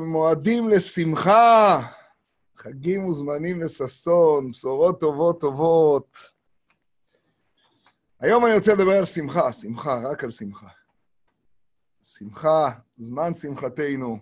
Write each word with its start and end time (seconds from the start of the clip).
מועדים 0.00 0.68
לשמחה, 0.68 1.80
חגים 2.56 3.06
וזמנים 3.06 3.62
לששון, 3.62 4.50
בשורות 4.50 5.00
טובות 5.00 5.40
טובות. 5.40 6.18
היום 8.20 8.46
אני 8.46 8.54
רוצה 8.54 8.74
לדבר 8.74 8.92
על 8.98 9.04
שמחה, 9.04 9.52
שמחה, 9.52 10.00
רק 10.10 10.24
על 10.24 10.30
שמחה. 10.30 10.68
שמחה, 12.02 12.70
זמן 12.98 13.34
שמחתנו. 13.34 14.18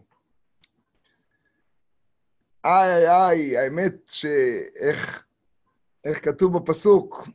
איי, 2.64 2.95
איי, 2.95 3.11
איי, 3.11 3.59
האמת 3.59 3.95
שאיך 4.09 5.25
איך 6.05 6.25
כתוב 6.25 6.59
בפסוק, 6.59 7.29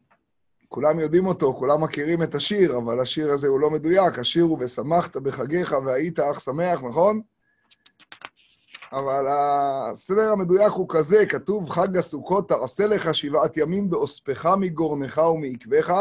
כולם 0.67 0.99
יודעים 0.99 1.27
אותו, 1.27 1.53
כולם 1.53 1.83
מכירים 1.83 2.23
את 2.23 2.35
השיר, 2.35 2.77
אבל 2.77 2.99
השיר 2.99 3.31
הזה 3.31 3.47
הוא 3.47 3.59
לא 3.59 3.69
מדויק. 3.69 4.19
השיר 4.19 4.43
הוא 4.43 4.57
ושמחת 4.61 5.17
בחגיך 5.17 5.75
והיית 5.85 6.19
אך 6.19 6.41
שמח, 6.41 6.83
נכון? 6.83 7.21
אבל 8.91 9.25
הסדר 9.29 10.31
המדויק 10.31 10.71
הוא 10.71 10.89
כזה, 10.89 11.25
כתוב 11.25 11.69
חג 11.69 11.97
הסוכות, 11.97 12.49
תעשה 12.49 12.87
לך 12.87 13.15
שבעת 13.15 13.57
ימים 13.57 13.89
באוספך 13.89 14.45
מגורנך 14.45 15.17
ומעקבך, 15.17 15.93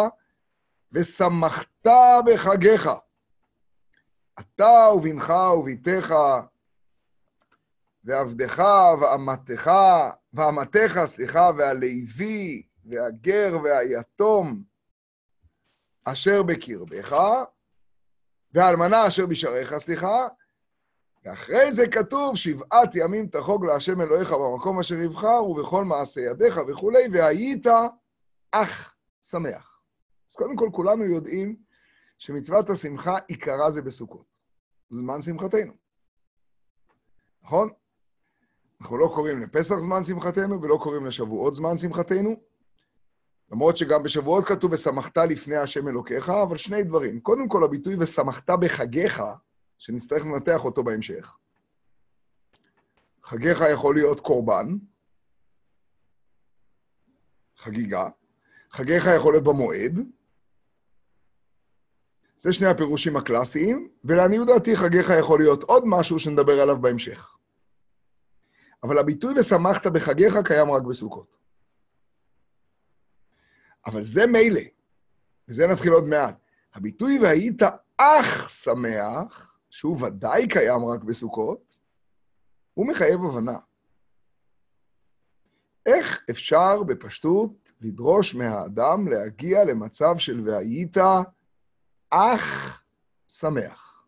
ושמחת 0.93 1.87
בחגיך. 2.27 2.91
אתה 4.41 4.89
ובנך 4.95 5.33
וביתך, 5.59 6.15
ועבדך 8.05 8.63
ואמתך, 9.01 9.71
ואמתך, 10.33 11.01
סליחה, 11.05 11.51
והלוי, 11.57 12.63
והגר 12.85 13.57
והיתום 13.65 14.63
אשר 16.05 16.43
בקרבך, 16.43 17.17
והאלמנה 18.55 19.07
אשר 19.07 19.27
בשעריך, 19.27 19.77
סליחה, 19.77 20.29
ואחרי 21.27 21.73
זה 21.73 21.89
כתוב, 21.89 22.37
שבעת 22.37 22.95
ימים 22.95 23.27
תחוג 23.29 23.65
להשם 23.65 24.01
אלוהיך 24.01 24.33
במקום 24.33 24.81
אשר 24.81 25.01
יבחר, 25.01 25.45
ובכל 25.45 25.85
מעשה 25.85 26.21
ידיך 26.21 26.61
וכולי, 26.69 27.09
והיית 27.13 27.67
אך 28.51 28.95
שמח. 29.23 29.81
אז 30.31 30.35
קודם 30.37 30.57
כל, 30.57 30.69
כולנו 30.73 31.05
יודעים 31.05 31.57
שמצוות 32.19 32.71
השמחה 32.71 33.19
עיקרה 33.29 33.71
זה 33.71 33.83
בסוכות. 33.83 34.25
זמן 34.89 35.23
שמחתנו. 35.23 35.73
נכון? 37.43 37.71
אנחנו 38.81 38.99
לא 38.99 39.11
קוראים 39.15 39.41
לפסח 39.41 39.75
זמן 39.75 40.05
שמחתנו, 40.05 40.63
ולא 40.63 40.79
קוראים 40.83 41.07
לשבועות 41.07 41.57
זמן 41.57 41.79
שמחתנו. 41.79 42.37
למרות 43.53 43.77
שגם 43.77 44.03
בשבועות 44.03 44.45
כתוב 44.45 44.73
ושמחת 44.73 45.19
לפני 45.19 45.57
השם 45.57 45.89
אלוקיך, 45.89 46.29
אבל 46.29 46.57
שני 46.57 46.85
דברים. 46.85 47.21
קודם 47.21 47.49
כל, 47.49 47.65
הביטוי 47.65 47.97
ושמחת 48.01 48.51
בחגיך, 48.51 49.23
שנצטרך 49.79 50.25
לנתח 50.25 50.65
אותו 50.65 50.85
בהמשך. 50.85 51.37
חגיך 53.23 53.59
יכול 53.73 53.95
להיות 53.95 54.21
קורבן, 54.21 54.77
חגיגה. 57.57 58.09
חגיך 58.71 59.05
יכול 59.17 59.33
להיות 59.33 59.45
במועד. 59.45 59.99
זה 62.37 62.53
שני 62.53 62.67
הפירושים 62.67 63.17
הקלאסיים, 63.17 63.89
ולעניות 64.05 64.47
דעתי 64.47 64.77
חגיך 64.77 65.07
יכול 65.21 65.39
להיות 65.39 65.63
עוד 65.63 65.83
משהו 65.87 66.19
שנדבר 66.19 66.61
עליו 66.61 66.81
בהמשך. 66.81 67.37
אבל 68.83 68.99
הביטוי 68.99 69.35
ושמחת 69.39 69.87
בחגיך 69.87 70.35
קיים 70.45 70.71
רק 70.71 70.83
בסוכות. 70.83 71.37
אבל 73.87 74.03
זה 74.03 74.27
מילא, 74.27 74.61
וזה 75.49 75.67
נתחיל 75.67 75.93
עוד 75.93 76.05
מעט. 76.05 76.37
הביטוי 76.75 77.19
והיית 77.19 77.63
אך 77.97 78.51
שמח, 78.51 79.46
שהוא 79.77 80.03
ודאי 80.03 80.49
קיים 80.49 80.85
רק 80.85 81.05
בסוכות, 81.05 81.79
הוא 82.75 82.87
מחייב 82.87 83.21
הבנה. 83.25 83.59
איך 85.87 86.25
אפשר 86.31 86.83
בפשטות 86.83 87.73
לדרוש 87.81 88.35
מהאדם 88.35 89.09
להגיע 89.09 89.65
למצב 89.65 90.19
של 90.19 90.41
והיית 90.49 90.97
אך 92.11 92.83
שמח? 93.29 94.05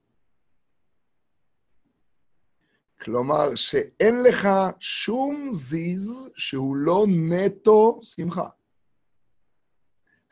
כלומר, 3.01 3.55
שאין 3.55 4.23
לך 4.23 4.49
שום 4.79 5.49
זיז 5.53 6.31
שהוא 6.37 6.77
לא 6.77 7.07
נטו 7.09 8.01
שמחה. 8.03 8.49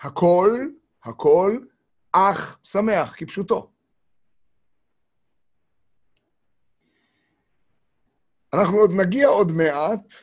הכל, 0.01 0.51
הכל, 1.05 1.59
אך 2.13 2.59
שמח, 2.63 3.15
כפשוטו. 3.17 3.76
אנחנו 8.57 8.77
עוד 8.77 8.91
נגיע 8.91 9.29
עוד 9.29 9.53
מעט, 9.53 10.15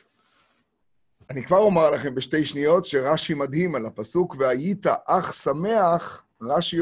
אני 1.30 1.44
כבר 1.46 1.58
אומר 1.58 1.90
לכם 1.90 2.14
בשתי 2.14 2.46
שניות 2.46 2.84
שרש"י 2.84 3.34
מדהים 3.34 3.74
על 3.74 3.86
הפסוק, 3.86 4.36
והיית 4.38 4.86
אך 5.06 5.34
שמח, 5.34 6.24
רש"י, 6.40 6.76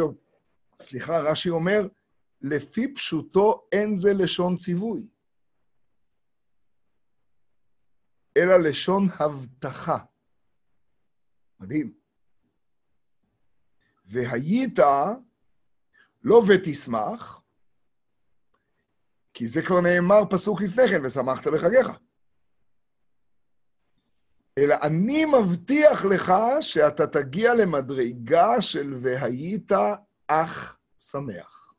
סליחה, 0.79 1.19
רש"י 1.21 1.51
אומר, 1.51 1.89
לפי 2.41 2.95
פשוטו 2.95 3.67
אין 3.73 3.97
זה 3.97 4.13
לשון 4.15 4.57
ציווי, 4.57 5.03
אלא 8.37 8.57
לשון 8.57 9.09
הבטחה. 9.19 9.99
מדהים. 11.61 11.93
והיית 14.07 14.79
לא 16.23 16.43
ותשמח, 16.49 17.42
כי 19.43 19.49
זה 19.49 19.63
כבר 19.63 19.81
נאמר 19.81 20.23
פסוק 20.31 20.63
לפני 20.63 20.89
כן, 20.89 21.01
ושמחת 21.05 21.47
בחגיך. 21.47 21.89
אלא 24.59 24.77
אני 24.83 25.25
מבטיח 25.25 26.05
לך 26.05 26.33
שאתה 26.61 27.07
תגיע 27.07 27.55
למדרגה 27.55 28.61
של 28.61 28.95
והיית 29.03 29.73
אך 30.27 30.77
שמח. 30.99 31.75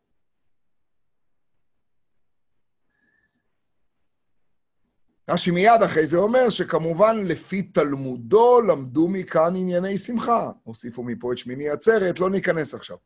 רש"י 5.30 5.52
מיד 5.52 5.84
אחרי 5.86 6.08
זה 6.08 6.18
אומר 6.18 6.50
שכמובן 6.50 7.24
לפי 7.26 7.62
תלמודו 7.62 8.62
למדו 8.62 9.08
מכאן 9.08 9.56
ענייני 9.56 9.98
שמחה. 9.98 10.52
הוסיפו 10.64 11.04
מפה 11.04 11.34
את 11.34 11.38
שמיני 11.38 11.70
עצרת, 11.70 12.20
לא 12.20 12.30
ניכנס 12.30 12.74
עכשיו. 12.74 12.98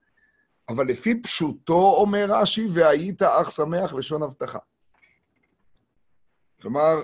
אבל 0.70 0.88
לפי 0.88 1.22
פשוטו, 1.22 1.96
אומר 1.98 2.26
רש"י, 2.30 2.68
והיית 2.74 3.22
אך 3.22 3.52
שמח 3.52 3.94
לשון 3.94 4.24
הבטחה. 4.24 4.60
כלומר, 6.62 6.96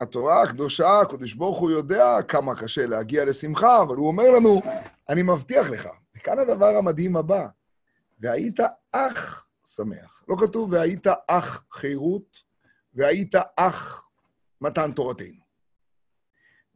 התורה 0.00 0.42
הקדושה, 0.42 1.00
הקדוש 1.00 1.34
ברוך 1.34 1.58
הוא 1.58 1.70
יודע 1.70 2.16
כמה 2.28 2.60
קשה 2.60 2.86
להגיע 2.86 3.24
לשמחה, 3.24 3.82
אבל 3.82 3.96
הוא 3.96 4.08
אומר 4.08 4.30
לנו, 4.30 4.60
אני 5.08 5.22
מבטיח 5.22 5.70
לך. 5.70 5.88
וכאן 6.16 6.38
הדבר 6.38 6.76
המדהים 6.76 7.16
הבא, 7.16 7.46
והיית 8.20 8.60
אך 8.92 9.46
שמח. 9.64 10.24
לא 10.28 10.36
כתוב 10.40 10.72
והיית 10.72 11.06
אך 11.26 11.64
חירות, 11.72 12.36
והיית 12.94 13.34
אך 13.56 14.02
מתן 14.60 14.92
תורתנו. 14.92 15.42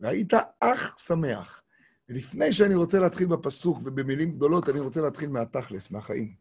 והיית 0.01 0.33
אך 0.61 0.95
שמח. 0.99 1.63
ולפני 2.09 2.53
שאני 2.53 2.75
רוצה 2.75 3.00
להתחיל 3.00 3.27
בפסוק 3.27 3.78
ובמילים 3.84 4.33
גדולות, 4.33 4.69
אני 4.69 4.81
רוצה 4.81 5.00
להתחיל 5.00 5.31
מהתכלס, 5.31 5.91
מהחיים. 5.91 6.34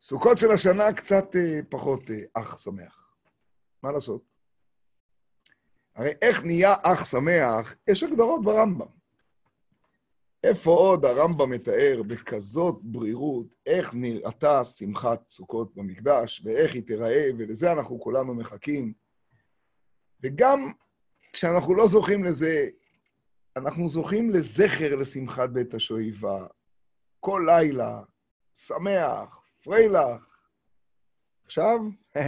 סוכות 0.00 0.38
של 0.38 0.50
השנה 0.50 0.92
קצת 0.92 1.36
אה, 1.36 1.60
פחות 1.68 2.10
אה, 2.10 2.42
אך 2.42 2.58
שמח. 2.58 3.14
מה 3.82 3.92
לעשות? 3.92 4.22
הרי 5.94 6.12
איך 6.22 6.44
נהיה 6.44 6.74
אך 6.82 7.06
שמח, 7.06 7.74
יש 7.86 8.02
הגדרות 8.02 8.44
ברמב"ם. 8.44 8.86
איפה 10.44 10.70
עוד 10.70 11.04
הרמב"ם 11.04 11.50
מתאר 11.50 12.02
בכזאת 12.06 12.78
ברירות 12.82 13.46
איך 13.66 13.94
נראתה 13.94 14.64
שמחת 14.64 15.28
סוכות 15.28 15.74
במקדש, 15.74 16.42
ואיך 16.44 16.74
היא 16.74 16.82
תיראה, 16.82 17.28
ולזה 17.38 17.72
אנחנו 17.72 18.00
כולנו 18.00 18.34
מחכים. 18.34 18.92
וגם 20.22 20.72
כשאנחנו 21.32 21.74
לא 21.74 21.86
זוכים 21.88 22.24
לזה, 22.24 22.68
אנחנו 23.56 23.88
זוכים 23.88 24.30
לזכר 24.30 24.94
לשמחת 24.94 25.50
בית 25.50 25.74
השואיבה. 25.74 26.46
כל 27.20 27.42
לילה, 27.46 28.02
שמח, 28.54 29.42
פריילך. 29.62 30.26
עכשיו, 31.44 31.78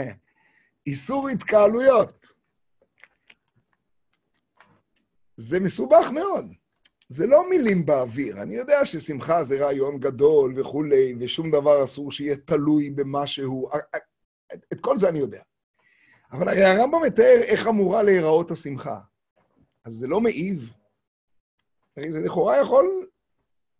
איסור 0.86 1.28
התקהלויות. 1.28 2.26
זה 5.36 5.60
מסובך 5.60 6.06
מאוד. 6.12 6.52
זה 7.08 7.26
לא 7.26 7.50
מילים 7.50 7.86
באוויר. 7.86 8.42
אני 8.42 8.54
יודע 8.54 8.84
ששמחה 8.84 9.42
זה 9.42 9.64
רעיון 9.64 10.00
גדול 10.00 10.60
וכולי, 10.60 11.14
ושום 11.20 11.50
דבר 11.50 11.84
אסור 11.84 12.12
שיהיה 12.12 12.36
תלוי 12.36 12.90
במשהו. 12.90 13.70
את 14.72 14.80
כל 14.80 14.96
זה 14.96 15.08
אני 15.08 15.18
יודע. 15.18 15.42
אבל 16.32 16.48
הרי 16.48 16.64
הרמב"ם 16.64 17.02
מתאר 17.02 17.40
איך 17.42 17.66
אמורה 17.66 18.02
להיראות 18.02 18.50
השמחה. 18.50 19.00
אז 19.84 19.92
זה 19.92 20.06
לא 20.06 20.20
מעיב. 20.20 20.72
הרי 21.96 22.12
זה 22.12 22.20
לכאורה 22.20 22.60
יכול 22.60 23.06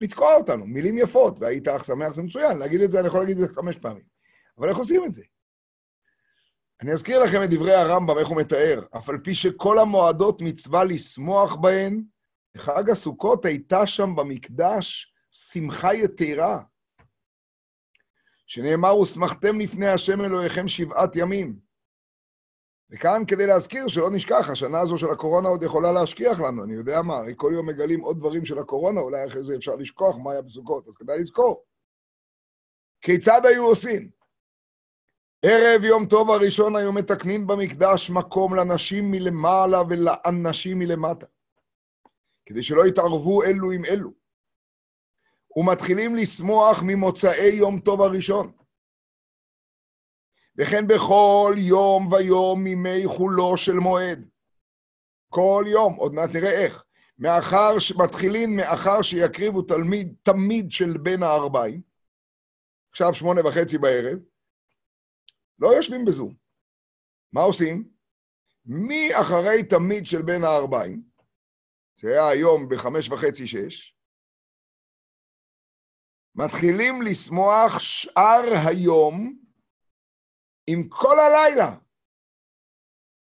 לתקוע 0.00 0.34
אותנו. 0.34 0.66
מילים 0.66 0.98
יפות, 0.98 1.40
והיית 1.40 1.68
אך 1.68 1.84
שמח 1.84 2.14
זה 2.14 2.22
מצוין. 2.22 2.58
להגיד 2.58 2.80
את 2.80 2.90
זה, 2.90 3.00
אני 3.00 3.08
יכול 3.08 3.20
להגיד 3.20 3.38
את 3.40 3.48
זה 3.48 3.54
חמש 3.54 3.76
פעמים. 3.76 4.04
אבל 4.58 4.68
איך 4.68 4.76
עושים 4.76 5.04
את 5.04 5.12
זה? 5.12 5.22
אני 6.80 6.92
אזכיר 6.92 7.22
לכם 7.22 7.42
את 7.42 7.50
דברי 7.50 7.74
הרמב"ם, 7.74 8.18
איך 8.18 8.28
הוא 8.28 8.36
מתאר. 8.36 8.82
אף 8.96 9.08
על 9.08 9.18
פי 9.18 9.34
שכל 9.34 9.78
המועדות 9.78 10.42
מצווה 10.42 10.84
לשמוח 10.84 11.56
בהן, 11.56 12.02
בחג 12.54 12.90
הסוכות 12.90 13.44
הייתה 13.44 13.86
שם 13.86 14.16
במקדש 14.16 15.14
שמחה 15.30 15.94
יתרה. 15.94 16.62
שנאמר, 18.46 18.96
ושמחתם 18.96 19.60
לפני 19.60 19.86
השם 19.88 20.20
אלוהיכם 20.20 20.68
שבעת 20.68 21.16
ימים. 21.16 21.71
וכאן 22.92 23.22
כדי 23.28 23.46
להזכיר 23.46 23.88
שלא 23.88 24.10
נשכח, 24.10 24.50
השנה 24.50 24.80
הזו 24.80 24.98
של 24.98 25.10
הקורונה 25.10 25.48
עוד 25.48 25.62
יכולה 25.62 25.92
להשכיח 25.92 26.40
לנו, 26.40 26.64
אני 26.64 26.74
יודע 26.74 27.02
מה, 27.02 27.16
הרי 27.16 27.32
כל 27.36 27.50
יום 27.54 27.66
מגלים 27.66 28.00
עוד 28.00 28.18
דברים 28.18 28.44
של 28.44 28.58
הקורונה, 28.58 29.00
אולי 29.00 29.26
אחרי 29.26 29.44
זה 29.44 29.56
אפשר 29.56 29.74
לשכוח 29.76 30.16
מה 30.16 30.32
היה 30.32 30.42
בסוכות, 30.42 30.88
אז 30.88 30.96
כדאי 30.96 31.20
לזכור. 31.20 31.64
כיצד 33.00 33.46
היו 33.46 33.64
עושים? 33.64 34.10
ערב 35.42 35.84
יום 35.84 36.06
טוב 36.06 36.30
הראשון 36.30 36.76
היו 36.76 36.92
מתקנים 36.92 37.46
במקדש 37.46 38.10
מקום 38.10 38.54
לנשים 38.54 39.10
מלמעלה 39.10 39.82
ולאנשים 39.88 40.78
מלמטה, 40.78 41.26
כדי 42.46 42.62
שלא 42.62 42.86
יתערבו 42.86 43.42
אלו 43.42 43.70
עם 43.70 43.84
אלו. 43.84 44.10
ומתחילים 45.56 46.16
לשמוח 46.16 46.82
ממוצאי 46.82 47.54
יום 47.54 47.80
טוב 47.80 48.02
הראשון. 48.02 48.52
וכן 50.56 50.86
בכל 50.86 51.54
יום 51.58 52.12
ויום 52.12 52.64
מימי 52.64 53.06
חולו 53.06 53.56
של 53.56 53.72
מועד. 53.74 54.28
כל 55.28 55.64
יום, 55.66 55.94
עוד 55.94 56.14
מעט 56.14 56.30
נראה 56.34 56.64
איך. 56.64 56.84
מאחר 57.18 57.78
שמתחילים, 57.78 58.56
מאחר 58.56 59.02
שיקריבו 59.02 59.62
תלמיד, 59.62 60.14
תמיד 60.22 60.70
של 60.70 60.98
בין 60.98 61.22
הארבעים, 61.22 61.82
עכשיו 62.90 63.14
שמונה 63.14 63.40
וחצי 63.46 63.78
בערב, 63.78 64.18
לא 65.58 65.68
יושבים 65.68 66.04
בזום. 66.04 66.34
מה 67.32 67.40
עושים? 67.40 67.88
מי 68.64 69.08
אחרי 69.20 69.64
תמיד 69.64 70.06
של 70.06 70.22
בין 70.22 70.44
הארבעים, 70.44 71.02
שהיה 71.96 72.28
היום 72.28 72.68
בחמש 72.68 73.10
וחצי, 73.10 73.46
שש, 73.46 73.96
מתחילים 76.34 77.02
לשמוח 77.02 77.78
שאר 77.78 78.44
היום 78.68 79.41
עם 80.66 80.88
כל 80.88 81.16
הלילה. 81.18 81.78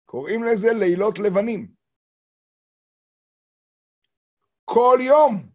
קוראים 0.05 0.45
לזה 0.45 0.69
לילות 0.73 1.19
לבנים. 1.19 1.75
כל 4.65 4.99
יום, 5.01 5.51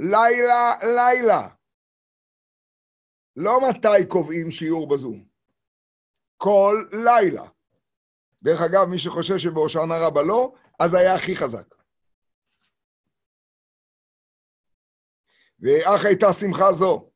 לילה, 0.00 0.74
לילה. 0.82 1.48
לא 3.36 3.60
מתי 3.68 4.08
קובעים 4.08 4.50
שיעור 4.50 4.88
בזום, 4.88 5.28
כל 6.36 6.84
לילה. 6.92 7.48
דרך 8.42 8.60
אגב, 8.60 8.84
מי 8.90 8.98
שחושב 8.98 9.38
שבהושענא 9.38 9.94
רבה 10.06 10.22
לא, 10.22 10.54
אז 10.80 10.94
היה 10.94 11.14
הכי 11.14 11.36
חזק. 11.36 11.74
ואך 15.58 16.04
הייתה 16.04 16.32
שמחה 16.32 16.72
זו. 16.72 17.10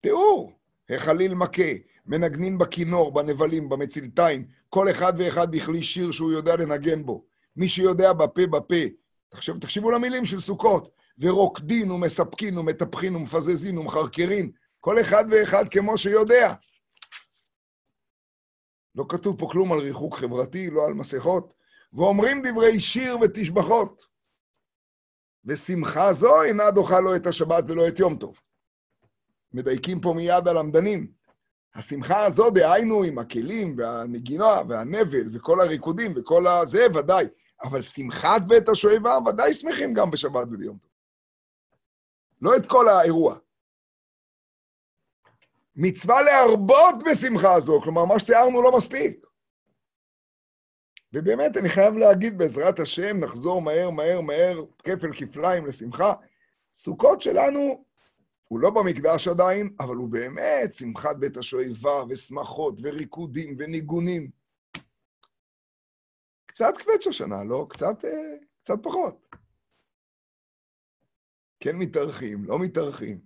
תיאור, 0.00 0.60
החליל 0.88 1.34
מכה, 1.34 1.72
מנגנים 2.10 2.58
בכינור, 2.58 3.12
בנבלים, 3.12 3.68
במצלתיים, 3.68 4.46
כל 4.68 4.90
אחד 4.90 5.12
ואחד 5.18 5.50
בכלי 5.50 5.82
שיר 5.82 6.10
שהוא 6.10 6.32
יודע 6.32 6.56
לנגן 6.56 7.06
בו. 7.06 7.24
מי 7.56 7.68
שיודע 7.68 8.12
בפה 8.12 8.46
בפה. 8.46 8.84
תחשב, 9.28 9.58
תקשיבו 9.58 9.90
למילים 9.90 10.24
של 10.24 10.40
סוכות. 10.40 10.90
ורוקדין 11.18 11.90
ומספקין 11.90 12.58
ומטפחין 12.58 13.16
ומפזזין 13.16 13.78
ומחרקרין, 13.78 14.50
כל 14.80 15.00
אחד 15.00 15.24
ואחד 15.30 15.64
כמו 15.70 15.98
שיודע. 15.98 16.54
לא 18.94 19.04
כתוב 19.08 19.38
פה 19.38 19.48
כלום 19.50 19.72
על 19.72 19.78
ריחוק 19.78 20.14
חברתי, 20.14 20.70
לא 20.70 20.86
על 20.86 20.94
מסכות. 20.94 21.54
ואומרים 21.92 22.42
דברי 22.42 22.80
שיר 22.80 23.18
ותשבחות. 23.18 24.02
ושמחה 25.44 26.12
זו 26.12 26.42
אינה 26.42 26.70
דוחה 26.70 27.00
לא 27.00 27.16
את 27.16 27.26
השבת 27.26 27.64
ולא 27.68 27.88
את 27.88 27.98
יום 27.98 28.16
טוב. 28.16 28.40
מדייקים 29.52 30.00
פה 30.00 30.14
מיד 30.16 30.48
הלמדנים. 30.48 31.19
השמחה 31.74 32.24
הזו, 32.24 32.50
דהיינו, 32.50 33.02
עם 33.02 33.18
הכלים 33.18 33.74
והנגינה 33.78 34.60
והנבל 34.68 35.28
וכל 35.32 35.60
הריקודים 35.60 36.12
וכל 36.16 36.46
הזה, 36.46 36.86
ודאי. 36.94 37.26
אבל 37.62 37.80
שמחת 37.80 38.42
בית 38.46 38.68
השואבה, 38.68 39.18
ודאי 39.26 39.54
שמחים 39.54 39.94
גם 39.94 40.10
בשבת 40.10 40.46
וביום 40.50 40.78
טוב. 40.78 40.90
לא 42.42 42.56
את 42.56 42.66
כל 42.66 42.88
האירוע. 42.88 43.38
מצווה 45.76 46.22
להרבות 46.22 46.94
בשמחה 47.10 47.52
הזו, 47.52 47.80
כלומר, 47.82 48.04
מה 48.04 48.18
שתיארנו 48.18 48.62
לא 48.62 48.76
מספיק. 48.76 49.26
ובאמת, 51.12 51.56
אני 51.56 51.68
חייב 51.68 51.94
להגיד, 51.94 52.38
בעזרת 52.38 52.80
השם, 52.80 53.16
נחזור 53.16 53.62
מהר, 53.62 53.90
מהר, 53.90 54.20
מהר, 54.20 54.64
כפל 54.78 55.12
כפליים 55.16 55.66
לשמחה. 55.66 56.14
סוכות 56.72 57.20
שלנו, 57.20 57.84
הוא 58.50 58.60
לא 58.60 58.70
במקדש 58.70 59.28
עדיין, 59.28 59.76
אבל 59.80 59.96
הוא 59.96 60.08
באמת 60.08 60.74
שמחת 60.74 61.16
בית 61.16 61.36
השואבה, 61.36 62.04
ושמחות, 62.08 62.74
וריקודים, 62.82 63.56
וניגונים. 63.58 64.30
קצת 66.46 66.74
קווץ' 66.84 67.06
השנה, 67.06 67.44
לא? 67.44 67.66
קצת, 67.70 68.04
אה, 68.04 68.36
קצת 68.62 68.78
פחות. 68.82 69.36
כן 71.60 71.76
מתארחים, 71.76 72.44
לא 72.44 72.58
מתארחים. 72.58 73.20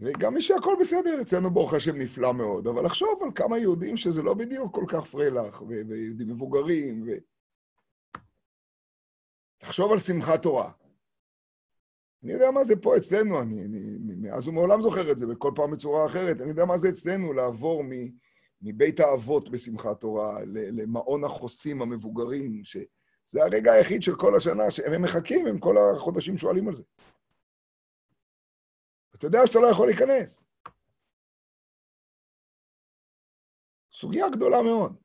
וגם 0.00 0.34
מי 0.34 0.42
שהכל 0.42 0.76
בסדר, 0.80 1.22
אצלנו 1.22 1.50
ברוך 1.50 1.74
השם 1.74 1.96
נפלא 1.96 2.34
מאוד, 2.34 2.66
אבל 2.66 2.84
לחשוב 2.84 3.22
על 3.22 3.30
כמה 3.34 3.58
יהודים 3.58 3.96
שזה 3.96 4.22
לא 4.22 4.34
בדיוק 4.34 4.74
כל 4.74 4.84
כך 4.88 5.06
פרילך, 5.06 5.62
ויהודים 5.62 6.28
מבוגרים, 6.28 7.02
ו... 7.06 7.10
לחשוב 9.62 9.92
על 9.92 9.98
שמחת 9.98 10.42
תורה. 10.42 10.79
אני 12.24 12.32
יודע 12.32 12.50
מה 12.50 12.64
זה 12.64 12.76
פה 12.76 12.96
אצלנו, 12.96 13.42
אני, 13.42 13.64
אני, 13.64 13.98
מאז 14.16 14.48
ומעולם 14.48 14.82
זוכר 14.82 15.10
את 15.12 15.18
זה, 15.18 15.26
וכל 15.28 15.52
פעם 15.54 15.70
בצורה 15.70 16.06
אחרת. 16.06 16.40
אני 16.40 16.50
יודע 16.50 16.64
מה 16.64 16.78
זה 16.78 16.88
אצלנו 16.88 17.32
לעבור 17.32 17.84
מ, 17.84 17.90
מבית 18.62 19.00
האבות 19.00 19.48
בשמחת 19.48 20.00
תורה 20.00 20.38
למעון 20.52 21.24
החוסים 21.24 21.82
המבוגרים, 21.82 22.64
שזה 22.64 23.44
הרגע 23.44 23.72
היחיד 23.72 24.02
של 24.02 24.16
כל 24.16 24.36
השנה 24.36 24.70
שהם 24.70 25.02
מחכים, 25.02 25.46
הם 25.46 25.58
כל 25.58 25.74
החודשים 25.78 26.36
שואלים 26.36 26.68
על 26.68 26.74
זה. 26.74 26.82
אתה 29.14 29.26
יודע 29.26 29.46
שאתה 29.46 29.58
לא 29.58 29.66
יכול 29.66 29.86
להיכנס. 29.86 30.46
סוגיה 33.92 34.30
גדולה 34.30 34.62
מאוד. 34.62 34.96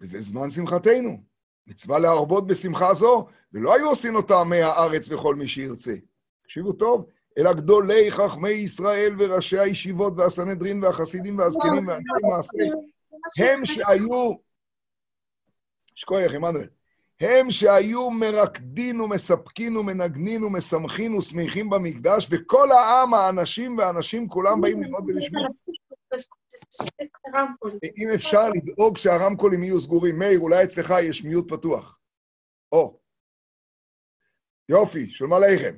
וזה 0.00 0.20
זמן 0.20 0.50
שמחתנו. 0.50 1.35
מצווה 1.66 1.98
להרבות 1.98 2.46
בשמחה 2.46 2.94
זו, 2.94 3.26
ולא 3.52 3.74
היו 3.74 3.88
עושים 3.88 4.14
אותה 4.14 4.40
עמי 4.40 4.62
הארץ 4.62 5.08
וכל 5.08 5.34
מי 5.34 5.48
שירצה. 5.48 5.94
תקשיבו 6.42 6.72
טוב, 6.72 7.06
אלא 7.38 7.52
גדולי 7.52 8.10
חכמי 8.10 8.50
ישראל 8.50 9.14
וראשי 9.18 9.58
הישיבות 9.58 10.12
והסנהדרין 10.16 10.84
והחסידים 10.84 11.38
והזקנים 11.38 11.88
והאנשי 11.88 12.26
מעשה, 12.30 12.64
הם 13.38 13.64
שהיו, 13.64 14.32
שכוייך, 15.94 16.34
עמנואל, 16.34 16.68
הם 17.20 17.50
שהיו 17.50 18.10
מרקדין 18.10 19.00
ומספקין 19.00 19.76
ומנגנין 19.76 20.44
ומשמחין 20.44 21.14
ושמחים 21.14 21.70
במקדש, 21.70 22.26
וכל 22.30 22.72
העם, 22.72 23.14
האנשים 23.14 23.78
והאנשים, 23.78 24.28
כולם 24.28 24.60
באים 24.60 24.82
ללמוד 24.82 25.04
ולשמוע. 25.06 25.42
אם 27.96 28.08
אפשר 28.14 28.48
לדאוג 28.48 28.96
שהרמקולים 28.96 29.62
יהיו 29.62 29.80
סגורים. 29.80 30.18
מאיר, 30.18 30.38
אולי 30.38 30.64
אצלך 30.64 30.94
יש 31.02 31.24
מיוט 31.24 31.52
פתוח. 31.52 31.98
או. 32.72 32.98
יופי, 34.68 35.10
שלום 35.10 35.32
עליכם. 35.32 35.76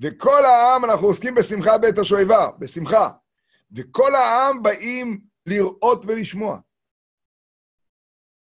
וכל 0.00 0.44
העם, 0.44 0.84
אנחנו 0.84 1.06
עוסקים 1.06 1.34
בשמחה 1.34 1.78
בית 1.78 1.98
השואבה, 1.98 2.50
בשמחה. 2.58 3.10
וכל 3.72 4.14
העם 4.14 4.62
באים 4.62 5.20
לראות 5.46 6.04
ולשמוע. 6.08 6.58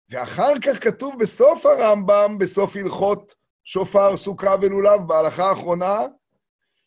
ואחר 0.08 0.52
כך 0.64 0.84
כתוב 0.84 1.18
בסוף 1.20 1.66
הרמב"ם, 1.66 2.38
בסוף 2.38 2.76
הלכות 2.76 3.34
שופר, 3.64 4.16
סוכה 4.16 4.54
ולולב, 4.62 5.00
בהלכה 5.06 5.44
האחרונה, 5.48 6.00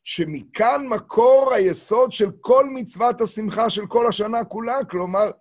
שמכאן 0.08 0.88
מקור 0.88 1.54
היסוד 1.54 2.12
של 2.12 2.30
כל 2.42 2.66
מצוות 2.70 3.22
השמחה 3.22 3.70
של 3.70 3.88
כל 3.88 4.08
השנה 4.08 4.44
כולה. 4.44 4.86
כלומר, 4.90 5.32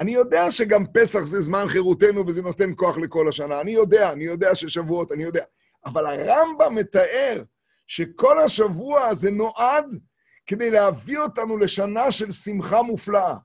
אני 0.00 0.12
יודע 0.12 0.50
שגם 0.50 0.84
פסח 0.94 1.20
זה 1.20 1.40
זמן 1.40 1.68
חירותנו 1.68 2.26
וזה 2.26 2.42
נותן 2.42 2.70
כוח 2.76 2.98
לכל 2.98 3.28
השנה. 3.28 3.60
אני 3.60 3.70
יודע, 3.70 4.12
אני 4.12 4.24
יודע 4.24 4.54
ששבועות, 4.54 5.12
אני 5.12 5.22
יודע. 5.22 5.44
אבל 5.86 6.06
הרמב"ם 6.06 6.74
מתאר 6.74 7.42
שכל 7.86 8.38
השבוע 8.38 9.06
הזה 9.06 9.30
נועד 9.30 9.98
כדי 10.46 10.70
להביא 10.70 11.18
אותנו 11.18 11.56
לשנה 11.56 12.12
של 12.12 12.32
שמחה 12.32 12.82
מופלאה. 12.82 13.36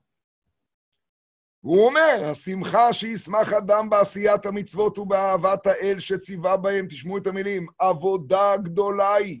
הוא 1.60 1.86
אומר, 1.86 2.16
השמחה 2.24 2.92
שישמח 2.92 3.52
אדם 3.52 3.90
בעשיית 3.90 4.46
המצוות 4.46 4.98
ובאהבת 4.98 5.66
האל 5.66 5.98
שציווה 5.98 6.56
בהם, 6.56 6.86
תשמעו 6.86 7.18
את 7.18 7.26
המילים, 7.26 7.66
עבודה 7.78 8.56
גדולה 8.56 9.14
היא. 9.14 9.40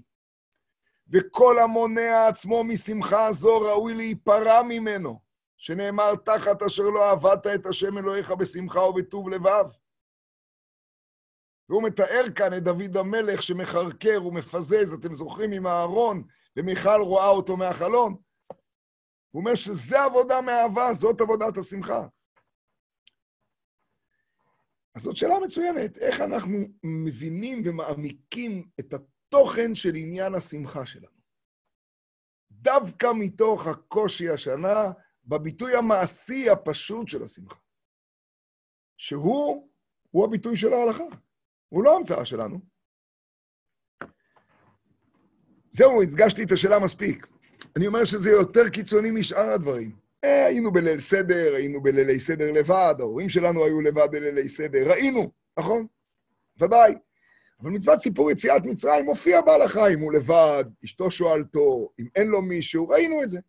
וכל 1.12 1.58
המונע 1.58 2.26
עצמו 2.28 2.64
משמחה 2.64 3.32
זו 3.32 3.60
ראוי 3.60 3.94
להיפרע 3.94 4.62
ממנו. 4.62 5.20
שנאמר, 5.56 6.14
תחת 6.24 6.62
אשר 6.62 6.82
לא 6.82 7.10
עבדת 7.10 7.46
את 7.46 7.66
השם 7.66 7.98
אלוהיך 7.98 8.30
בשמחה 8.30 8.80
ובטוב 8.80 9.28
לבב. 9.28 9.64
והוא 11.68 11.82
מתאר 11.82 12.24
כאן 12.34 12.56
את 12.56 12.62
דוד 12.62 12.96
המלך 12.96 13.42
שמחרקר 13.42 14.26
ומפזז, 14.26 14.94
אתם 14.94 15.14
זוכרים, 15.14 15.52
עם 15.52 15.66
הארון, 15.66 16.22
ומיכל 16.56 17.00
רואה 17.00 17.28
אותו 17.28 17.56
מהחלון. 17.56 18.16
הוא 19.30 19.40
אומר 19.40 19.54
שזה 19.54 20.02
עבודה 20.02 20.40
מאהבה, 20.40 20.94
זאת 20.94 21.20
עבודת 21.20 21.56
השמחה. 21.56 22.06
אז 24.94 25.02
זאת 25.02 25.16
שאלה 25.16 25.34
מצוינת, 25.44 25.98
איך 25.98 26.20
אנחנו 26.20 26.58
מבינים 26.82 27.62
ומעמיקים 27.64 28.68
את 28.80 28.94
התוכן 29.32 29.74
של 29.74 29.94
עניין 29.94 30.34
השמחה 30.34 30.86
שלנו. 30.86 31.22
דווקא 32.50 33.06
מתוך 33.18 33.66
הקושי 33.66 34.28
השנה, 34.28 34.92
בביטוי 35.24 35.76
המעשי 35.76 36.50
הפשוט 36.50 37.08
של 37.08 37.22
השמחה, 37.22 37.56
שהוא, 38.96 39.68
הוא 40.10 40.24
הביטוי 40.24 40.56
של 40.56 40.72
ההלכה, 40.72 41.04
הוא 41.68 41.84
לא 41.84 41.96
המצאה 41.96 42.24
שלנו. 42.24 42.60
זהו, 45.70 46.02
הדגשתי 46.02 46.42
את 46.42 46.52
השאלה 46.52 46.78
מספיק. 46.78 47.26
אני 47.76 47.86
אומר 47.86 48.04
שזה 48.04 48.30
יותר 48.30 48.68
קיצוני 48.68 49.10
משאר 49.10 49.48
הדברים. 49.50 49.96
אה, 50.24 50.46
היינו 50.46 50.72
בליל 50.72 51.00
סדר, 51.00 51.54
היינו 51.54 51.82
בלילי 51.82 52.20
סדר 52.20 52.52
לבד, 52.52 52.94
ההורים 52.98 53.28
שלנו 53.28 53.64
היו 53.64 53.80
לבד 53.80 54.08
בלילי 54.10 54.48
סדר, 54.48 54.90
ראינו, 54.90 55.32
נכון? 55.58 55.86
ודאי. 56.60 56.94
אבל 57.62 57.70
מצוות 57.70 58.00
סיפור 58.00 58.30
יציאת 58.30 58.62
מצרים 58.64 59.04
מופיע 59.04 59.40
בהלכה, 59.40 59.88
אם 59.88 60.00
הוא 60.00 60.12
לבד, 60.12 60.64
אשתו 60.84 61.10
שואלתו, 61.10 61.92
אם 61.98 62.06
אין 62.14 62.28
לו 62.28 62.42
מישהו, 62.42 62.88
ראינו 62.88 63.22
את 63.22 63.30
זה. 63.30 63.40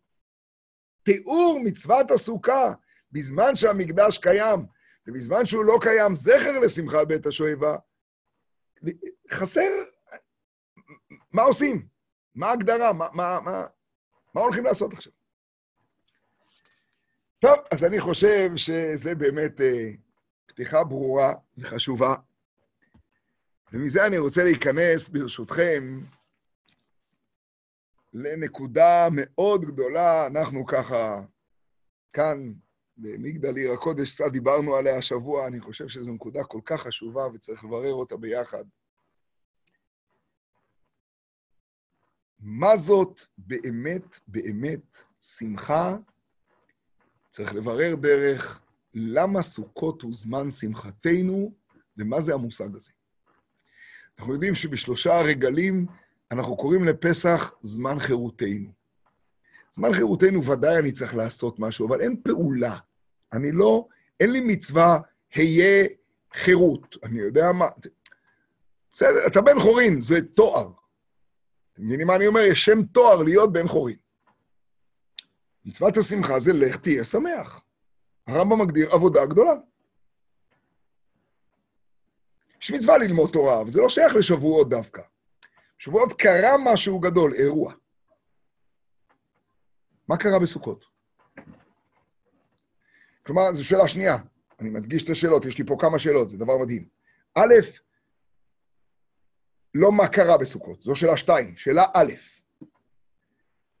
תיאור 1.02 1.60
מצוות 1.64 2.10
הסוכה 2.10 2.72
בזמן 3.12 3.54
שהמקדש 3.54 4.18
קיים, 4.18 4.66
ובזמן 5.06 5.46
שהוא 5.46 5.64
לא 5.64 5.78
קיים 5.80 6.14
זכר 6.14 6.58
לשמחת 6.58 7.06
בית 7.06 7.26
השואבה, 7.26 7.76
חסר... 9.30 9.70
מה 11.32 11.42
עושים? 11.42 11.86
מה 12.34 12.46
ההגדרה? 12.46 12.92
מה, 12.92 13.08
מה, 13.12 13.40
מה, 13.40 13.64
מה 14.34 14.40
הולכים 14.40 14.64
לעשות 14.64 14.92
עכשיו? 14.92 15.12
טוב, 17.38 17.58
אז 17.70 17.84
אני 17.84 18.00
חושב 18.00 18.50
שזה 18.56 19.14
באמת 19.14 19.60
אה, 19.60 19.90
פתיחה 20.46 20.84
ברורה 20.84 21.32
וחשובה. 21.58 22.14
ומזה 23.74 24.06
אני 24.06 24.18
רוצה 24.18 24.44
להיכנס, 24.44 25.08
ברשותכם, 25.08 26.00
לנקודה 28.12 29.08
מאוד 29.12 29.64
גדולה. 29.64 30.26
אנחנו 30.26 30.66
ככה, 30.66 31.20
כאן, 32.12 32.52
במגדל 32.96 33.56
עיר 33.56 33.72
הקודש, 33.72 34.14
קצת 34.14 34.32
דיברנו 34.32 34.76
עליה 34.76 34.96
השבוע, 34.96 35.46
אני 35.46 35.60
חושב 35.60 35.88
שזו 35.88 36.12
נקודה 36.12 36.44
כל 36.44 36.60
כך 36.64 36.80
חשובה 36.80 37.26
וצריך 37.26 37.64
לברר 37.64 37.92
אותה 37.92 38.16
ביחד. 38.16 38.64
מה 42.40 42.76
זאת 42.76 43.20
באמת, 43.38 44.20
באמת 44.28 44.98
שמחה? 45.22 45.96
צריך 47.30 47.54
לברר 47.54 47.94
דרך 47.94 48.60
למה 48.94 49.42
סוכות 49.42 50.02
הוא 50.02 50.14
זמן 50.14 50.50
שמחתנו, 50.50 51.52
ומה 51.98 52.20
זה 52.20 52.34
המושג 52.34 52.76
הזה. 52.76 52.90
אנחנו 54.18 54.32
יודעים 54.32 54.54
שבשלושה 54.54 55.18
הרגלים 55.18 55.86
אנחנו 56.30 56.56
קוראים 56.56 56.84
לפסח 56.84 57.52
זמן 57.62 57.98
חירותנו. 57.98 58.70
זמן 59.74 59.92
חירותנו 59.92 60.44
ודאי 60.44 60.78
אני 60.78 60.92
צריך 60.92 61.14
לעשות 61.14 61.58
משהו, 61.58 61.88
אבל 61.88 62.00
אין 62.00 62.20
פעולה. 62.22 62.78
אני 63.32 63.52
לא, 63.52 63.88
אין 64.20 64.30
לי 64.32 64.40
מצווה, 64.40 64.98
היה 65.34 65.84
חירות. 66.34 66.96
אני 67.02 67.18
יודע 67.18 67.52
מה... 67.52 67.66
בסדר, 68.92 69.26
אתה 69.26 69.40
בן 69.40 69.58
חורין, 69.58 70.00
זה 70.00 70.22
תואר. 70.34 70.70
אתם 71.72 71.86
מבינים 71.86 72.06
מה 72.06 72.16
אני 72.16 72.26
אומר? 72.26 72.40
יש 72.40 72.64
שם 72.64 72.82
תואר 72.82 73.22
להיות 73.22 73.52
בן 73.52 73.68
חורין. 73.68 73.96
מצוות 75.64 75.96
השמחה 75.96 76.40
זה 76.40 76.52
לך 76.52 76.76
תהיה 76.76 77.04
שמח. 77.04 77.62
הרמב"ם 78.26 78.60
מגדיר 78.60 78.92
עבודה 78.92 79.26
גדולה. 79.26 79.54
יש 82.64 82.70
מצווה 82.70 82.98
ללמוד 82.98 83.30
תורה, 83.32 83.60
אבל 83.60 83.70
זה 83.70 83.80
לא 83.80 83.88
שייך 83.88 84.14
לשבועות 84.14 84.68
דווקא. 84.68 85.02
שבועות 85.78 86.12
קרה 86.12 86.50
משהו 86.64 86.98
גדול, 86.98 87.34
אירוע. 87.34 87.74
מה 90.08 90.16
קרה 90.16 90.38
בסוכות? 90.38 90.84
כלומר, 93.26 93.52
זו 93.52 93.64
שאלה 93.64 93.88
שנייה. 93.88 94.16
אני 94.60 94.70
מדגיש 94.70 95.02
את 95.02 95.08
השאלות, 95.08 95.44
יש 95.44 95.58
לי 95.58 95.64
פה 95.66 95.76
כמה 95.80 95.98
שאלות, 95.98 96.30
זה 96.30 96.38
דבר 96.38 96.58
מדהים. 96.58 96.88
א', 97.34 97.54
לא 99.74 99.92
מה 99.92 100.08
קרה 100.08 100.38
בסוכות, 100.38 100.82
זו 100.82 100.94
שאלה 100.94 101.16
שתיים. 101.16 101.56
שאלה 101.56 101.84
א', 101.94 102.12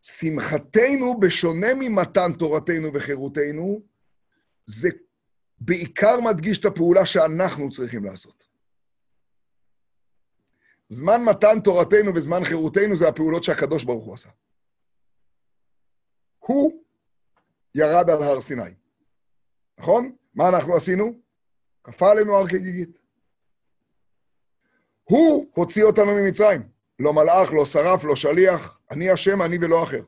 שמחתנו, 0.02 1.20
בשונה 1.20 1.74
ממתן 1.74 2.32
תורתנו 2.38 2.94
וחירותנו, 2.94 3.80
זה 4.66 4.88
בעיקר 5.58 6.20
מדגיש 6.20 6.58
את 6.58 6.64
הפעולה 6.64 7.06
שאנחנו 7.06 7.70
צריכים 7.70 8.04
לעשות. 8.04 8.43
זמן 10.94 11.24
מתן 11.24 11.60
תורתנו 11.60 12.14
וזמן 12.14 12.44
חירותנו 12.44 12.96
זה 12.96 13.08
הפעולות 13.08 13.44
שהקדוש 13.44 13.84
ברוך 13.84 14.04
הוא 14.04 14.14
עשה. 14.14 14.28
הוא 16.38 16.82
ירד 17.74 18.10
על 18.10 18.22
הר 18.22 18.40
סיני, 18.40 18.74
נכון? 19.78 20.12
מה 20.34 20.48
אנחנו 20.48 20.76
עשינו? 20.76 21.12
כפה 21.84 22.10
עלינו 22.10 22.36
הר 22.36 22.48
כגיגית. 22.48 22.98
הוא 25.04 25.46
הוציא 25.54 25.84
אותנו 25.84 26.14
ממצרים. 26.14 26.74
לא 26.98 27.12
מלאך, 27.12 27.52
לא 27.52 27.66
שרף, 27.66 28.04
לא 28.04 28.16
שליח, 28.16 28.78
אני 28.90 29.10
השם, 29.10 29.42
אני 29.42 29.58
ולא 29.60 29.82
אחר. 29.82 30.02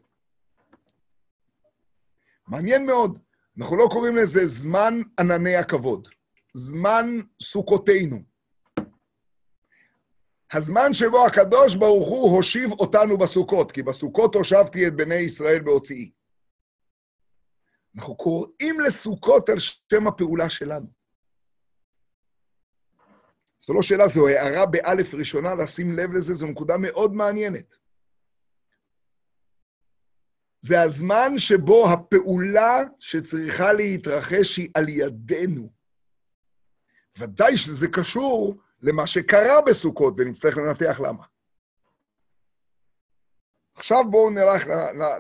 מעניין 2.49 2.87
מאוד, 2.87 3.19
אנחנו 3.59 3.77
לא 3.77 3.89
קוראים 3.93 4.17
לזה 4.17 4.47
זמן 4.47 5.01
ענני 5.21 5.57
הכבוד, 5.57 6.09
זמן 6.55 7.21
סוכותינו. 7.43 8.36
הזמן 10.53 10.93
שבו 10.93 11.27
הקדוש 11.27 11.75
ברוך 11.75 12.09
הוא 12.09 12.37
הושיב 12.37 12.73
אותנו 12.73 13.19
בסוכות, 13.19 13.73
כי 13.73 13.83
בסוכות 13.83 14.35
הושבתי 14.35 14.87
את 14.87 14.95
בני 14.95 15.15
ישראל 15.15 15.61
בהוציאי. 15.61 16.11
אנחנו 17.97 18.17
קוראים 18.17 18.81
לסוכות 18.81 19.49
על 19.49 19.59
שם 19.59 20.07
הפעולה 20.07 20.51
שלנו. 20.51 20.87
זו 23.59 23.75
לא 23.75 23.83
שאלה, 23.83 24.09
זו 24.09 24.29
הערה 24.29 24.67
באלף 24.67 25.15
ראשונה, 25.15 25.55
לשים 25.55 25.93
לב 25.93 26.13
לזה, 26.13 26.35
זו 26.35 26.47
נקודה 26.47 26.77
מאוד 26.77 27.15
מעניינת. 27.15 27.75
זה 30.61 30.83
הזמן 30.83 31.39
שבו 31.39 31.89
הפעולה 31.91 32.77
שצריכה 33.01 33.73
להתרחש 33.73 34.57
היא 34.57 34.71
על 34.75 34.89
ידינו. 34.89 35.73
ודאי 37.19 37.57
שזה 37.57 37.87
קשור 37.89 38.57
למה 38.83 39.07
שקרה 39.07 39.61
בסוכות, 39.61 40.15
ונצטרך 40.17 40.57
לנתח 40.57 41.01
למה. 41.01 41.25
עכשיו 43.75 44.05
בואו 44.11 44.31
נלך 44.31 44.67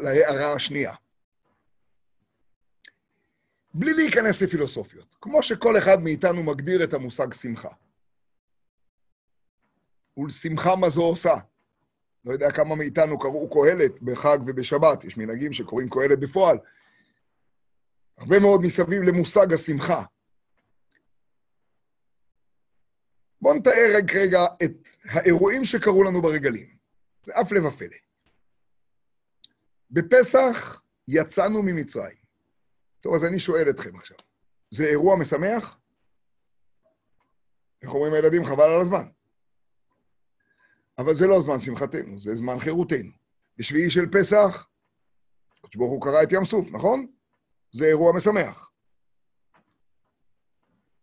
להערה 0.00 0.52
השנייה. 0.52 0.94
בלי 3.74 3.92
להיכנס 3.94 4.42
לפילוסופיות, 4.42 5.16
כמו 5.20 5.42
שכל 5.42 5.78
אחד 5.78 6.02
מאיתנו 6.02 6.42
מגדיר 6.42 6.84
את 6.84 6.94
המושג 6.94 7.34
שמחה. 7.34 7.68
ולשמחה 10.16 10.76
מה 10.76 10.88
זו 10.88 11.02
עושה. 11.02 11.34
לא 12.24 12.32
יודע 12.32 12.52
כמה 12.52 12.74
מאיתנו 12.74 13.18
קראו 13.18 13.50
קהלת 13.50 14.02
בחג 14.02 14.38
ובשבת, 14.46 15.04
יש 15.04 15.16
מנהגים 15.16 15.52
שקוראים 15.52 15.90
קהלת 15.90 16.20
בפועל. 16.20 16.58
הרבה 18.18 18.38
מאוד 18.38 18.60
מסביב 18.60 19.02
למושג 19.02 19.52
השמחה. 19.52 20.02
בואו 23.46 23.58
נתאר 23.58 23.92
רק 23.96 24.14
רגע 24.14 24.44
את 24.64 24.88
האירועים 25.04 25.64
שקרו 25.64 26.04
לנו 26.04 26.22
ברגלים. 26.22 26.76
זה 27.24 27.40
אף 27.40 27.52
לבא 27.52 27.70
פלא. 27.70 27.96
בפסח 29.90 30.82
יצאנו 31.08 31.62
ממצרים. 31.62 32.16
טוב, 33.00 33.14
אז 33.14 33.24
אני 33.24 33.40
שואל 33.40 33.70
אתכם 33.70 33.96
עכשיו, 33.96 34.16
זה 34.70 34.84
אירוע 34.84 35.16
משמח? 35.16 35.78
איך 37.82 37.90
אומרים 37.90 38.12
הילדים? 38.12 38.44
חבל 38.44 38.70
על 38.74 38.80
הזמן. 38.80 39.08
אבל 40.98 41.14
זה 41.14 41.26
לא 41.26 41.42
זמן 41.42 41.60
שמחתנו, 41.60 42.18
זה 42.18 42.34
זמן 42.34 42.58
חירותנו. 42.58 43.12
בשביעי 43.56 43.90
של 43.90 44.06
פסח, 44.12 44.66
הקדוש 45.58 45.76
ברוך 45.76 45.90
הוא 45.90 46.02
קרא 46.02 46.22
את 46.22 46.32
ים 46.32 46.44
סוף, 46.44 46.72
נכון? 46.72 47.06
זה 47.70 47.84
אירוע 47.84 48.12
משמח. 48.12 48.70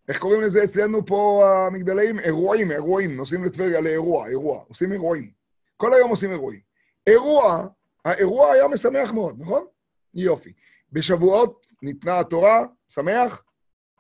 איך 0.10 0.20
קוראים 0.20 0.42
לזה 0.42 0.64
אצלנו 0.64 1.06
פה 1.06 1.44
המגדלים? 1.68 2.20
אירועים, 2.20 2.72
אירועים. 2.72 3.18
נוסעים 3.18 3.44
לטבריה 3.44 3.82
לאירוע, 3.82 4.28
אירוע. 4.28 4.64
עושים 4.68 4.92
אירועים. 4.92 5.32
כל 5.78 5.94
היום 5.94 6.10
עושים 6.10 6.32
אירועים. 6.32 6.62
אירוע, 7.08 7.68
האירוע 8.06 8.52
היה 8.52 8.68
משמח 8.68 9.12
מאוד, 9.12 9.42
נכון? 9.42 9.66
יופי. 10.14 10.54
בשבועות, 10.92 11.68
ניתנה 11.82 12.20
התורה, 12.20 12.64
שמח? 12.90 13.44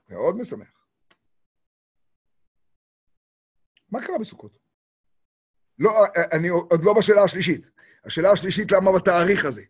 מאוד 0.10 0.38
משמח. 0.38 0.88
מה 3.91 4.05
קרה 4.05 4.17
בסוכות? 4.17 4.57
לא, 5.79 6.05
אני 6.31 6.48
עוד 6.48 6.83
לא 6.83 6.93
בשאלה 6.93 7.24
השלישית. 7.24 7.69
השאלה 8.05 8.31
השלישית, 8.31 8.72
למה 8.72 8.91
בתאריך 8.91 9.45
הזה? 9.45 9.63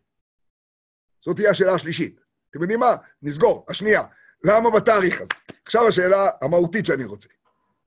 זאת 1.22 1.36
תהיה 1.36 1.50
השאלה 1.50 1.74
השלישית. 1.74 2.20
אתם 2.50 2.62
יודעים 2.62 2.80
מה? 2.80 2.96
נסגור. 3.22 3.66
השנייה, 3.70 4.02
למה 4.46 4.70
בתאריך 4.70 5.22
הזה? 5.22 5.34
עכשיו 5.66 5.88
השאלה 5.88 6.30
המהותית 6.42 6.86
שאני 6.86 7.04
רוצה, 7.04 7.30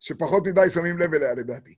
שפחות 0.01 0.47
מדי 0.47 0.71
שמים 0.71 0.99
לב 0.99 1.15
אליה 1.15 1.35
לדעתי. 1.35 1.75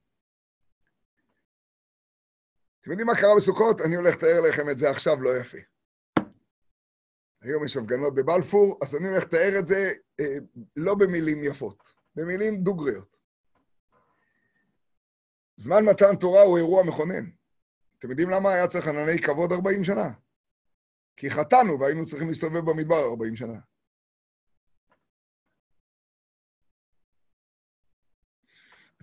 אתם 2.81 2.91
יודעים 2.91 3.07
מה 3.07 3.15
קרה 3.15 3.35
בסוכות? 3.37 3.81
אני 3.81 3.95
הולך 3.95 4.15
לתאר 4.15 4.41
לכם 4.41 4.69
את 4.69 4.77
זה 4.77 4.89
עכשיו 4.89 5.21
לא 5.21 5.37
יפה. 5.37 5.57
היום 7.41 7.65
יש 7.65 7.77
הפגנות 7.77 8.15
בבלפור, 8.15 8.79
אז 8.81 8.95
אני 8.95 9.07
הולך 9.07 9.23
לתאר 9.23 9.59
את 9.59 9.65
זה 9.65 9.93
אה, 10.19 10.37
לא 10.75 10.95
במילים 10.95 11.43
יפות, 11.43 11.83
במילים 12.15 12.63
דוגריות. 12.63 13.17
זמן 15.55 15.85
מתן 15.85 16.15
תורה 16.15 16.41
הוא 16.41 16.57
אירוע 16.57 16.83
מכונן. 16.83 17.29
אתם 17.99 18.09
יודעים 18.09 18.29
למה 18.29 18.53
היה 18.53 18.67
צריך 18.67 18.87
ענני 18.87 19.21
כבוד 19.21 19.51
40 19.51 19.83
שנה? 19.83 20.11
כי 21.17 21.29
חטאנו 21.29 21.79
והיינו 21.79 22.05
צריכים 22.05 22.27
להסתובב 22.27 22.59
במדבר 22.69 23.05
40 23.05 23.35
שנה. 23.35 23.59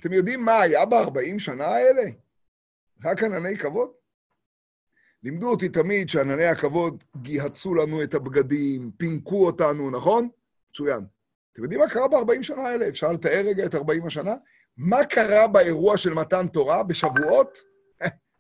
אתם 0.01 0.13
יודעים 0.13 0.45
מה 0.45 0.61
היה 0.61 0.85
ב-40 0.85 1.39
שנה 1.39 1.67
האלה? 1.67 2.03
רק 3.05 3.23
ענני 3.23 3.59
כבוד? 3.59 3.91
לימדו 5.23 5.51
אותי 5.51 5.69
תמיד 5.69 6.09
שענני 6.09 6.47
הכבוד 6.47 7.05
גיהצו 7.17 7.75
לנו 7.75 8.03
את 8.03 8.15
הבגדים, 8.15 8.91
פינקו 8.97 9.47
אותנו, 9.47 9.91
נכון? 9.91 10.29
מצוין. 10.71 11.07
אתם 11.53 11.63
יודעים 11.63 11.81
מה 11.81 11.91
קרה 11.91 12.09
ב-40 12.09 12.43
שנה 12.43 12.63
האלה? 12.63 12.89
אפשר 12.89 13.13
לתאר 13.13 13.43
רגע 13.47 13.67
את 13.67 13.75
40 13.75 14.07
השנה? 14.07 14.35
מה 14.77 15.07
קרה 15.07 15.47
באירוע 15.49 15.99
של 15.99 16.15
מתן 16.15 16.49
תורה 16.49 16.83
בשבועות? 16.83 17.59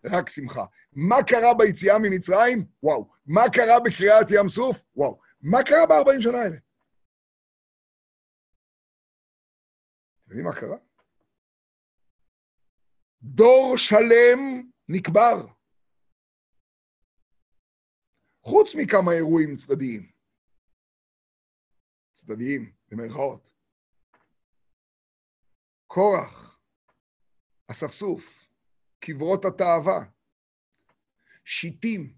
רק 0.04 0.28
שמחה. 0.28 0.64
מה 0.92 1.22
קרה 1.22 1.54
ביציאה 1.54 1.98
ממצרים? 1.98 2.66
וואו. 2.82 3.10
מה 3.26 3.42
קרה 3.52 3.80
בקריאת 3.80 4.26
ים 4.30 4.48
סוף? 4.48 4.84
וואו. 4.96 5.18
מה 5.40 5.62
קרה 5.62 5.86
ב-40 5.86 6.20
שנה 6.20 6.38
האלה? 6.38 6.56
אתם 10.24 10.28
יודעים 10.28 10.44
מה 10.44 10.52
קרה? 10.52 10.76
דור 13.34 13.74
שלם 13.76 14.70
נקבר. 14.88 15.46
חוץ 18.42 18.74
מכמה 18.74 19.12
אירועים 19.12 19.56
צדדיים. 19.56 20.12
צדדיים, 22.12 22.72
במרכאות. 22.88 23.50
קורח, 25.86 26.60
אספסוף, 27.70 28.48
קברות 28.98 29.44
התאווה, 29.44 30.04
שיטים. 31.44 32.14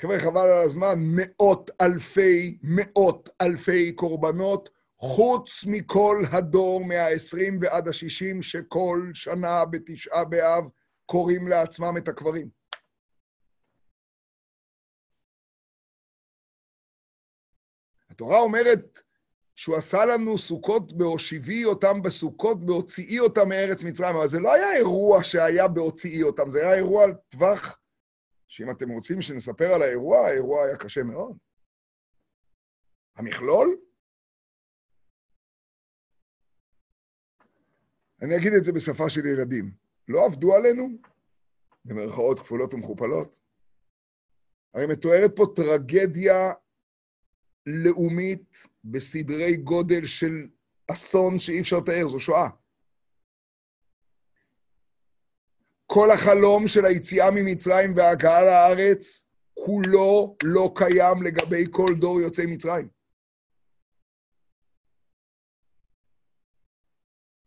חבר'ה, 0.00 0.18
חבל 0.18 0.40
על 0.40 0.64
הזמן, 0.64 0.98
מאות 1.16 1.70
אלפי, 1.80 2.58
מאות 2.62 3.28
אלפי 3.40 3.92
קורבנות, 3.92 4.68
חוץ 5.00 5.64
מכל 5.66 6.22
הדור 6.32 6.84
מה-20 6.84 7.52
ועד 7.60 7.88
ה-60, 7.88 8.42
שכל 8.42 9.10
שנה 9.14 9.64
בתשעה 9.64 10.24
באב 10.24 10.64
קוראים 11.06 11.48
לעצמם 11.48 11.94
את 11.98 12.08
הקברים. 12.08 12.48
התורה 18.10 18.38
אומרת 18.38 19.00
שהוא 19.56 19.76
עשה 19.76 20.04
לנו 20.04 20.38
סוכות 20.38 20.92
בהושיבי 20.92 21.64
אותם 21.64 22.02
בסוכות, 22.02 22.66
בהוציאי 22.66 23.18
אותם 23.18 23.48
מארץ 23.48 23.84
מצרים, 23.84 24.16
אבל 24.16 24.28
זה 24.28 24.40
לא 24.40 24.52
היה 24.52 24.76
אירוע 24.76 25.24
שהיה 25.24 25.68
בהוציאי 25.68 26.22
אותם, 26.22 26.50
זה 26.50 26.60
היה 26.60 26.74
אירוע 26.74 27.04
על 27.04 27.14
טווח, 27.28 27.78
שאם 28.48 28.70
אתם 28.70 28.88
רוצים 28.90 29.22
שנספר 29.22 29.66
על 29.74 29.82
האירוע, 29.82 30.18
האירוע 30.18 30.64
היה 30.64 30.76
קשה 30.76 31.02
מאוד. 31.02 31.36
המכלול? 33.16 33.89
אני 38.22 38.36
אגיד 38.36 38.52
את 38.52 38.64
זה 38.64 38.72
בשפה 38.72 39.08
של 39.08 39.26
ילדים. 39.26 39.70
לא 40.08 40.24
עבדו 40.24 40.54
עלינו? 40.54 40.88
במרכאות 41.84 42.40
כפולות 42.40 42.74
ומכופלות. 42.74 43.36
הרי 44.74 44.86
מתוארת 44.86 45.30
פה 45.36 45.46
טרגדיה 45.56 46.52
לאומית 47.66 48.66
בסדרי 48.84 49.56
גודל 49.56 50.06
של 50.06 50.46
אסון 50.90 51.38
שאי 51.38 51.60
אפשר 51.60 51.78
לתאר, 51.78 52.08
זו 52.08 52.20
שואה. 52.20 52.48
כל 55.86 56.10
החלום 56.10 56.68
של 56.68 56.84
היציאה 56.84 57.30
ממצרים 57.30 57.96
וההגעה 57.96 58.42
לארץ, 58.42 59.24
כולו 59.54 60.36
לא 60.42 60.72
קיים 60.74 61.22
לגבי 61.22 61.64
כל 61.70 61.94
דור 61.98 62.20
יוצאי 62.20 62.46
מצרים. 62.46 62.88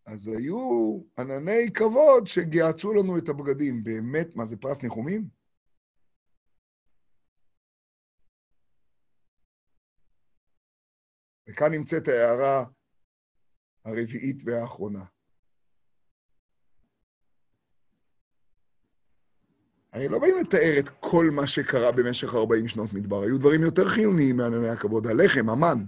אז 0.05 0.27
היו 0.27 0.99
ענני 1.19 1.73
כבוד 1.73 2.27
שגיהצו 2.27 2.93
לנו 2.93 3.17
את 3.17 3.29
הבגדים. 3.29 3.83
באמת, 3.83 4.35
מה 4.35 4.45
זה 4.45 4.57
פרס 4.57 4.83
ניחומים? 4.83 5.27
וכאן 11.49 11.71
נמצאת 11.71 12.07
ההערה 12.07 12.65
הרביעית 13.85 14.43
והאחרונה. 14.45 15.03
הרי 19.93 20.07
לא 20.07 20.19
באים 20.19 20.35
לתאר 20.39 20.79
את 20.79 20.89
כל 20.89 21.25
מה 21.31 21.47
שקרה 21.47 21.91
במשך 21.91 22.33
40 22.33 22.67
שנות 22.67 22.93
מדבר. 22.93 23.23
היו 23.23 23.37
דברים 23.37 23.61
יותר 23.61 23.89
חיוניים 23.89 24.37
מענני 24.37 24.69
הכבוד. 24.69 25.07
הלחם, 25.07 25.49
המן, 25.49 25.85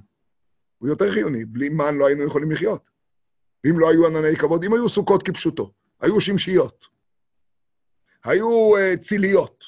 הוא 0.77 0.89
יותר 0.89 1.11
חיוני. 1.11 1.45
בלי 1.45 1.69
מן 1.69 1.95
לא 1.97 2.07
היינו 2.07 2.23
יכולים 2.23 2.51
לחיות. 2.51 2.94
אם 3.69 3.79
לא 3.79 3.89
היו 3.89 4.07
ענני 4.07 4.35
כבוד, 4.35 4.63
אם 4.63 4.73
היו 4.73 4.89
סוכות 4.89 5.23
כפשוטו, 5.23 5.71
היו 6.01 6.21
שמשיות, 6.21 6.85
היו 8.23 8.71
uh, 8.75 8.99
ציליות. 9.01 9.63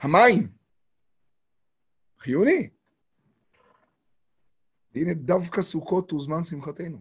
המים, 0.00 0.48
חיוני. 2.18 2.70
והנה 4.94 5.14
דווקא 5.14 5.62
סוכות 5.62 6.10
הוא 6.10 6.22
זמן 6.22 6.44
שמחתנו. 6.44 7.00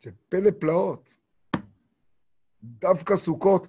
זה 0.00 0.10
פלא 0.28 0.50
פלאות. 0.58 1.14
דווקא 2.62 3.16
סוכות, 3.16 3.68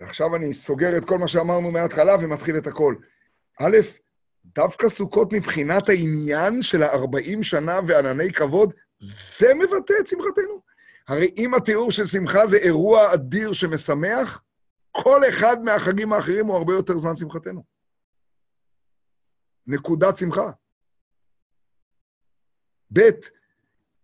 ועכשיו 0.00 0.36
אני 0.36 0.54
סוגר 0.54 0.96
את 0.96 1.04
כל 1.04 1.18
מה 1.18 1.28
שאמרנו 1.28 1.70
מההתחלה 1.70 2.12
ומתחיל 2.20 2.56
את 2.58 2.66
הכל. 2.66 2.94
א', 3.60 3.76
דווקא 4.54 4.88
סוכות 4.88 5.32
מבחינת 5.32 5.88
העניין 5.88 6.62
של 6.62 6.82
ה-40 6.82 7.42
שנה 7.42 7.80
וענני 7.88 8.32
כבוד, 8.32 8.72
זה 8.98 9.54
מבטא 9.54 9.94
את 10.00 10.06
שמחתנו. 10.06 10.60
הרי 11.08 11.30
אם 11.36 11.54
התיאור 11.54 11.90
של 11.90 12.06
שמחה 12.06 12.46
זה 12.46 12.56
אירוע 12.56 13.14
אדיר 13.14 13.52
שמשמח, 13.52 14.42
כל 14.90 15.20
אחד 15.28 15.62
מהחגים 15.62 16.12
האחרים 16.12 16.46
הוא 16.46 16.56
הרבה 16.56 16.72
יותר 16.74 16.98
זמן 16.98 17.16
שמחתנו. 17.16 17.62
נקודת 19.66 20.16
שמחה. 20.16 20.50
ב', 22.92 23.00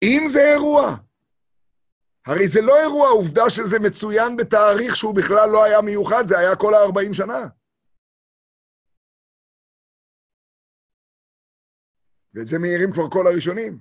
אם 0.02 0.24
זה 0.28 0.52
אירוע, 0.52 0.96
הרי 2.26 2.48
זה 2.48 2.60
לא 2.60 2.80
אירוע, 2.80 3.08
עובדה 3.08 3.50
שזה 3.50 3.78
מצוין 3.78 4.36
בתאריך 4.36 4.96
שהוא 4.96 5.14
בכלל 5.14 5.50
לא 5.50 5.64
היה 5.64 5.80
מיוחד, 5.80 6.26
זה 6.26 6.38
היה 6.38 6.56
כל 6.56 6.74
ה-40 6.74 7.14
שנה. 7.14 7.46
ואת 12.34 12.46
זה 12.46 12.58
מעירים 12.58 12.92
כבר 12.92 13.10
כל 13.10 13.26
הראשונים. 13.26 13.78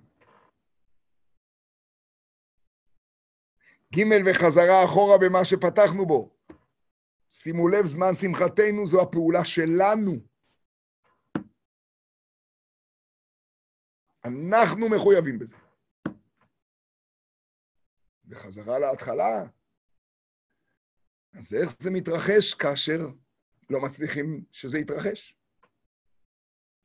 ג' 3.95 3.99
וחזרה 4.25 4.85
אחורה 4.85 5.17
במה 5.17 5.45
שפתחנו 5.45 6.05
בו. 6.05 6.35
שימו 7.29 7.67
לב, 7.67 7.85
זמן 7.85 8.15
שמחתנו 8.21 8.85
זו 8.85 9.01
הפעולה 9.01 9.45
שלנו. 9.45 10.11
אנחנו 14.25 14.89
מחויבים 14.89 15.39
בזה. 15.39 15.57
וחזרה 18.25 18.79
להתחלה, 18.79 19.43
אז 21.33 21.53
איך 21.53 21.69
זה 21.79 21.91
מתרחש 21.91 22.53
כאשר 22.53 22.99
לא 23.69 23.79
מצליחים 23.81 24.45
שזה 24.51 24.79
יתרחש? 24.79 25.37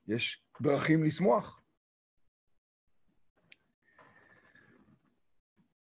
יש 0.06 0.47
דרכים 0.60 1.04
לשמוח. 1.04 1.60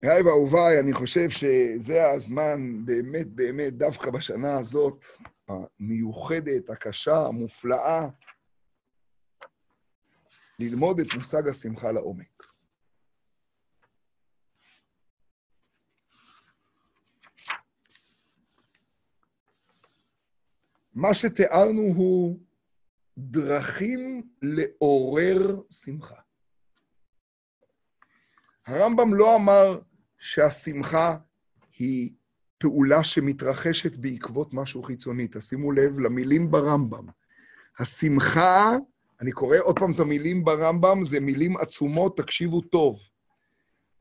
רעי 0.04 0.22
ואהוביי, 0.22 0.80
אני 0.80 0.92
חושב 0.92 1.30
שזה 1.30 2.10
הזמן, 2.10 2.84
באמת, 2.84 3.26
באמת, 3.26 3.74
דווקא 3.74 4.10
בשנה 4.10 4.58
הזאת, 4.58 5.04
המיוחדת, 5.48 6.70
הקשה, 6.70 7.26
המופלאה, 7.26 8.08
ללמוד 10.58 11.00
את 11.00 11.14
מושג 11.14 11.48
השמחה 11.48 11.92
לעומק. 11.92 12.46
מה 20.94 21.14
שתיארנו 21.14 21.82
הוא 21.82 22.38
דרכים 23.18 24.22
לעורר 24.42 25.60
שמחה. 25.70 26.14
הרמב"ם 28.66 29.14
לא 29.14 29.36
אמר 29.36 29.80
שהשמחה 30.18 31.16
היא 31.78 32.10
פעולה 32.58 33.04
שמתרחשת 33.04 33.96
בעקבות 33.96 34.54
משהו 34.54 34.82
חיצוני. 34.82 35.28
תשימו 35.32 35.72
לב 35.72 35.98
למילים 35.98 36.50
ברמב"ם. 36.50 37.06
השמחה, 37.78 38.76
אני 39.20 39.32
קורא 39.32 39.56
עוד 39.62 39.78
פעם 39.78 39.92
את 39.92 40.00
המילים 40.00 40.44
ברמב"ם, 40.44 41.04
זה 41.04 41.20
מילים 41.20 41.56
עצומות, 41.56 42.16
תקשיבו 42.16 42.60
טוב. 42.60 43.00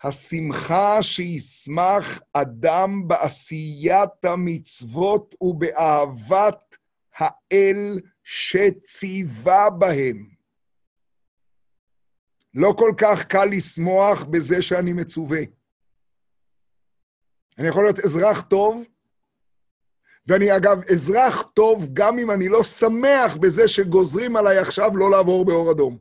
השמחה 0.03 1.03
שישמח 1.03 2.19
אדם 2.34 3.08
בעשיית 3.08 4.25
המצוות 4.25 5.36
ובאהבת 5.41 6.77
האל 7.17 7.99
שציווה 8.30 9.70
בהם. 9.70 10.30
לא 12.54 12.74
כל 12.78 12.92
כך 12.98 13.24
קל 13.24 13.46
לשמוח 13.46 14.24
בזה 14.24 14.62
שאני 14.62 14.94
מצווה. 14.94 15.40
אני 17.58 17.68
יכול 17.68 17.84
להיות 17.84 18.00
אזרח 18.00 18.42
טוב, 18.42 18.84
ואני 20.28 20.56
אגב 20.58 20.84
אזרח 20.92 21.42
טוב 21.42 21.88
גם 21.94 22.20
אם 22.20 22.32
אני 22.32 22.50
לא 22.50 22.63
שמח 22.63 23.36
בזה 23.36 23.68
שגוזרים 23.68 24.36
עליי 24.36 24.58
עכשיו 24.58 24.98
לא 24.98 25.12
לעבור 25.12 25.46
באור 25.46 25.72
אדום. 25.72 25.98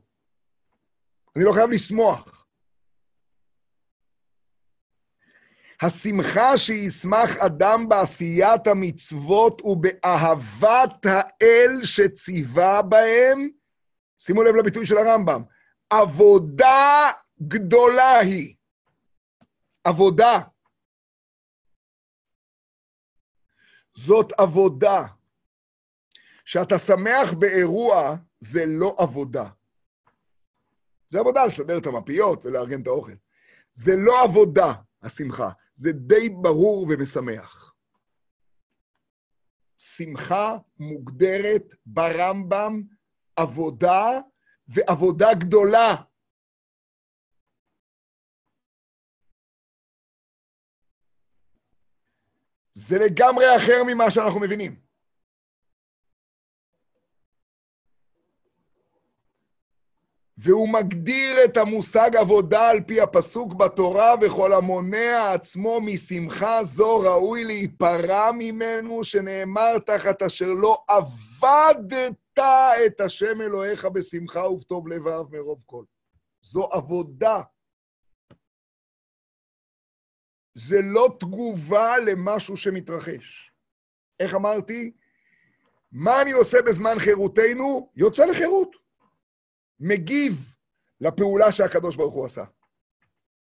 אני 1.35 1.43
לא 1.43 1.51
חייב 1.51 1.69
לשמוח. 1.69 2.36
השמחה 5.81 6.57
שישמח 6.57 7.37
אדם 7.37 7.89
בעשיית 7.89 8.67
המצוות 8.67 9.61
ובאהבת 9.61 11.05
האל 11.05 11.83
שציווה 11.83 12.81
בהם, 12.81 13.49
שימו 14.17 14.43
לב 14.43 14.55
לביטוי 14.55 14.85
של 14.85 14.97
הרמב"ם, 14.97 15.43
עבודה 15.89 17.11
גדולה 17.41 18.19
היא. 18.19 18.55
עבודה. 19.83 20.39
זאת 23.93 24.33
עבודה. 24.37 25.03
כשאתה 26.45 26.79
שמח 26.79 27.33
באירוע, 27.39 28.15
זה 28.39 28.63
לא 28.67 28.95
עבודה. 28.99 29.49
זה 31.07 31.19
עבודה 31.19 31.45
לסדר 31.45 31.77
את 31.77 31.85
המפיות 31.85 32.45
ולארגן 32.45 32.81
את 32.81 32.87
האוכל. 32.87 33.15
זה 33.73 33.95
לא 33.97 34.23
עבודה, 34.23 34.73
השמחה. 35.01 35.49
זה 35.77 35.91
די 35.91 36.29
ברור 36.29 36.87
ומשמח. 36.89 37.73
שמחה 39.77 40.57
מוגדרת 40.79 41.73
ברמב"ם 41.85 42.81
עבודה 43.35 44.19
ועבודה 44.67 45.33
גדולה. 45.33 45.95
זה 52.73 52.97
לגמרי 53.05 53.45
אחר 53.57 53.83
ממה 53.87 54.11
שאנחנו 54.11 54.39
מבינים. 54.39 54.86
והוא 60.37 60.69
מגדיר 60.69 61.45
את 61.45 61.57
המושג 61.57 62.15
עבודה 62.15 62.69
על 62.69 62.81
פי 62.81 63.01
הפסוק 63.01 63.53
בתורה, 63.53 64.13
וכל 64.21 64.53
המונע 64.53 65.31
עצמו 65.33 65.81
משמחה 65.81 66.63
זו 66.63 66.99
ראוי 66.99 67.43
להיפרע 67.43 68.31
ממנו, 68.31 69.03
שנאמר 69.03 69.79
תחת 69.79 70.21
אשר 70.21 70.53
לא 70.53 70.83
עבדת 70.87 72.39
את 72.85 73.01
השם 73.01 73.41
אלוהיך 73.41 73.85
בשמחה 73.85 74.49
ובטוב 74.49 74.87
לבב 74.87 75.35
מרוב 75.35 75.61
כל. 75.65 75.83
זו 76.41 76.63
עבודה. 76.71 77.41
זה 80.53 80.77
לא 80.81 81.17
תגובה 81.19 81.97
למשהו 81.97 82.57
שמתרחש. 82.57 83.53
איך 84.19 84.35
אמרתי? 84.35 84.91
מה 85.91 86.21
אני 86.21 86.31
עושה 86.31 86.57
בזמן 86.61 86.99
חירותנו? 86.99 87.89
יוצא 87.95 88.25
לחירות. 88.25 88.86
מגיב 89.79 90.53
לפעולה 91.01 91.51
שהקדוש 91.51 91.95
ברוך 91.95 92.13
הוא 92.13 92.25
עשה. 92.25 92.43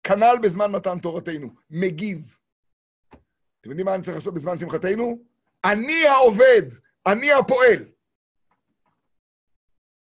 כנ"ל 0.03 0.37
בזמן 0.43 0.73
מתן 0.73 0.99
תורתנו, 0.99 1.55
מגיב. 1.71 2.37
אתם 3.61 3.71
יודעים 3.71 3.87
מה 3.87 3.95
אני 3.95 4.03
צריך 4.03 4.17
לעשות 4.17 4.35
בזמן 4.35 4.57
שמחתנו? 4.57 5.19
אני 5.65 6.07
העובד, 6.07 6.63
אני 7.07 7.33
הפועל. 7.33 7.85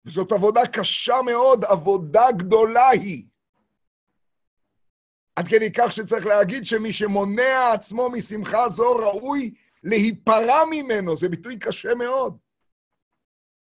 וזאת 0.06 0.32
עבודה 0.32 0.62
קשה 0.68 1.22
מאוד, 1.26 1.66
עבודה 1.66 2.32
גדולה 2.38 2.90
היא. 2.90 3.26
עד 5.36 5.48
כדי 5.48 5.72
כך 5.72 5.92
שצריך 5.92 6.26
להגיד 6.26 6.66
שמי 6.66 6.94
שמונע 6.94 7.72
עצמו 7.74 8.10
משמחה 8.10 8.70
זו 8.70 8.96
ראוי 8.96 9.54
להיפרע 9.84 10.66
ממנו, 10.72 11.18
זה 11.18 11.30
ביטוי 11.30 11.60
קשה 11.60 11.96
מאוד. 11.96 12.38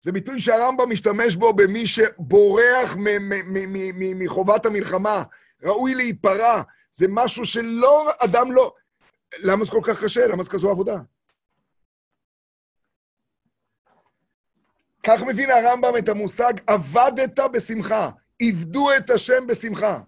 זה 0.02 0.12
ביטוי 0.12 0.40
שהרמב"ם 0.40 0.90
משתמש 0.90 1.36
בו 1.36 1.52
במי 1.52 1.86
שבורח 1.86 2.96
מחובת 3.94 4.66
המלחמה, 4.66 5.22
ראוי 5.62 5.94
להיפרע. 5.94 6.62
זה 6.90 7.06
משהו 7.08 7.44
שלא, 7.46 8.10
אדם 8.24 8.52
לא... 8.52 8.74
למה 9.38 9.64
זה 9.64 9.70
כל 9.70 9.80
כך 9.84 10.04
קשה? 10.04 10.26
למה 10.26 10.42
זה 10.42 10.50
כזו 10.50 10.70
עבודה? 10.70 10.96
כך 15.02 15.22
מבין 15.26 15.50
הרמב"ם 15.50 15.96
את 15.98 16.08
המושג 16.08 16.52
עבדת 16.66 17.38
בשמחה, 17.52 18.10
עבדו 18.42 18.88
את 18.96 19.10
השם 19.10 19.46
בשמחה. 19.46 20.00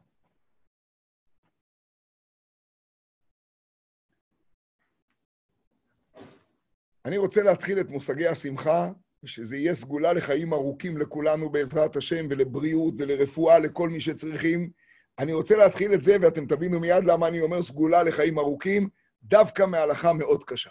אני 7.04 7.18
רוצה 7.18 7.42
להתחיל 7.42 7.80
את 7.80 7.88
מושגי 7.88 8.28
השמחה, 8.28 8.90
ושזה 9.24 9.56
יהיה 9.56 9.74
סגולה 9.74 10.12
לחיים 10.12 10.52
ארוכים 10.52 10.96
לכולנו 10.96 11.50
בעזרת 11.50 11.96
השם, 11.96 12.26
ולבריאות 12.30 12.94
ולרפואה 12.98 13.58
לכל 13.58 13.88
מי 13.88 14.00
שצריכים. 14.00 14.70
אני 15.18 15.32
רוצה 15.32 15.56
להתחיל 15.56 15.94
את 15.94 16.02
זה, 16.02 16.16
ואתם 16.22 16.46
תבינו 16.46 16.80
מיד 16.80 17.04
למה 17.04 17.28
אני 17.28 17.40
אומר 17.40 17.62
סגולה 17.62 18.02
לחיים 18.02 18.38
ארוכים, 18.38 18.88
דווקא 19.22 19.66
מהלכה 19.66 20.12
מאוד 20.12 20.44
קשה. 20.44 20.70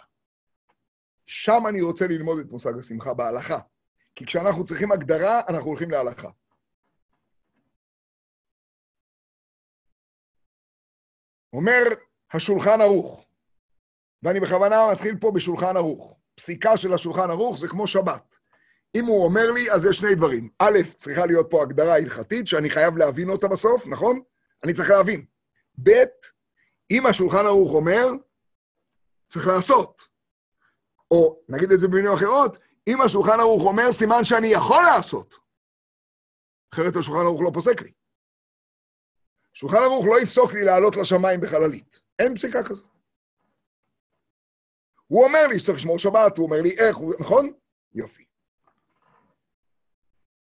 שם 1.26 1.62
אני 1.68 1.80
רוצה 1.80 2.06
ללמוד 2.06 2.38
את 2.38 2.50
מושג 2.50 2.78
השמחה, 2.78 3.14
בהלכה. 3.14 3.58
כי 4.14 4.26
כשאנחנו 4.26 4.64
צריכים 4.64 4.92
הגדרה, 4.92 5.40
אנחנו 5.48 5.68
הולכים 5.68 5.90
להלכה. 5.90 6.28
אומר 11.52 11.82
השולחן 12.32 12.80
ערוך, 12.80 13.26
ואני 14.22 14.40
בכוונה 14.40 14.92
מתחיל 14.92 15.16
פה 15.20 15.30
בשולחן 15.30 15.76
ערוך. 15.76 16.18
פסיקה 16.34 16.76
של 16.76 16.92
השולחן 16.92 17.30
ערוך 17.30 17.58
זה 17.58 17.68
כמו 17.68 17.86
שבת. 17.86 18.43
אם 18.94 19.04
הוא 19.04 19.24
אומר 19.24 19.50
לי, 19.50 19.72
אז 19.72 19.84
יש 19.84 19.98
שני 19.98 20.14
דברים. 20.14 20.48
א', 20.58 20.78
צריכה 20.96 21.26
להיות 21.26 21.46
פה 21.50 21.62
הגדרה 21.62 21.96
הלכתית, 21.96 22.48
שאני 22.48 22.70
חייב 22.70 22.96
להבין 22.96 23.30
אותה 23.30 23.48
בסוף, 23.48 23.86
נכון? 23.86 24.20
אני 24.64 24.74
צריך 24.74 24.90
להבין. 24.90 25.24
ב', 25.82 25.90
אם 26.90 27.06
השולחן 27.06 27.46
ערוך 27.46 27.74
אומר, 27.74 28.06
צריך 29.28 29.46
לעשות. 29.46 30.02
או, 31.10 31.40
נגיד 31.48 31.72
את 31.72 31.78
זה 31.78 31.88
במילים 31.88 32.12
אחרות, 32.12 32.58
אם 32.88 33.00
השולחן 33.00 33.40
ערוך 33.40 33.62
אומר, 33.62 33.92
סימן 33.92 34.24
שאני 34.24 34.46
יכול 34.46 34.82
לעשות. 34.84 35.34
אחרת 36.74 36.96
השולחן 36.96 37.20
ערוך 37.20 37.42
לא 37.42 37.50
פוסק 37.54 37.82
לי. 37.82 37.92
שולחן 39.52 39.76
ערוך 39.76 40.06
לא 40.06 40.20
יפסוק 40.20 40.52
לי 40.52 40.64
לעלות 40.64 40.96
לשמיים 40.96 41.40
בחללית. 41.40 42.00
אין 42.18 42.34
פסיקה 42.36 42.62
כזאת. 42.62 42.84
הוא 45.06 45.24
אומר 45.24 45.46
לי 45.48 45.58
שצריך 45.58 45.78
לשמור 45.78 45.98
שבת, 45.98 46.38
הוא 46.38 46.46
אומר 46.46 46.62
לי 46.62 46.76
איך, 46.78 46.96
הוא... 46.96 47.14
נכון? 47.20 47.52
יופי. 47.94 48.23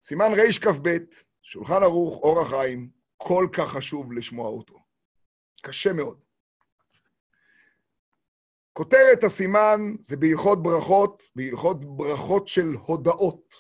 סימן 0.03 0.33
רכ"ב, 0.37 0.97
שולחן 1.43 1.83
ערוך, 1.83 2.23
אור 2.23 2.41
החיים, 2.41 2.91
כל 3.17 3.49
כך 3.53 3.69
חשוב 3.69 4.13
לשמוע 4.13 4.49
אותו. 4.49 4.85
קשה 5.63 5.93
מאוד. 5.93 6.21
כותרת 8.73 9.25
הסימן 9.25 9.81
זה 10.03 10.17
בהלכות 10.17 10.63
ברכות, 10.63 11.23
בהלכות 11.37 11.97
ברכות 11.97 12.49
של 12.49 12.67
הודאות, 12.87 13.55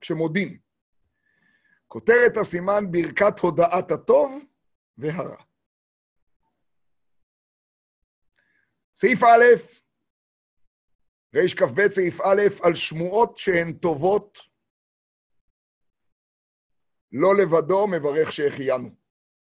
כשמודים. 0.00 0.58
כותרת 1.88 2.36
הסימן 2.36 2.90
ברכת 2.90 3.38
הודעת 3.38 3.90
הטוב 3.90 4.44
והרע. 4.98 5.42
סעיף 8.96 9.22
א', 9.22 9.44
רכ"ב 11.34 11.88
סעיף 11.88 12.20
א', 12.20 12.42
על 12.62 12.74
שמועות 12.74 13.38
שהן 13.38 13.72
טובות, 13.72 14.49
לא 17.12 17.36
לבדו 17.36 17.86
מברך 17.86 18.32
שהחיינו, 18.32 18.88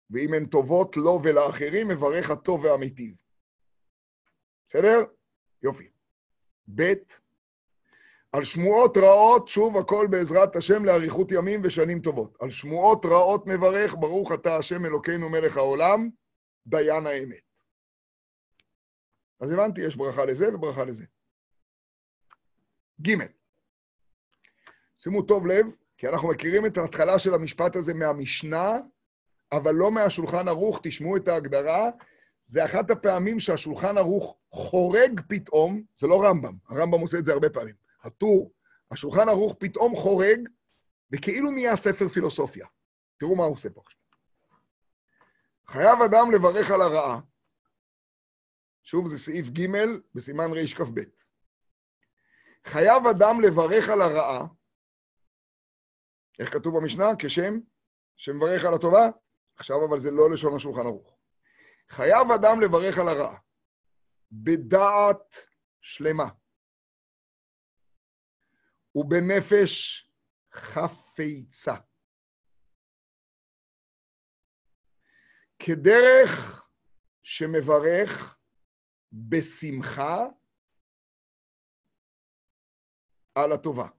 ואם 0.09 0.33
הן 0.33 0.45
טובות 0.45 0.97
לו 0.97 1.19
ולאחרים, 1.23 1.87
מברך 1.87 2.29
הטוב 2.29 2.63
והמיטיב. 2.63 3.15
בסדר? 4.65 4.99
יופי. 5.63 5.89
ב', 6.75 6.93
על 8.31 8.43
שמועות 8.43 8.97
רעות, 8.97 9.47
שוב 9.47 9.77
הכל 9.77 10.07
בעזרת 10.09 10.55
השם 10.55 10.85
לאריכות 10.85 11.31
ימים 11.31 11.61
ושנים 11.63 12.01
טובות. 12.01 12.37
על 12.41 12.49
שמועות 12.49 13.05
רעות 13.05 13.47
מברך, 13.47 13.95
ברוך 13.99 14.31
אתה 14.31 14.57
השם 14.57 14.85
אלוקינו 14.85 15.29
מלך 15.29 15.57
העולם, 15.57 16.09
דיין 16.67 17.07
האמת. 17.07 17.49
אז 19.39 19.51
הבנתי, 19.51 19.81
יש 19.81 19.95
ברכה 19.95 20.25
לזה 20.25 20.55
וברכה 20.55 20.85
לזה. 20.85 21.05
ג' 23.01 23.11
שימו 24.97 25.21
טוב 25.21 25.47
לב, 25.47 25.65
כי 25.99 26.07
אנחנו 26.07 26.29
מכירים 26.29 26.65
את 26.65 26.77
ההתחלה 26.77 27.19
של 27.19 27.33
המשפט 27.33 27.75
הזה 27.75 27.93
מהמשנה, 27.93 28.77
אבל 29.51 29.71
לא 29.75 29.91
מהשולחן 29.91 30.47
ערוך, 30.47 30.79
תשמעו 30.83 31.17
את 31.17 31.27
ההגדרה. 31.27 31.89
זה 32.45 32.65
אחת 32.65 32.91
הפעמים 32.91 33.39
שהשולחן 33.39 33.97
ערוך 33.97 34.37
חורג 34.51 35.21
פתאום, 35.27 35.83
זה 35.95 36.07
לא 36.07 36.23
רמב"ם, 36.23 36.53
הרמב"ם 36.69 36.99
עושה 36.99 37.17
את 37.17 37.25
זה 37.25 37.33
הרבה 37.33 37.49
פעמים. 37.49 37.75
הטור, 38.03 38.51
השולחן 38.91 39.29
ערוך 39.29 39.55
פתאום 39.59 39.95
חורג, 39.95 40.49
וכאילו 41.11 41.51
נהיה 41.51 41.75
ספר 41.75 42.07
פילוסופיה. 42.07 42.67
תראו 43.17 43.35
מה 43.35 43.43
הוא 43.43 43.53
עושה 43.53 43.69
פה 43.69 43.81
עכשיו. 43.85 44.01
חייב 45.67 46.01
אדם 46.01 46.31
לברך 46.31 46.71
על 46.71 46.81
הרעה. 46.81 47.19
שוב, 48.83 49.07
זה 49.07 49.17
סעיף 49.17 49.47
ג' 49.47 49.67
בסימן 50.15 50.51
רכ"ב. 50.51 50.99
חייב 52.65 53.07
אדם 53.07 53.41
לברך 53.41 53.89
על 53.89 54.01
הרעה, 54.01 54.45
איך 56.39 56.53
כתוב 56.53 56.77
במשנה? 56.77 57.05
כשם 57.19 57.53
שמברך 58.15 58.65
על 58.65 58.73
הטובה? 58.73 59.09
עכשיו 59.55 59.75
אבל 59.89 59.99
זה 59.99 60.11
לא 60.11 60.31
לשון 60.33 60.55
השולחן 60.55 60.85
ערוך. 60.85 61.17
חייב 61.89 62.31
אדם 62.35 62.61
לברך 62.61 62.97
על 62.97 63.07
הרעה, 63.07 63.39
בדעת 64.31 65.35
שלמה, 65.81 66.29
ובנפש 68.95 70.05
חפיצה. 70.53 71.75
כדרך 75.59 76.65
שמברך 77.23 78.37
בשמחה 79.11 80.25
על 83.35 83.51
הטובה. 83.51 83.98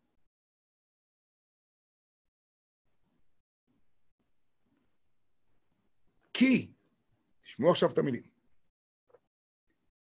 כי, 6.41 6.73
תשמעו 7.43 7.71
עכשיו 7.71 7.89
את 7.93 7.99
המילים, 7.99 8.23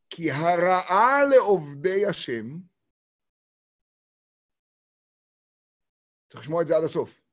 כי 0.10 0.32
הרעה 0.32 1.24
לעובדי 1.30 2.06
השם, 2.10 2.46
צריך 6.30 6.41
לשמוע 6.44 6.62
את 6.62 6.67
זה 6.67 6.78
עד 6.78 6.84
הסוף, 6.84 7.24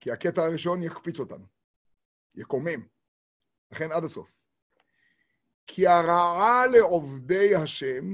כי 0.00 0.10
הקטע 0.10 0.40
הראשון 0.42 0.82
יקפיץ 0.82 1.20
אותנו, 1.20 1.46
יקומם, 2.34 2.86
לכן 3.70 3.92
עד 3.92 4.04
הסוף. 4.04 4.32
כי 5.66 5.86
הרעה 5.86 6.66
לעובדי 6.66 7.54
השם 7.62 8.04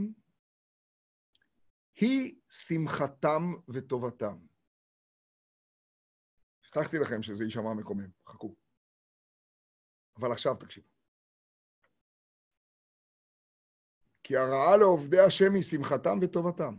היא 1.94 2.40
שמחתם 2.48 3.42
וטובתם. 3.68 4.46
הבטחתי 6.64 6.98
לכם 6.98 7.22
שזה 7.22 7.44
יישמע 7.44 7.74
מקומם, 7.74 8.10
חכו. 8.26 8.61
אבל 10.16 10.32
עכשיו 10.32 10.56
תקשיבו. 10.56 10.86
כי 14.22 14.36
הרעה 14.36 14.76
לעובדי 14.76 15.20
השם 15.20 15.54
היא 15.54 15.62
שמחתם 15.62 16.18
וטובתם. 16.22 16.76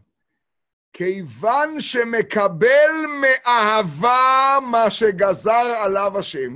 כיוון 0.94 1.80
שמקבל 1.80 2.92
מאהבה 3.22 4.58
מה 4.72 4.92
שגזר 4.92 5.84
עליו 5.86 6.20
השם, 6.20 6.52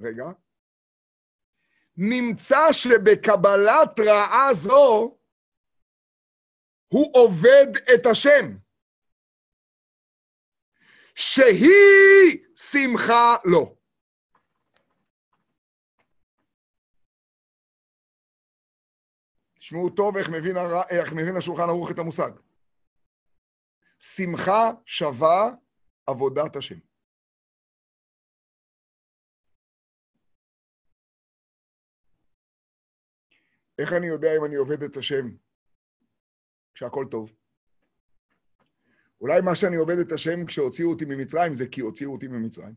רגע, 0.00 0.24
נמצא 1.96 2.72
שבקבלת 2.72 4.00
רעה 4.06 4.54
זו 4.54 5.18
הוא 6.88 7.12
עובד 7.14 7.66
את 7.94 8.06
השם, 8.10 8.56
שהיא 11.14 12.46
שמחה 12.56 13.36
לו. 13.44 13.75
תשמעו 19.66 19.90
טוב 19.90 20.16
איך 20.16 20.28
מבין, 20.28 20.56
הר... 20.56 20.82
איך 20.90 21.12
מבין 21.12 21.36
השולחן 21.36 21.62
ערוך 21.68 21.90
את 21.90 21.98
המושג. 21.98 22.30
שמחה 23.98 24.70
שווה 24.84 25.54
עבודת 26.06 26.56
השם. 26.56 26.78
איך 33.78 33.92
אני 33.92 34.06
יודע 34.06 34.28
אם 34.38 34.44
אני 34.44 34.54
עובד 34.54 34.82
את 34.82 34.96
השם 34.96 35.36
כשהכול 36.74 37.06
טוב? 37.10 37.32
אולי 39.20 39.40
מה 39.44 39.54
שאני 39.54 39.76
עובד 39.76 39.98
את 40.06 40.12
השם 40.12 40.46
כשהוציאו 40.46 40.90
אותי 40.90 41.04
ממצרים 41.04 41.54
זה 41.54 41.64
כי 41.68 41.80
הוציאו 41.80 42.12
אותי 42.12 42.28
ממצרים. 42.28 42.74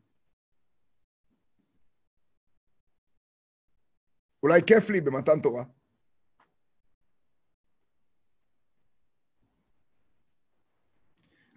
אולי 4.43 4.61
כיף 4.67 4.89
לי 4.89 5.01
במתן 5.01 5.41
תורה. 5.41 5.78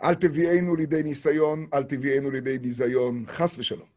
אל 0.02 0.14
תביאנו 0.14 0.76
לידי 0.76 1.02
ניסיון, 1.02 1.66
אל 1.74 1.82
תביאנו 1.82 2.30
לידי 2.30 2.58
ביזיון, 2.58 3.24
חס 3.26 3.58
ושלום. 3.58 3.88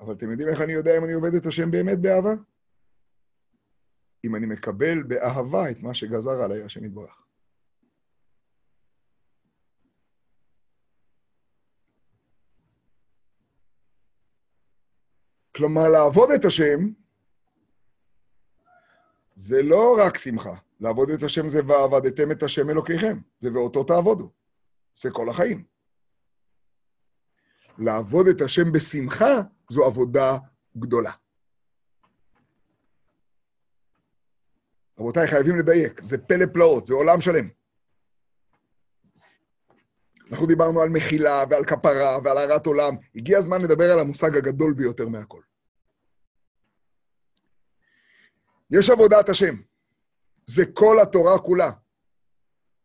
אבל 0.00 0.14
אתם 0.14 0.30
יודעים 0.30 0.48
איך 0.48 0.60
אני 0.60 0.72
יודע 0.72 0.98
אם 0.98 1.04
אני 1.04 1.12
עובד 1.12 1.34
את 1.34 1.46
השם 1.46 1.70
באמת 1.70 1.98
באהבה? 1.98 2.34
אם 4.24 4.36
אני 4.36 4.46
מקבל 4.46 5.02
באהבה 5.02 5.70
את 5.70 5.80
מה 5.80 5.94
שגזר 5.94 6.42
עליי 6.42 6.62
השם 6.62 6.84
יתברך. 6.84 7.22
כלומר, 15.56 15.88
לעבוד 15.88 16.30
את 16.30 16.44
השם 16.44 16.78
זה 19.34 19.62
לא 19.62 19.96
רק 20.06 20.18
שמחה. 20.18 20.54
לעבוד 20.80 21.10
את 21.10 21.22
השם 21.22 21.48
זה 21.48 21.60
ועבדתם 21.66 22.32
את 22.32 22.42
השם 22.42 22.70
אלוקיכם. 22.70 23.18
זה 23.38 23.52
ואותו 23.52 23.84
תעבודו. 23.84 24.39
זה 25.02 25.10
כל 25.12 25.28
החיים. 25.28 25.64
לעבוד 27.78 28.26
את 28.26 28.40
השם 28.40 28.72
בשמחה 28.72 29.42
זו 29.68 29.84
עבודה 29.84 30.38
גדולה. 30.76 31.12
רבותיי, 34.98 35.26
חייבים 35.26 35.58
לדייק, 35.58 36.02
זה 36.02 36.18
פלא 36.18 36.46
פלאות, 36.52 36.86
זה 36.86 36.94
עולם 36.94 37.20
שלם. 37.20 37.48
אנחנו 40.30 40.46
דיברנו 40.46 40.80
על 40.80 40.88
מחילה 40.88 41.44
ועל 41.50 41.64
כפרה 41.64 42.18
ועל 42.24 42.38
הרת 42.38 42.66
עולם. 42.66 42.94
הגיע 43.16 43.38
הזמן 43.38 43.62
לדבר 43.62 43.92
על 43.92 43.98
המושג 43.98 44.36
הגדול 44.36 44.74
ביותר 44.74 45.08
מהכל. 45.08 45.40
יש 48.70 48.90
עבודת 48.90 49.28
השם. 49.28 49.54
זה 50.46 50.62
כל 50.74 50.96
התורה 51.02 51.38
כולה. 51.38 51.70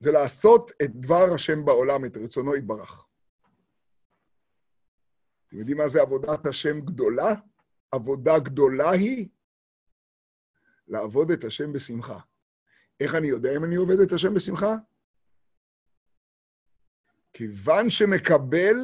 זה 0.05 0.11
לעשות 0.11 0.71
את 0.81 0.95
דבר 0.95 1.33
השם 1.35 1.65
בעולם, 1.65 2.05
את 2.05 2.17
רצונו 2.17 2.55
יתברך. 2.55 3.05
אתם 5.47 5.57
יודעים 5.57 5.77
מה 5.77 5.87
זה 5.87 6.01
עבודת 6.01 6.45
השם 6.45 6.81
גדולה? 6.81 7.33
עבודה 7.91 8.39
גדולה 8.39 8.91
היא 8.91 9.29
לעבוד 10.87 11.31
את 11.31 11.43
השם 11.43 11.73
בשמחה. 11.73 12.19
איך 12.99 13.15
אני 13.15 13.27
יודע 13.27 13.55
אם 13.55 13.63
אני 13.63 13.75
עובד 13.75 13.99
את 13.99 14.11
השם 14.11 14.33
בשמחה? 14.33 14.75
כיוון 17.33 17.89
שמקבל 17.89 18.75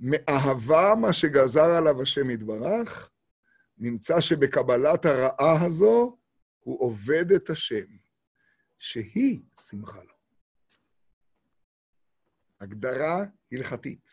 מאהבה 0.00 0.94
מה 1.00 1.12
שגזר 1.12 1.70
עליו 1.78 2.02
השם 2.02 2.30
יתברך, 2.30 3.10
נמצא 3.78 4.20
שבקבלת 4.20 5.06
הרעה 5.06 5.64
הזו 5.66 6.18
הוא 6.60 6.80
עובד 6.80 7.32
את 7.32 7.50
השם, 7.50 7.86
שהיא 8.78 9.42
שמחה 9.60 10.02
לו. 10.02 10.15
הגדרה 12.60 13.24
הלכתית. 13.52 14.10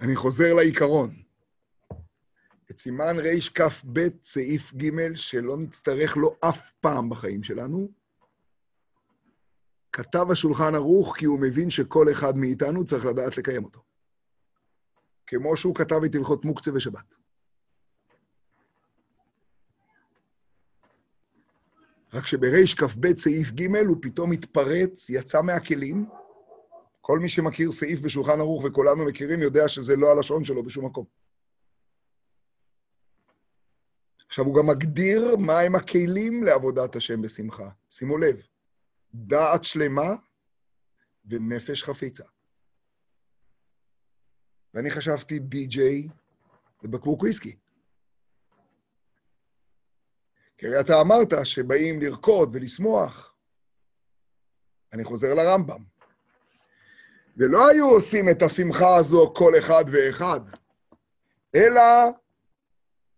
אני 0.00 0.16
חוזר 0.16 0.54
לעיקרון. 0.54 1.22
את 2.70 2.78
סימן 2.78 3.16
רכ"ב, 3.18 4.08
סעיף 4.24 4.74
ג', 4.74 5.14
שלא 5.14 5.56
נצטרך 5.56 6.16
לו 6.16 6.36
אף 6.40 6.72
פעם 6.80 7.08
בחיים 7.10 7.42
שלנו, 7.42 7.88
כתב 9.92 10.26
השולחן 10.32 10.74
ערוך 10.74 11.16
כי 11.16 11.24
הוא 11.24 11.40
מבין 11.40 11.70
שכל 11.70 12.06
אחד 12.12 12.36
מאיתנו 12.36 12.84
צריך 12.84 13.04
לדעת 13.04 13.38
לקיים 13.38 13.64
אותו. 13.64 13.82
כמו 15.26 15.56
שהוא 15.56 15.74
כתב 15.74 16.00
את 16.06 16.14
הלכות 16.14 16.44
מוקצה 16.44 16.74
ושבת. 16.74 17.16
רק 22.12 22.26
שבריש 22.26 22.74
כ"ב 22.74 23.16
סעיף 23.16 23.50
ג' 23.50 23.76
הוא 23.76 23.96
פתאום 24.02 24.32
התפרץ, 24.32 25.10
יצא 25.10 25.42
מהכלים. 25.42 26.19
כל 27.10 27.18
מי 27.18 27.28
שמכיר 27.28 27.72
סעיף 27.72 28.00
בשולחן 28.00 28.40
ערוך, 28.40 28.64
וכולנו 28.64 29.04
מכירים, 29.04 29.42
יודע 29.42 29.68
שזה 29.68 29.96
לא 29.96 30.12
הלשון 30.12 30.44
שלו 30.44 30.62
בשום 30.62 30.86
מקום. 30.86 31.04
עכשיו, 34.26 34.44
הוא 34.44 34.56
גם 34.56 34.66
מגדיר 34.66 35.36
מהם 35.36 35.74
הכלים 35.74 36.44
לעבודת 36.44 36.96
השם 36.96 37.22
בשמחה. 37.22 37.70
שימו 37.90 38.18
לב, 38.18 38.46
דעת 39.14 39.64
שלמה 39.64 40.14
ונפש 41.24 41.84
חפיצה. 41.84 42.24
ואני 44.74 44.90
חשבתי 44.90 45.38
די-ג'יי 45.38 46.08
ובקבוק 46.82 47.22
וויסקי. 47.22 47.56
כי 50.58 50.66
הרי 50.66 50.80
אתה 50.80 51.00
אמרת 51.00 51.28
שבאים 51.44 52.00
לרקוד 52.02 52.50
ולשמוח. 52.52 53.34
אני 54.92 55.04
חוזר 55.04 55.34
לרמב"ם. 55.34 55.99
ולא 57.36 57.68
היו 57.68 57.90
עושים 57.90 58.28
את 58.28 58.42
השמחה 58.42 58.96
הזו 58.96 59.32
כל 59.36 59.52
אחד 59.58 59.84
ואחד, 59.92 60.40
אלא 61.54 61.82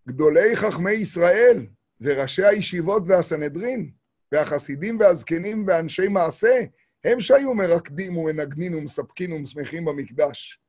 גדולי 0.08 0.56
חכמי 0.56 0.92
ישראל 0.92 1.66
וראשי 2.00 2.44
הישיבות 2.44 3.02
והסנהדרין, 3.06 3.90
והחסידים 4.32 5.00
והזקנים 5.00 5.64
ואנשי 5.66 6.08
מעשה, 6.08 6.64
הם 7.04 7.20
שהיו 7.20 7.54
מרקדים 7.54 8.16
ומנגנים 8.16 8.74
ומספקים 8.74 9.32
ומשמחים 9.32 9.84
במקדש. 9.84 10.60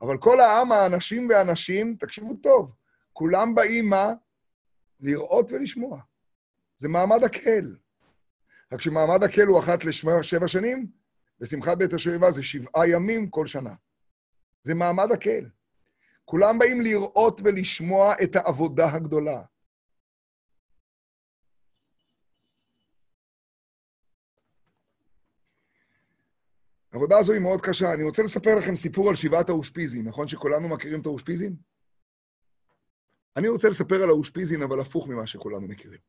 אבל 0.00 0.18
כל 0.18 0.40
העם, 0.40 0.72
האנשים 0.72 1.28
והנשים, 1.28 1.96
תקשיבו 1.98 2.34
טוב, 2.34 2.72
כולם 3.12 3.54
באים 3.54 3.88
מה? 3.88 4.12
לראות 5.00 5.52
ולשמוע. 5.52 6.00
זה 6.76 6.88
מעמד 6.88 7.24
הקהל. 7.24 7.76
רק 8.72 8.80
שמעמד 8.80 9.24
הקהל 9.24 9.46
הוא 9.46 9.58
אחת 9.58 9.84
לשבע 9.84 10.48
שנים, 10.48 10.86
ושמחת 11.44 11.78
בית 11.78 11.92
השואבה 11.92 12.30
זה 12.30 12.42
שבעה 12.42 12.88
ימים 12.88 13.30
כל 13.30 13.46
שנה. 13.46 13.74
זה 14.62 14.74
מעמד 14.74 15.12
הקהל. 15.12 15.50
כולם 16.24 16.58
באים 16.58 16.80
לראות 16.80 17.40
ולשמוע 17.44 18.14
את 18.22 18.36
העבודה 18.36 18.94
הגדולה. 18.94 19.42
העבודה 26.92 27.18
הזו 27.18 27.32
היא 27.32 27.40
מאוד 27.40 27.60
קשה. 27.60 27.94
אני 27.94 28.02
רוצה 28.02 28.22
לספר 28.22 28.54
לכם 28.54 28.76
סיפור 28.76 29.08
על 29.08 29.14
שבעת 29.14 29.48
האושפיזין. 29.48 30.08
נכון 30.08 30.28
שכולנו 30.28 30.68
מכירים 30.68 31.00
את 31.00 31.06
האושפיזין? 31.06 31.56
אני 33.36 33.48
רוצה 33.48 33.68
לספר 33.68 34.02
על 34.02 34.08
האושפיזין, 34.08 34.62
אבל 34.62 34.80
הפוך 34.80 35.08
ממה 35.08 35.26
שכולנו 35.26 35.68
מכירים. 35.68 36.00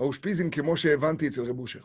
האושפיזין 0.00 0.50
כמו 0.50 0.76
שהבנתי 0.76 1.28
אצל 1.28 1.44
רב 1.44 1.58
אושר. 1.58 1.84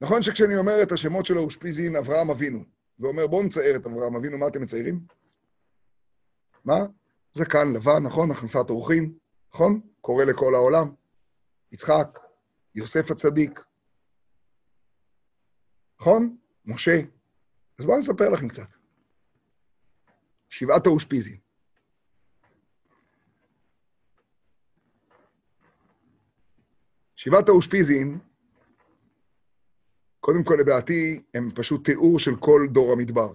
נכון 0.00 0.22
שכשאני 0.22 0.56
אומר 0.56 0.82
את 0.82 0.92
השמות 0.92 1.26
של 1.26 1.36
האושפיזין, 1.36 1.96
אברהם 1.96 2.30
אבינו, 2.30 2.64
ואומר, 2.98 3.26
בואו 3.26 3.42
נצייר 3.42 3.76
את 3.76 3.86
אברהם 3.86 4.16
אבינו, 4.16 4.38
מה 4.38 4.48
אתם 4.48 4.62
מציירים? 4.62 5.00
מה? 6.64 6.78
זקן, 7.32 7.72
לבן, 7.72 8.02
נכון? 8.02 8.30
הכנסת 8.30 8.70
אורחים, 8.70 9.18
נכון? 9.54 9.80
קורא 10.00 10.24
לכל 10.24 10.54
העולם. 10.54 10.94
יצחק, 11.72 12.18
יוסף 12.74 13.10
הצדיק, 13.10 13.64
נכון? 16.00 16.36
משה. 16.64 17.00
אז 17.78 17.84
בואו 17.84 17.98
נספר 17.98 18.30
לכם 18.30 18.48
קצת. 18.48 18.68
שבעת 20.48 20.86
האושפיזין. 20.86 21.47
שבעת 27.18 27.48
האושפיזין, 27.48 28.18
קודם 30.20 30.44
כל, 30.44 30.56
לדעתי, 30.60 31.22
הם 31.34 31.50
פשוט 31.54 31.84
תיאור 31.84 32.18
של 32.18 32.36
כל 32.36 32.60
דור 32.72 32.92
המדבר. 32.92 33.32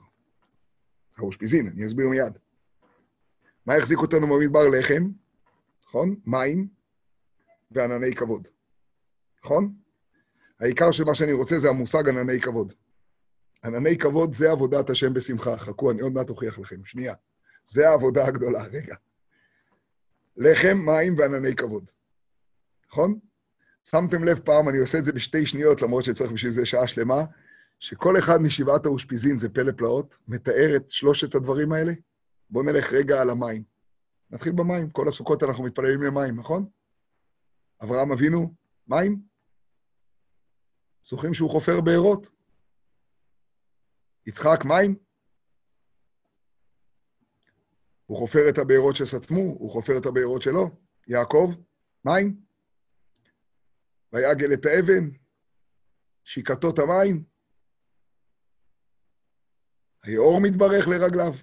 האושפיזין, 1.17 1.67
אני 1.67 1.88
אסביר 1.88 2.08
מיד. 2.10 2.38
מה 3.65 3.76
החזיק 3.76 4.00
אותנו 4.00 4.28
במדבר? 4.28 4.69
לחם, 4.69 5.04
נכון? 5.88 6.15
מים 6.26 6.67
וענני 7.72 8.15
כבוד. 8.15 8.48
נכון? 9.43 9.74
העיקר 10.60 10.91
של 10.91 11.04
מה 11.04 11.15
שאני 11.15 11.34
רוצה 11.34 11.58
זה 11.58 11.69
המושג 11.69 12.10
ענני 12.10 12.41
כבוד. 12.41 12.74
ענני 13.63 13.98
כבוד 13.98 14.34
זה 14.34 14.52
עבודת 14.52 14.89
השם 14.89 15.13
בשמחה. 15.13 15.58
חכו, 15.58 15.91
אני 15.91 16.02
עוד 16.02 16.13
מעט 16.13 16.30
אוכיח 16.30 16.60
לכם. 16.60 16.86
שנייה. 16.86 17.13
זה 17.65 17.89
העבודה 17.89 18.28
הגדולה, 18.28 18.63
רגע. 18.63 18.96
לחם, 20.38 20.78
מים 20.86 21.17
וענני 21.17 21.56
כבוד. 21.56 21.89
נכון? 22.89 23.19
שמתם 23.84 24.24
לב 24.24 24.39
פעם, 24.39 24.69
אני 24.69 24.78
עושה 24.78 24.98
את 24.98 25.04
זה 25.04 25.12
בשתי 25.12 25.46
שניות, 25.46 25.82
למרות 25.82 26.04
שצריך 26.04 26.32
בשביל 26.32 26.52
זה 26.52 26.65
שעה 26.65 26.88
שלמה, 26.88 27.24
שכל 27.80 28.19
אחד 28.19 28.41
משבעת 28.41 28.86
האושפיזין 28.86 29.38
זה 29.38 29.50
פלא 29.50 29.72
פלאות, 29.72 30.17
מתאר 30.28 30.76
את 30.76 30.91
שלושת 30.91 31.36
הדברים 31.36 31.74
האלה? 31.74 31.93
בואו 32.50 32.65
נלך 32.65 32.93
רגע 32.93 33.22
על 33.22 33.30
המים. 33.30 33.63
נתחיל 34.32 34.54
במים, 34.54 34.89
כל 34.89 35.08
הסוכות 35.08 35.43
אנחנו 35.43 35.63
מתפללים 35.63 36.04
למים, 36.04 36.39
נכון? 36.39 36.65
אברהם 37.84 38.12
אבינו, 38.12 38.54
מים? 38.88 39.22
זוכרים 41.04 41.34
שהוא 41.34 41.50
חופר 41.50 41.82
בארות? 41.82 42.30
יצחק, 44.28 44.65
מים? 44.65 44.96
הוא 48.06 48.17
חופר 48.17 48.50
את 48.50 48.58
הבארות 48.58 48.96
שסתמו, 48.96 49.41
הוא 49.41 49.72
חופר 49.72 49.98
את 49.98 50.06
הבארות 50.06 50.41
שלו. 50.41 50.69
יעקב, 51.08 51.52
מים? 52.06 52.42
ויעגל 54.13 54.54
את 54.54 54.65
האבן, 54.65 55.10
שיקתו 56.23 56.69
את 56.69 56.80
המים. 56.80 57.23
היאור 60.04 60.41
מתברך 60.41 60.88
לרגליו. 60.88 61.34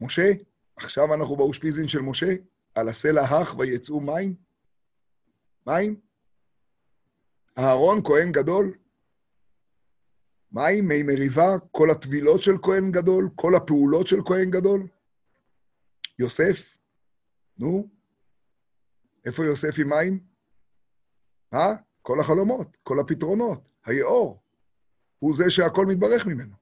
משה, 0.00 0.32
עכשיו 0.76 1.14
אנחנו 1.14 1.36
באושפיזין 1.36 1.88
של 1.88 2.00
משה, 2.00 2.34
על 2.74 2.88
הסלע 2.88 3.22
הך 3.22 3.58
ויצאו 3.58 4.00
מים. 4.00 4.34
מים. 5.66 6.00
אהרון, 7.58 8.00
כהן 8.04 8.32
גדול. 8.32 8.74
מים, 10.52 10.88
מי 10.88 11.02
מריבה, 11.02 11.56
כל 11.70 11.90
הטבילות 11.90 12.42
של 12.42 12.52
כהן 12.62 12.92
גדול, 12.92 13.30
כל 13.34 13.54
הפעולות 13.54 14.06
של 14.06 14.20
כהן 14.26 14.50
גדול. 14.50 14.86
יוסף, 16.18 16.76
נו, 17.58 17.88
איפה 19.24 19.44
יוסף 19.44 19.78
עם 19.78 19.88
מים? 19.88 20.29
אה? 21.54 21.74
כל 22.02 22.20
החלומות, 22.20 22.76
כל 22.82 23.00
הפתרונות, 23.00 23.68
היאור, 23.84 24.42
הוא 25.18 25.34
זה 25.36 25.50
שהכל 25.50 25.86
מתברך 25.86 26.26
ממנו. 26.26 26.56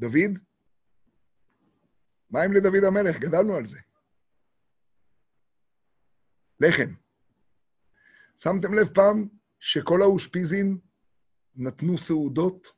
דוד? 0.00 0.38
מה 2.30 2.44
אם 2.44 2.52
לדוד 2.52 2.84
המלך? 2.84 3.16
גדלנו 3.16 3.54
על 3.54 3.66
זה. 3.66 3.78
לחם. 6.60 6.94
שמתם 8.36 8.74
לב 8.74 8.88
פעם 8.94 9.28
שכל 9.60 10.02
האושפיזין 10.02 10.78
נתנו 11.56 11.98
סעודות? 11.98 12.72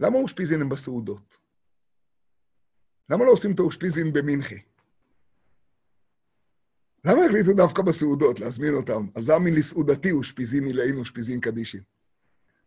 למה 0.00 0.18
האושפיזין 0.18 0.60
הם 0.60 0.68
בסעודות? 0.68 1.38
למה 3.10 3.24
לא 3.24 3.30
עושים 3.30 3.54
את 3.54 3.58
האושפיזין 3.58 4.12
במנחה? 4.12 4.56
למה 7.04 7.24
החליטו 7.24 7.52
דווקא 7.52 7.82
בסעודות 7.82 8.40
להזמין 8.40 8.74
אותם? 8.74 9.06
עזמין 9.14 9.54
לסעודתי 9.54 10.12
אושפיזין 10.12 10.66
אילאין 10.66 10.96
אושפיזין 10.96 11.40
קדישין. 11.40 11.80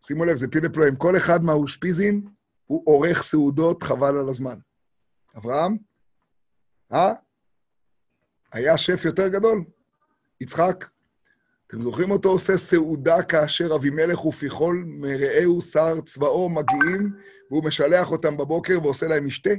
שימו 0.01 0.25
לב, 0.25 0.35
זה 0.35 0.47
פילה 0.47 0.69
פלואים. 0.69 0.95
כל 0.95 1.17
אחד 1.17 1.43
מהאושפיזין 1.43 2.27
הוא 2.65 2.81
עורך 2.85 3.23
סעודות 3.23 3.83
חבל 3.83 4.17
על 4.17 4.29
הזמן. 4.29 4.59
אברהם? 5.37 5.77
אה? 6.93 7.13
היה 8.51 8.77
שף 8.77 9.05
יותר 9.05 9.27
גדול? 9.27 9.63
יצחק? 10.41 10.85
אתם 11.67 11.81
זוכרים 11.81 12.11
אותו 12.11 12.29
עושה 12.29 12.57
סעודה 12.57 13.23
כאשר 13.23 13.75
אבימלך 13.75 14.25
ופיכול 14.25 14.83
מרעהו 14.87 15.61
שר 15.61 16.01
צבאו 16.01 16.49
מגיעים, 16.49 17.13
והוא 17.51 17.63
משלח 17.63 18.11
אותם 18.11 18.37
בבוקר 18.37 18.79
ועושה 18.83 19.07
להם 19.07 19.25
משתה? 19.25 19.49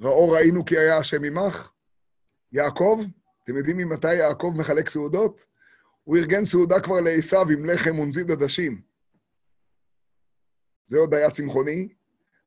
ראו 0.00 0.30
ראינו 0.30 0.64
כי 0.64 0.78
היה 0.78 0.96
השם 0.96 1.24
עמך. 1.24 1.70
יעקב, 2.52 3.00
אתם 3.44 3.56
יודעים 3.56 3.76
ממתי 3.76 4.14
יעקב 4.14 4.52
מחלק 4.56 4.88
סעודות? 4.88 5.44
הוא 6.04 6.16
ארגן 6.16 6.44
סעודה 6.44 6.80
כבר 6.80 7.00
לעשו 7.00 7.40
עם 7.40 7.64
לחם 7.64 7.98
ונזיד 7.98 8.30
עדשים. 8.30 8.82
זה 10.86 10.98
עוד 10.98 11.14
היה 11.14 11.30
צמחוני. 11.30 11.88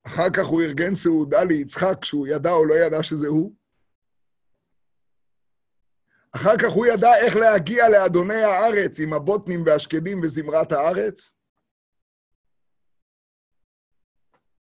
אחר 0.04 0.30
כך 0.34 0.45
הוא 0.45 0.62
ארגן 0.62 0.95
סעודה 0.95 1.43
ליצחק, 1.43 1.98
כשהוא 2.02 2.28
ידע 2.28 2.52
או 2.52 2.66
לא 2.66 2.74
ידע 2.74 3.04
שזה 3.04 3.28
הוא. 3.28 3.54
אחר 6.32 6.58
כך 6.58 6.72
הוא 6.72 6.86
ידע 6.86 7.16
איך 7.18 7.36
להגיע 7.36 7.89
לאדוני 7.89 8.43
הארץ 8.43 9.00
עם 9.00 9.14
הבוטנים 9.14 9.64
והשקדים 9.66 10.22
וזמרת 10.24 10.72
הארץ. 10.72 11.34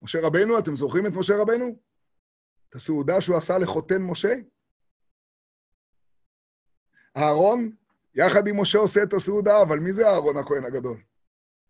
משה 0.03 0.19
רבנו, 0.23 0.59
אתם 0.59 0.77
זוכרים 0.77 1.07
את 1.07 1.13
משה 1.13 1.37
רבנו? 1.37 1.90
את 2.71 2.75
הסעודה 2.75 3.21
שהוא 3.21 3.37
עשה 3.37 3.59
לחותן 3.59 4.03
משה? 4.03 4.35
אהרון, 7.17 7.71
יחד 8.15 8.47
עם 8.47 8.61
משה 8.61 8.79
עושה 8.79 9.03
את 9.03 9.13
הסעודה, 9.13 9.63
אבל 9.63 9.79
מי 9.79 9.93
זה 9.93 10.09
אהרון 10.09 10.37
הכהן 10.37 10.65
הגדול? 10.65 11.01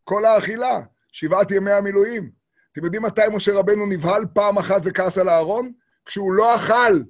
כל 0.05 0.25
האכילה, 0.25 0.81
שבעת 1.13 1.51
ימי 1.51 1.71
המילואים. 1.71 2.33
אתם 2.73 2.85
יודעים 2.85 3.03
מתי 3.03 3.21
משה 3.33 3.53
רבנו 3.55 3.87
נבהל 3.87 4.25
פעם 4.35 4.59
אחת 4.59 4.81
וכעס 4.85 5.19
על 5.19 5.29
אהרון? 5.29 5.73
כשהוא 6.05 6.33
לא 6.33 6.57
אכל 6.57 7.03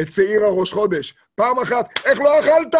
את 0.00 0.12
שעיר 0.12 0.44
הראש 0.44 0.72
חודש. 0.72 1.14
פעם 1.34 1.58
אחת, 1.58 1.86
איך 2.04 2.18
לא 2.18 2.40
אכלת? 2.40 2.74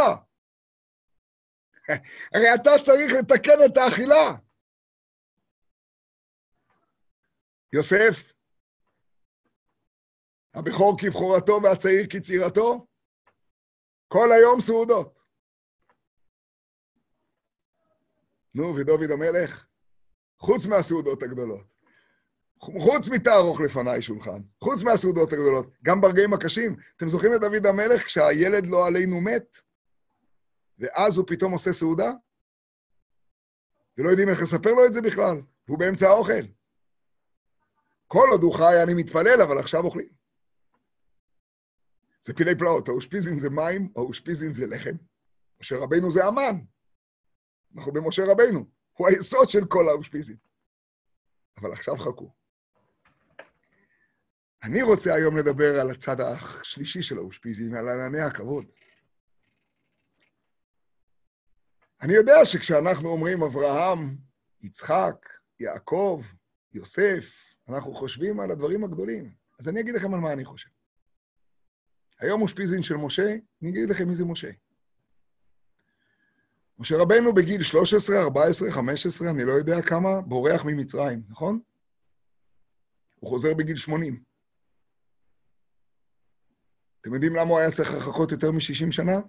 הרי 2.35 2.55
אתה 2.55 2.71
צריך 2.83 3.13
לתקן 3.13 3.65
את 3.65 3.77
האכילה. 3.77 4.35
יוסף, 7.73 8.33
הבכור 10.57 10.97
כבכורתו 10.99 11.61
והצעיר 11.63 12.07
כצעירתו, 12.11 12.87
כל 14.09 14.33
היום 14.33 14.61
סעודות. 14.61 15.19
נו, 18.55 18.77
ודוד 18.77 19.11
המלך, 19.11 19.67
חוץ 20.39 20.67
מהסעודות 20.67 21.23
הגדולות, 21.23 21.67
חוץ 22.61 23.09
מתערוך 23.09 23.61
לפניי 23.61 24.03
שולחן, 24.03 24.43
חוץ 24.61 24.83
מהסעודות 24.83 25.33
הגדולות, 25.33 25.67
גם 25.83 26.01
ברגעים 26.01 26.35
הקשים. 26.35 26.77
אתם 26.97 27.09
זוכרים 27.09 27.35
את 27.35 27.41
דוד 27.41 27.67
המלך 27.67 28.07
כשהילד 28.07 28.67
לא 28.67 28.87
עלינו 28.87 29.21
מת, 29.21 29.59
ואז 30.79 31.17
הוא 31.17 31.25
פתאום 31.29 31.53
עושה 31.53 31.73
סעודה? 31.73 32.13
ולא 33.99 34.11
יודעים 34.11 34.29
איך 34.29 34.43
לספר 34.43 34.73
לו 34.75 34.87
את 34.87 34.93
זה 34.93 35.01
בכלל, 35.01 35.43
והוא 35.67 35.79
באמצע 35.79 36.09
האוכל. 36.09 36.47
כל 38.07 38.29
עוד 38.31 38.43
הוא 38.43 38.55
חי 38.55 38.83
אני 38.83 38.95
מתפלל, 38.95 39.43
אבל 39.43 39.59
עכשיו 39.59 39.85
אוכלים. 39.85 40.26
זה 42.27 42.35
פילי 42.35 42.59
פלאות, 42.59 42.89
האושפיזין 42.89 43.39
זה 43.39 43.51
מים, 43.51 43.93
האושפיזין 43.97 44.53
זה 44.53 44.67
לחם. 44.67 44.97
משה 45.61 45.77
רבנו 45.77 46.11
זה 46.11 46.25
המן. 46.25 46.57
אנחנו 47.77 47.93
במשה 47.93 48.23
רבנו, 48.27 48.67
הוא 48.93 49.09
היסוד 49.09 49.49
של 49.49 49.65
כל 49.69 49.89
האושפיזין. 49.89 50.37
אבל 51.57 51.73
עכשיו 51.73 51.97
חכו. 51.97 52.33
אני 54.63 54.83
רוצה 54.83 55.15
היום 55.15 55.37
לדבר 55.37 55.81
על 55.81 55.91
הצד 55.91 56.21
השלישי 56.21 57.03
של 57.03 57.19
האושפיזין, 57.19 57.75
על 57.75 57.89
ענני 57.89 58.21
הכבוד. 58.21 58.65
אני 62.03 62.15
יודע 62.15 62.45
שכשאנחנו 62.45 63.09
אומרים 63.09 63.43
אברהם, 63.43 64.17
יצחק, 64.61 65.29
יעקב, 65.61 66.23
יוסף, 66.73 67.55
אנחנו 67.69 67.95
חושבים 67.95 68.41
על 68.41 68.51
הדברים 68.51 68.85
הגדולים. 68.85 69.35
אז 69.61 69.69
אני 69.69 69.81
אגיד 69.81 69.95
לכם 69.95 70.15
על 70.15 70.21
מה 70.21 70.33
אני 70.33 70.45
חושב. 70.45 70.76
היום 72.21 72.43
אושפיזין 72.43 72.83
של 72.83 72.97
משה, 72.97 73.37
אני 73.63 73.71
אגיד 73.71 73.91
לכם 73.91 74.09
מי 74.09 74.15
זה 74.15 74.25
משה. 74.25 74.51
משה 76.79 76.97
רבנו 76.97 77.35
בגיל 77.35 77.63
13, 77.63 78.23
14, 78.23 78.73
15, 78.73 79.31
אני 79.31 79.45
לא 79.45 79.53
יודע 79.53 79.83
כמה, 79.83 80.21
בורח 80.21 80.65
ממצרים, 80.65 81.23
נכון? 81.29 81.61
הוא 83.21 83.31
חוזר 83.31 83.55
בגיל 83.55 83.77
80. 83.77 84.23
אתם 87.01 87.15
יודעים 87.15 87.37
למה 87.37 87.51
הוא 87.51 87.59
היה 87.59 87.71
צריך 87.71 87.93
לחכות 87.93 88.33
יותר 88.33 88.51
מ-60 88.51 88.91
שנה? 88.91 89.21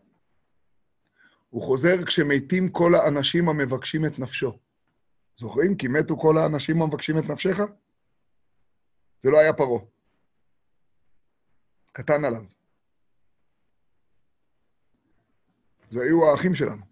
הוא 1.49 1.61
חוזר 1.61 2.05
כשמתים 2.05 2.69
כל 2.69 2.95
האנשים 2.95 3.49
המבקשים 3.49 4.05
את 4.05 4.19
נפשו. 4.19 4.59
זוכרים? 5.35 5.77
כי 5.77 5.87
מתו 5.87 6.17
כל 6.17 6.37
האנשים 6.37 6.81
המבקשים 6.81 7.17
את 7.19 7.23
נפשך? 7.23 7.57
זה 9.19 9.29
לא 9.29 9.39
היה 9.39 9.53
פרעה. 9.53 9.81
קטן 11.91 12.25
עליו. 12.25 12.56
זה 15.91 16.01
היו 16.03 16.29
האחים 16.29 16.55
שלנו. 16.55 16.85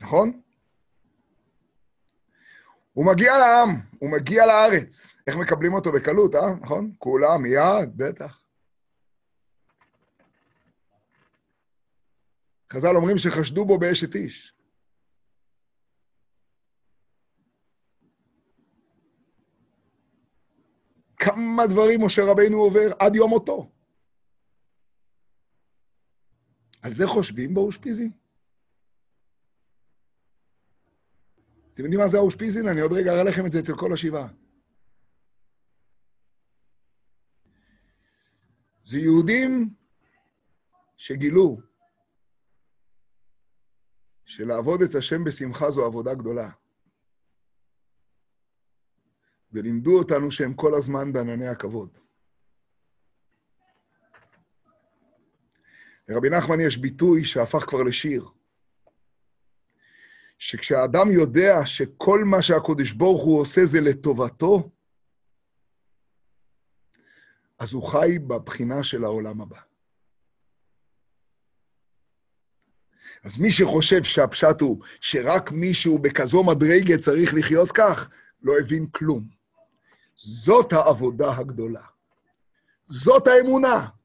נכון? 0.00 0.40
הוא 2.92 3.06
מגיע 3.06 3.38
לעם, 3.38 3.68
הוא 3.98 4.10
מגיע 4.12 4.46
לארץ. 4.46 5.16
איך 5.26 5.36
מקבלים 5.36 5.74
אותו 5.74 5.92
בקלות, 5.92 6.34
אה? 6.34 6.54
נכון? 6.60 6.92
כולם, 6.98 7.42
מיד, 7.42 7.96
בטח. 7.96 8.42
חז"ל 12.72 12.96
אומרים 12.96 13.18
שחשדו 13.18 13.64
בו 13.64 13.78
באשת 13.78 14.14
איש. 14.14 14.54
כמה 21.16 21.66
דברים 21.66 22.04
משה 22.04 22.24
רבינו 22.24 22.58
עובר 22.58 22.92
עד 22.98 23.16
יום 23.16 23.30
מותו. 23.30 23.70
על 26.82 26.92
זה 26.92 27.06
חושבים 27.06 27.54
באושפיזין? 27.54 28.10
אתם 31.74 31.82
יודעים 31.82 32.00
מה 32.00 32.08
זה 32.08 32.16
האושפיזין? 32.16 32.68
אני 32.68 32.80
עוד 32.80 32.92
רגע 32.92 33.12
אראה 33.12 33.24
לכם 33.24 33.46
את 33.46 33.52
זה 33.52 33.58
אצל 33.58 33.76
כל 33.76 33.92
השבעה. 33.92 34.28
זה 38.84 38.98
יהודים 38.98 39.74
שגילו 40.96 41.60
שלעבוד 44.24 44.82
את 44.82 44.94
השם 44.94 45.24
בשמחה 45.24 45.70
זו 45.70 45.84
עבודה 45.84 46.14
גדולה. 46.14 46.50
ולימדו 49.52 49.98
אותנו 49.98 50.30
שהם 50.30 50.54
כל 50.54 50.74
הזמן 50.74 51.12
בענני 51.12 51.48
הכבוד. 51.48 51.98
לרבי 56.08 56.30
נחמן 56.30 56.60
יש 56.60 56.76
ביטוי 56.76 57.24
שהפך 57.24 57.58
כבר 57.58 57.82
לשיר, 57.82 58.28
שכשהאדם 60.38 61.10
יודע 61.10 61.66
שכל 61.66 62.24
מה 62.24 62.42
שהקודש 62.42 62.92
ברוך 62.92 63.22
הוא 63.22 63.40
עושה 63.40 63.64
זה 63.64 63.80
לטובתו, 63.80 64.70
אז 67.58 67.72
הוא 67.72 67.82
חי 67.82 68.18
בבחינה 68.26 68.82
של 68.84 69.04
העולם 69.04 69.40
הבא. 69.40 69.58
אז 73.24 73.38
מי 73.38 73.50
שחושב 73.50 74.02
שהפשט 74.02 74.60
הוא 74.60 74.82
שרק 75.00 75.52
מישהו 75.52 75.98
בכזו 75.98 76.44
מדרגת 76.44 77.00
צריך 77.00 77.34
לחיות 77.34 77.72
כך, 77.72 78.10
לא 78.42 78.58
הבין 78.58 78.86
כלום. 78.90 79.28
זאת 80.14 80.72
העבודה 80.72 81.36
הגדולה. 81.36 81.84
זאת 82.86 83.26
האמונה. 83.26 83.97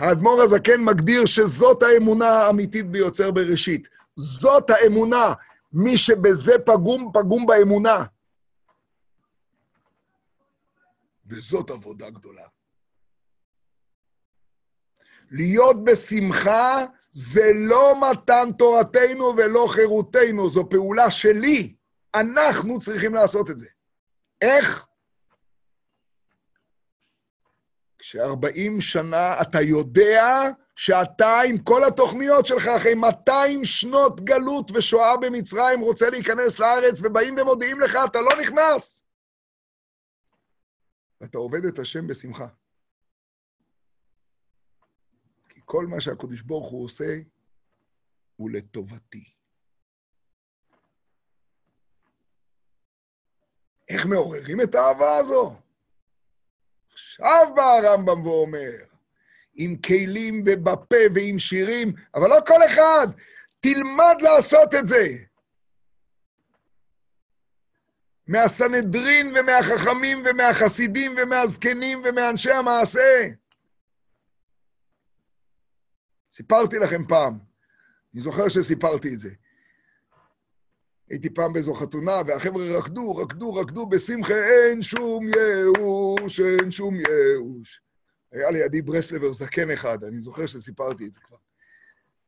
האדמו"ר 0.00 0.42
הזקן 0.42 0.80
מגדיר 0.80 1.26
שזאת 1.26 1.82
האמונה 1.82 2.28
האמיתית 2.28 2.90
ביוצר 2.90 3.30
בראשית. 3.30 3.88
זאת 4.16 4.70
האמונה. 4.70 5.32
מי 5.72 5.98
שבזה 5.98 6.52
פגום, 6.66 7.10
פגום 7.14 7.46
באמונה. 7.46 8.04
וזאת 11.26 11.70
עבודה 11.70 12.10
גדולה. 12.10 12.46
להיות 15.30 15.84
בשמחה 15.84 16.84
זה 17.12 17.50
לא 17.54 18.10
מתן 18.10 18.48
תורתנו 18.58 19.34
ולא 19.36 19.66
חירותנו, 19.70 20.50
זו 20.50 20.68
פעולה 20.68 21.10
שלי. 21.10 21.74
אנחנו 22.14 22.78
צריכים 22.78 23.14
לעשות 23.14 23.50
את 23.50 23.58
זה. 23.58 23.66
איך? 24.40 24.86
כש-40 28.10 28.80
שנה 28.80 29.42
אתה 29.42 29.60
יודע 29.60 30.24
שאתה 30.76 31.40
עם 31.40 31.58
כל 31.58 31.84
התוכניות 31.84 32.46
שלך, 32.46 32.66
אחרי 32.66 32.94
200 32.94 33.64
שנות 33.64 34.20
גלות 34.20 34.70
ושואה 34.74 35.16
במצרים, 35.16 35.80
רוצה 35.80 36.10
להיכנס 36.10 36.58
לארץ, 36.58 37.00
ובאים 37.02 37.38
ומודיעים 37.38 37.80
לך, 37.80 37.98
אתה 38.10 38.20
לא 38.20 38.30
נכנס. 38.42 39.04
ואתה 41.20 41.38
עובד 41.38 41.64
את 41.64 41.78
השם 41.78 42.06
בשמחה. 42.06 42.46
כי 45.48 45.60
כל 45.64 45.86
מה 45.86 46.00
שהקדוש 46.00 46.40
ברוך 46.40 46.70
הוא 46.70 46.84
עושה, 46.84 47.16
הוא 48.36 48.50
לטובתי. 48.50 49.24
איך 53.88 54.06
מעוררים 54.06 54.60
את 54.60 54.74
האהבה 54.74 55.16
הזו? 55.16 55.69
עכשיו 56.92 57.46
בא 57.56 57.62
הרמב"ם 57.62 58.26
ואומר, 58.26 58.72
עם 59.54 59.76
כלים 59.76 60.42
ובפה 60.46 60.96
ועם 61.14 61.38
שירים, 61.38 61.92
אבל 62.14 62.28
לא 62.28 62.38
כל 62.46 62.66
אחד. 62.66 63.06
תלמד 63.60 64.16
לעשות 64.20 64.74
את 64.74 64.86
זה. 64.86 65.06
מהסנהדרין 68.26 69.32
ומהחכמים 69.36 70.22
ומהחסידים 70.24 71.14
ומהזקנים 71.22 72.02
ומאנשי 72.04 72.52
המעשה. 72.52 73.28
סיפרתי 76.32 76.78
לכם 76.78 77.06
פעם, 77.06 77.38
אני 78.14 78.22
זוכר 78.22 78.48
שסיפרתי 78.48 79.14
את 79.14 79.18
זה. 79.18 79.30
הייתי 81.10 81.30
פעם 81.30 81.52
באיזו 81.52 81.74
חתונה, 81.74 82.22
והחבר'ה 82.26 82.78
רקדו, 82.78 83.16
רקדו, 83.16 83.54
רקדו 83.54 83.86
בשמחה, 83.86 84.34
אין 84.34 84.82
שום 84.82 85.26
ייאוש, 85.36 86.40
אין 86.40 86.70
שום 86.70 86.94
ייאוש. 86.94 87.80
היה 88.32 88.50
לידי 88.50 88.82
ברסלבר 88.82 89.32
זקן 89.32 89.70
אחד, 89.70 90.04
אני 90.04 90.20
זוכר 90.20 90.46
שסיפרתי 90.46 91.06
את 91.06 91.14
זה 91.14 91.20
כבר. 91.20 91.36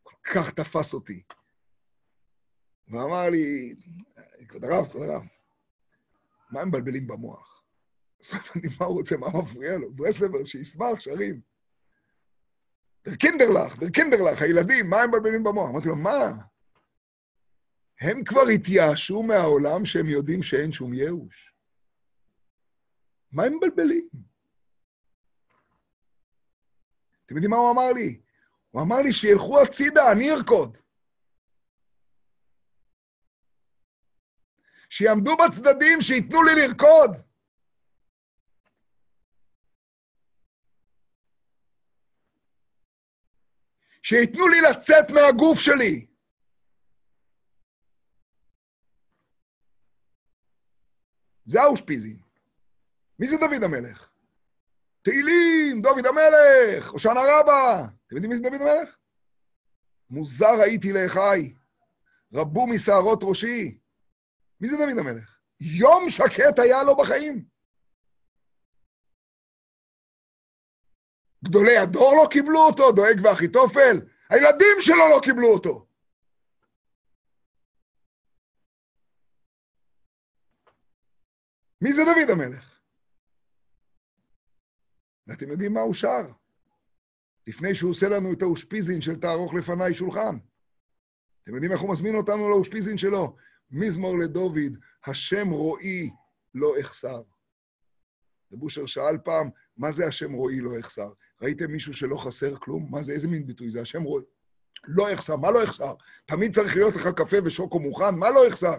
כל 0.02 0.16
כך 0.24 0.50
תפס 0.50 0.94
אותי. 0.94 1.22
ואמר 2.88 3.30
לי, 3.30 3.74
כבוד 4.48 4.64
הרב, 4.64 4.86
כבוד 4.86 5.08
הרב, 5.08 5.22
מה 6.50 6.60
הם 6.60 6.68
מבלבלים 6.68 7.06
במוח? 7.06 7.62
אז 8.20 8.30
הבנתי 8.34 8.68
מה 8.80 8.86
הוא 8.86 8.96
רוצה, 8.96 9.16
מה 9.16 9.28
מפריע 9.28 9.78
לו? 9.78 9.92
ברסלבר, 9.92 10.44
שישמח, 10.44 11.00
שרים. 11.00 11.40
דר 13.04 13.14
קינדרלך, 13.14 13.78
דר 13.78 13.90
קינדרלך, 13.90 14.42
הילדים, 14.42 14.90
מה 14.90 15.02
הם 15.02 15.08
מבלבלים 15.10 15.44
במוח? 15.44 15.70
אמרתי 15.70 15.88
לו, 15.88 15.96
מה? 15.96 16.32
הם 18.02 18.24
כבר 18.24 18.48
התייאשו 18.54 19.22
מהעולם 19.22 19.84
שהם 19.84 20.06
יודעים 20.06 20.42
שאין 20.42 20.72
שום 20.72 20.94
ייאוש. 20.94 21.54
מה 23.32 23.44
הם 23.44 23.56
מבלבלים? 23.56 24.08
אתם 27.26 27.34
יודעים 27.34 27.50
מה 27.50 27.56
הוא 27.56 27.70
אמר 27.70 27.92
לי? 27.92 28.20
הוא 28.70 28.82
אמר 28.82 28.96
לי 29.04 29.12
שילכו 29.12 29.62
הצידה, 29.62 30.12
אני 30.12 30.30
ארקוד. 30.30 30.78
שיעמדו 34.90 35.36
בצדדים, 35.36 36.00
שייתנו 36.00 36.42
לי 36.42 36.52
לרקוד. 36.54 37.16
שייתנו 44.02 44.48
לי 44.48 44.60
לצאת 44.60 45.10
מהגוף 45.10 45.58
שלי. 45.60 46.11
זה 51.46 51.62
האושפיזין. 51.62 52.16
מי 53.18 53.28
זה 53.28 53.36
דוד 53.36 53.64
המלך? 53.64 54.08
תהילים, 55.02 55.82
דוד 55.82 56.06
המלך, 56.06 56.90
הושענא 56.90 57.20
רבה. 57.20 57.86
אתם 58.06 58.16
יודעים 58.16 58.30
מי 58.30 58.36
זה 58.36 58.42
דוד 58.42 58.60
המלך? 58.60 58.96
מוזר 60.10 60.60
הייתי 60.62 60.92
לאחי, 60.92 61.54
רבו 62.34 62.66
משערות 62.66 63.20
ראשי. 63.22 63.78
מי 64.60 64.68
זה 64.68 64.76
דוד 64.76 64.98
המלך? 64.98 65.38
יום 65.60 66.10
שקט 66.10 66.58
היה 66.58 66.82
לו 66.82 66.96
בחיים. 66.96 67.44
גדולי 71.44 71.78
הדור 71.78 72.14
לא 72.22 72.28
קיבלו 72.30 72.60
אותו, 72.60 72.92
דואג 72.92 73.20
ואחיתופל. 73.24 74.00
הילדים 74.30 74.76
שלו 74.80 75.08
לא 75.10 75.20
קיבלו 75.22 75.48
אותו. 75.48 75.86
מי 81.82 81.92
זה 81.92 82.02
דוד 82.04 82.30
המלך? 82.30 82.80
ואתם 85.26 85.50
יודעים 85.50 85.74
מה 85.74 85.80
הוא 85.80 85.94
שר? 85.94 86.30
לפני 87.46 87.74
שהוא 87.74 87.90
עושה 87.90 88.08
לנו 88.08 88.32
את 88.32 88.42
האושפיזין 88.42 89.00
של 89.00 89.20
תערוך 89.20 89.54
לפניי 89.54 89.94
שולחן. 89.94 90.36
אתם 91.42 91.54
יודעים 91.54 91.72
איך 91.72 91.80
הוא 91.80 91.90
מזמין 91.90 92.14
אותנו 92.14 92.50
לאושפיזין 92.50 92.98
שלו? 92.98 93.36
מזמור 93.70 94.18
לדוד, 94.18 94.78
השם 95.06 95.50
רועי 95.50 96.10
לא 96.54 96.80
אחסר. 96.80 97.22
ובושר 98.50 98.86
שאל 98.86 99.18
פעם, 99.18 99.50
מה 99.76 99.92
זה 99.92 100.06
השם 100.06 100.32
רועי 100.32 100.60
לא 100.60 100.80
אחסר? 100.80 101.12
ראיתם 101.42 101.70
מישהו 101.70 101.94
שלא 101.94 102.16
חסר 102.16 102.56
כלום? 102.56 102.88
מה 102.90 103.02
זה, 103.02 103.12
איזה 103.12 103.28
מין 103.28 103.46
ביטוי 103.46 103.70
זה? 103.70 103.80
השם 103.80 104.02
רועי. 104.02 104.24
לא 104.84 105.14
אחסר, 105.14 105.36
מה 105.36 105.50
לא 105.50 105.64
אחסר? 105.64 105.94
תמיד 106.24 106.54
צריך 106.54 106.76
להיות 106.76 106.94
לך 106.94 107.08
קפה 107.16 107.36
ושוקו 107.44 107.80
מוכן, 107.80 108.14
מה 108.14 108.30
לא 108.30 108.48
אחסר? 108.48 108.76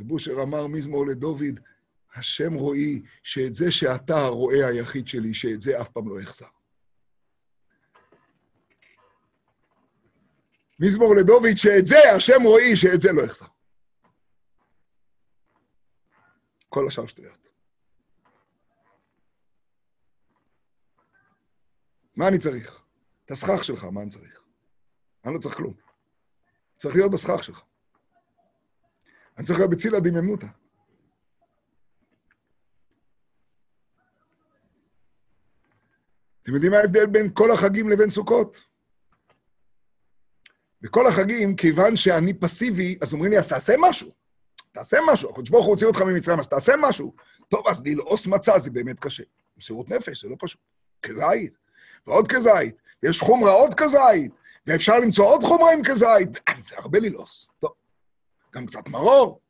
ובושר 0.00 0.42
אמר 0.42 0.66
מזמור 0.66 1.06
לדוד, 1.06 1.60
השם 2.14 2.54
רועי, 2.54 3.02
שאת 3.22 3.54
זה 3.54 3.70
שאתה 3.70 4.18
הרועה 4.18 4.66
היחיד 4.66 5.08
שלי, 5.08 5.34
שאת 5.34 5.62
זה 5.62 5.80
אף 5.80 5.88
פעם 5.88 6.08
לא 6.08 6.22
אחסר. 6.22 6.46
מזמור 10.80 11.14
לדוד, 11.16 11.56
שאת 11.56 11.86
זה 11.86 12.12
השם 12.16 12.42
רועי, 12.42 12.76
שאת 12.76 13.00
זה 13.00 13.12
לא 13.12 13.24
אחסר. 13.24 13.46
כל 16.68 16.86
השאר 16.86 17.06
שטויות. 17.06 17.48
מה 22.16 22.28
אני 22.28 22.38
צריך? 22.38 22.82
את 23.24 23.30
הסכך 23.30 23.64
שלך, 23.64 23.84
מה 23.84 24.00
אני 24.00 24.10
צריך? 24.10 24.40
אני 25.24 25.34
לא 25.34 25.38
צריך 25.38 25.54
כלום. 25.54 25.74
צריך 26.76 26.94
להיות 26.94 27.12
בסכך 27.12 27.44
שלך. 27.44 27.62
אני 29.40 29.46
צריך 29.46 29.58
להיות 29.58 29.70
בצילה 29.70 30.00
דממותא. 30.00 30.46
אתם 36.42 36.54
יודעים 36.54 36.72
מה 36.72 36.78
ההבדל 36.78 37.06
בין 37.06 37.30
כל 37.34 37.50
החגים 37.50 37.88
לבין 37.88 38.10
סוכות? 38.10 38.60
בכל 40.80 41.06
החגים, 41.06 41.56
כיוון 41.56 41.96
שאני 41.96 42.34
פסיבי, 42.34 42.98
אז 43.02 43.12
אומרים 43.12 43.32
לי, 43.32 43.38
אז 43.38 43.46
תעשה 43.46 43.74
משהו. 43.78 44.10
תעשה 44.72 44.98
משהו. 45.06 45.30
הקדוש 45.30 45.50
ברוך 45.50 45.66
הוא 45.66 45.72
הוציא 45.72 45.86
אותך 45.86 46.02
ממצרים, 46.02 46.38
אז 46.38 46.48
תעשה 46.48 46.72
משהו. 46.78 47.14
טוב, 47.48 47.68
אז 47.68 47.82
ללעוס 47.84 48.26
מצה 48.26 48.58
זה 48.58 48.70
באמת 48.70 49.00
קשה. 49.00 49.24
מסירות 49.56 49.88
נפש, 49.88 50.22
זה 50.22 50.28
לא 50.28 50.36
פשוט. 50.38 50.60
כזית, 51.02 51.52
ועוד 52.06 52.28
כזית, 52.28 52.74
ויש 53.02 53.20
חומרה 53.20 53.52
עוד 53.52 53.74
כזית, 53.74 54.32
ואפשר 54.66 54.98
למצוא 54.98 55.24
עוד 55.24 55.42
חומרה 55.42 55.72
עם 55.72 55.82
כזית. 55.84 56.32
זה 56.68 56.76
הרבה 56.76 56.98
ללעוס. 56.98 57.50
טוב. 57.58 57.79
גם 58.54 58.66
קצת 58.66 58.88
מרור. 58.88 59.40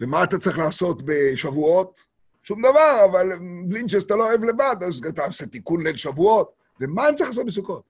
ומה 0.00 0.24
אתה 0.24 0.38
צריך 0.38 0.58
לעשות 0.58 1.02
בשבועות? 1.04 2.06
שום 2.42 2.62
דבר, 2.62 3.04
אבל 3.10 3.26
בלינצ'ס 3.68 4.02
שאתה 4.02 4.14
לא 4.14 4.28
אוהב 4.28 4.44
לבד, 4.44 4.76
אז 4.86 5.00
אתה 5.08 5.24
עושה 5.24 5.46
תיקון 5.46 5.82
ליל 5.82 5.96
שבועות. 5.96 6.54
ומה 6.80 7.08
אני 7.08 7.16
צריך 7.16 7.30
לעשות 7.30 7.46
בסוכות? 7.46 7.84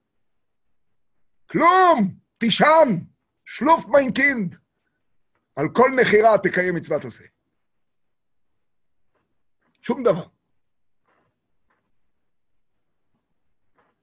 כלום! 1.50 2.14
תישן! 2.38 2.88
שלאָף 3.44 3.84
מיין 3.86 4.17
קינד! 4.17 4.56
על 5.56 5.68
כל 5.74 5.90
נחירה 6.00 6.38
תקיים 6.38 6.74
מצוות 6.74 7.04
עשה. 7.04 7.24
שום 9.82 10.02
דבר. 10.02 10.26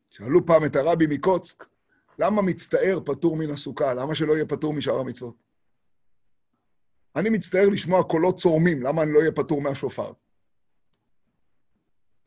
שאלו 0.09 0.45
פעם 0.45 0.65
את 0.65 0.75
הרבי 0.75 1.05
מקוצק, 1.09 1.65
למה 2.19 2.41
מצטער 2.41 2.99
פטור 3.05 3.37
מן 3.37 3.49
הסוכה? 3.49 3.93
למה 3.93 4.15
שלא 4.15 4.33
יהיה 4.33 4.45
פטור 4.45 4.73
משאר 4.73 4.99
המצוות? 4.99 5.35
אני 7.15 7.29
מצטער 7.29 7.69
לשמוע 7.69 8.03
קולות 8.03 8.39
צורמים, 8.39 8.83
למה 8.83 9.03
אני 9.03 9.13
לא 9.13 9.19
אהיה 9.19 9.31
פטור 9.31 9.61
מהשופר? 9.61 10.11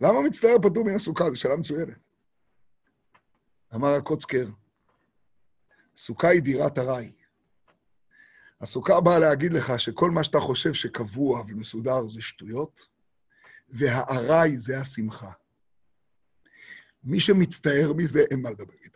למה 0.01 0.21
מצטער 0.21 0.57
פטור 0.63 0.85
מן 0.85 0.95
הסוכה? 0.95 1.31
זו 1.31 1.37
שאלה 1.37 1.57
מצוינת. 1.57 1.99
אמר 3.75 3.89
הקוצקר, 3.89 4.47
סוכה 5.97 6.29
היא 6.29 6.43
דירת 6.43 6.79
ארעי. 6.79 7.13
הסוכה 8.61 9.01
באה 9.01 9.19
להגיד 9.19 9.53
לך 9.53 9.81
שכל 9.81 10.11
מה 10.11 10.25
שאתה 10.25 10.41
חושב 10.41 10.73
שקבוע 10.73 11.43
ומסודר 11.49 12.07
זה 12.07 12.23
שטויות, 12.23 12.87
והארעי 13.69 14.59
זה 14.59 14.81
השמחה. 14.81 15.33
מי 17.05 17.21
שמצטער 17.21 17.93
מזה, 17.97 18.25
אין 18.31 18.43
מה 18.43 18.51
לדבר 18.51 18.75
איתו. 18.85 18.92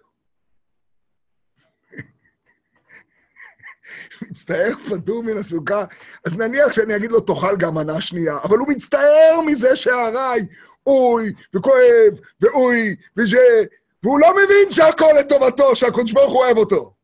מצטער 4.36 4.72
פטור 4.88 5.22
מן 5.22 5.38
הסוכה, 5.38 5.84
אז 6.26 6.34
נניח 6.34 6.72
שאני 6.72 6.96
אגיד 6.96 7.12
לו, 7.12 7.20
תאכל 7.20 7.56
גם 7.56 7.74
מנה 7.74 8.00
שנייה, 8.00 8.36
אבל 8.44 8.58
הוא 8.58 8.68
מצטער 8.68 9.40
מזה 9.46 9.76
שהארעי, 9.76 10.46
אוי, 10.86 11.32
וכואב, 11.54 12.20
ואוי, 12.40 12.96
וזה, 13.16 13.64
והוא 14.02 14.20
לא 14.20 14.32
מבין 14.32 14.70
שהכל 14.70 15.12
לטובתו, 15.20 15.76
שהקדוש 15.76 16.12
ברוך 16.12 16.32
הוא 16.32 16.44
אוהב 16.44 16.58
אותו. 16.58 16.94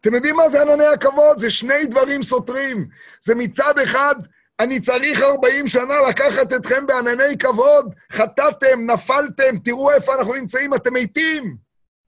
אתם 0.00 0.14
יודעים 0.14 0.36
מה 0.36 0.48
זה 0.48 0.62
ענני 0.62 0.86
הכבוד? 0.86 1.38
זה 1.38 1.50
שני 1.50 1.86
דברים 1.86 2.22
סותרים. 2.22 2.88
זה 3.20 3.34
מצד 3.34 3.78
אחד, 3.78 4.14
אני 4.60 4.80
צריך 4.80 5.20
40 5.20 5.66
שנה 5.66 5.94
לקחת 6.08 6.52
אתכם 6.52 6.86
בענני 6.86 7.38
כבוד, 7.38 7.94
חטאתם, 8.12 8.90
נפלתם, 8.90 9.58
תראו 9.64 9.90
איפה 9.90 10.14
אנחנו 10.14 10.34
נמצאים, 10.34 10.74
אתם 10.74 10.94
מתים. 10.94 11.56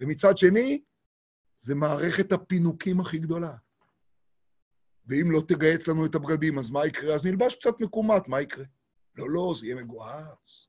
ומצד 0.00 0.38
שני, 0.38 0.80
זה 1.62 1.74
מערכת 1.74 2.32
הפינוקים 2.32 3.00
הכי 3.00 3.18
גדולה. 3.18 3.56
ואם 5.06 5.30
לא 5.30 5.42
תגייס 5.48 5.88
לנו 5.88 6.06
את 6.06 6.14
הבגדים, 6.14 6.58
אז 6.58 6.70
מה 6.70 6.86
יקרה? 6.86 7.14
אז 7.14 7.24
נלבש 7.24 7.54
קצת 7.54 7.80
מקומט, 7.80 8.28
מה 8.28 8.40
יקרה? 8.40 8.64
לא, 9.16 9.30
לא, 9.30 9.54
זה 9.58 9.66
יהיה 9.66 9.76
מגוהץ. 9.76 10.68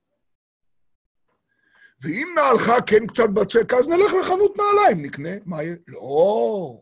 ואם 2.02 2.28
נעלך 2.36 2.72
כן 2.88 3.08
קצת 3.08 3.30
בצק, 3.34 3.74
אז 3.74 3.88
נלך 3.88 4.14
לחנות 4.22 4.52
נעליים, 4.58 5.06
נקנה, 5.06 5.30
מה 5.46 5.64
יהיה? 5.64 5.76
לא. 5.88 6.82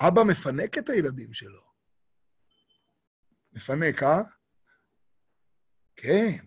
אבא 0.00 0.22
מפנק 0.22 0.78
את 0.78 0.88
הילדים 0.88 1.32
שלו. 1.32 1.62
מפנק, 3.52 4.02
אה? 4.02 4.22
כן. 5.96 6.44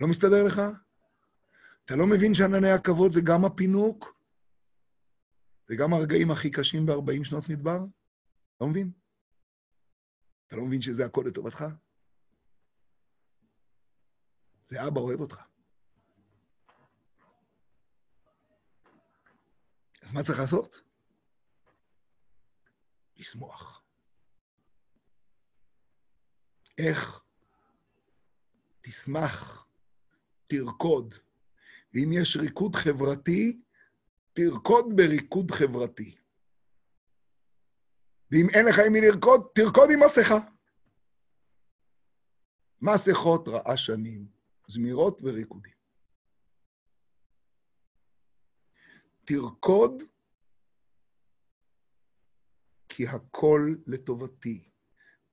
לא 0.00 0.08
מסתדר 0.08 0.44
לך? 0.44 0.62
אתה 1.84 1.96
לא 1.96 2.06
מבין 2.06 2.34
שענני 2.34 2.70
הכבוד 2.70 3.12
זה 3.12 3.20
גם 3.20 3.44
הפינוק 3.44 4.17
וגם 5.70 5.92
הרגעים 5.92 6.30
הכי 6.30 6.50
קשים 6.50 6.86
ב-40 6.86 7.24
שנות 7.24 7.48
מדבר? 7.48 7.78
לא 8.60 8.66
מבין? 8.66 8.92
אתה 10.46 10.56
לא 10.56 10.64
מבין 10.66 10.82
שזה 10.82 11.06
הכל 11.06 11.24
לטובתך? 11.26 11.64
זה 14.64 14.86
אבא 14.86 15.00
אוהב 15.00 15.20
אותך. 15.20 15.40
אז 20.02 20.12
מה 20.12 20.22
צריך 20.22 20.38
לעשות? 20.38 20.82
לשמוח. 23.16 23.82
איך? 26.78 27.24
תשמח, 28.80 29.66
תרקוד. 30.46 31.14
ואם 31.94 32.10
יש 32.12 32.36
ריקוד 32.36 32.74
חברתי, 32.76 33.60
תרקוד 34.38 34.86
בריקוד 34.96 35.50
חברתי. 35.50 36.16
ואם 38.30 38.46
אין 38.54 38.66
לך 38.66 38.78
עם 38.86 38.92
מי 38.92 39.00
לרקוד, 39.00 39.48
תרקוד 39.54 39.90
עם 39.92 40.00
מסכה. 40.04 40.38
מסכות 42.80 43.48
רעשנים, 43.48 44.26
זמירות 44.68 45.20
וריקודים. 45.22 45.72
תרקוד 49.24 50.02
כי 52.88 53.08
הכל 53.08 53.74
לטובתי. 53.86 54.68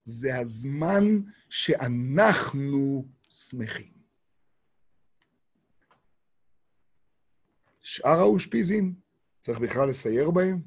זה 0.03 0.39
הזמן 0.39 1.03
שאנחנו 1.49 3.07
שמחים. 3.29 3.94
שאר 7.85 8.19
האושפיזים, 8.19 8.93
צריך 9.39 9.59
בכלל 9.59 9.89
לסייר 9.89 10.31
בהם? 10.31 10.61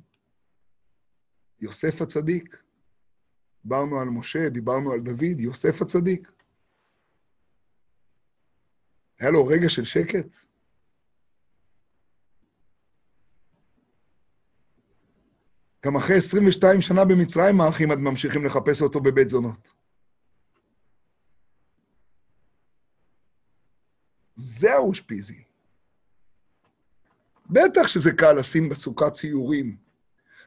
יוסף 1.60 2.02
הצדיק, 2.02 2.62
דיברנו 3.62 4.00
על 4.00 4.08
משה, 4.08 4.48
דיברנו 4.48 4.92
על 4.92 5.00
דוד, 5.00 5.40
יוסף 5.40 5.82
הצדיק. 5.82 6.32
היה 9.18 9.30
לו 9.30 9.46
רגע 9.46 9.68
של 9.68 9.84
שקט? 9.84 10.26
גם 15.86 15.96
אחרי 15.96 16.16
22 16.16 16.80
שנה 16.80 17.04
במצרים 17.04 17.60
האחים 17.60 17.90
עד 17.90 17.98
ממשיכים 17.98 18.44
לחפש 18.44 18.82
אותו 18.82 19.00
בבית 19.00 19.28
זונות. 19.28 19.68
זה 24.34 24.72
האושפיזי. 24.72 25.47
בטח 27.50 27.88
שזה 27.88 28.12
קל 28.12 28.32
לשים 28.32 28.68
בסוכה 28.68 29.10
ציורים 29.10 29.76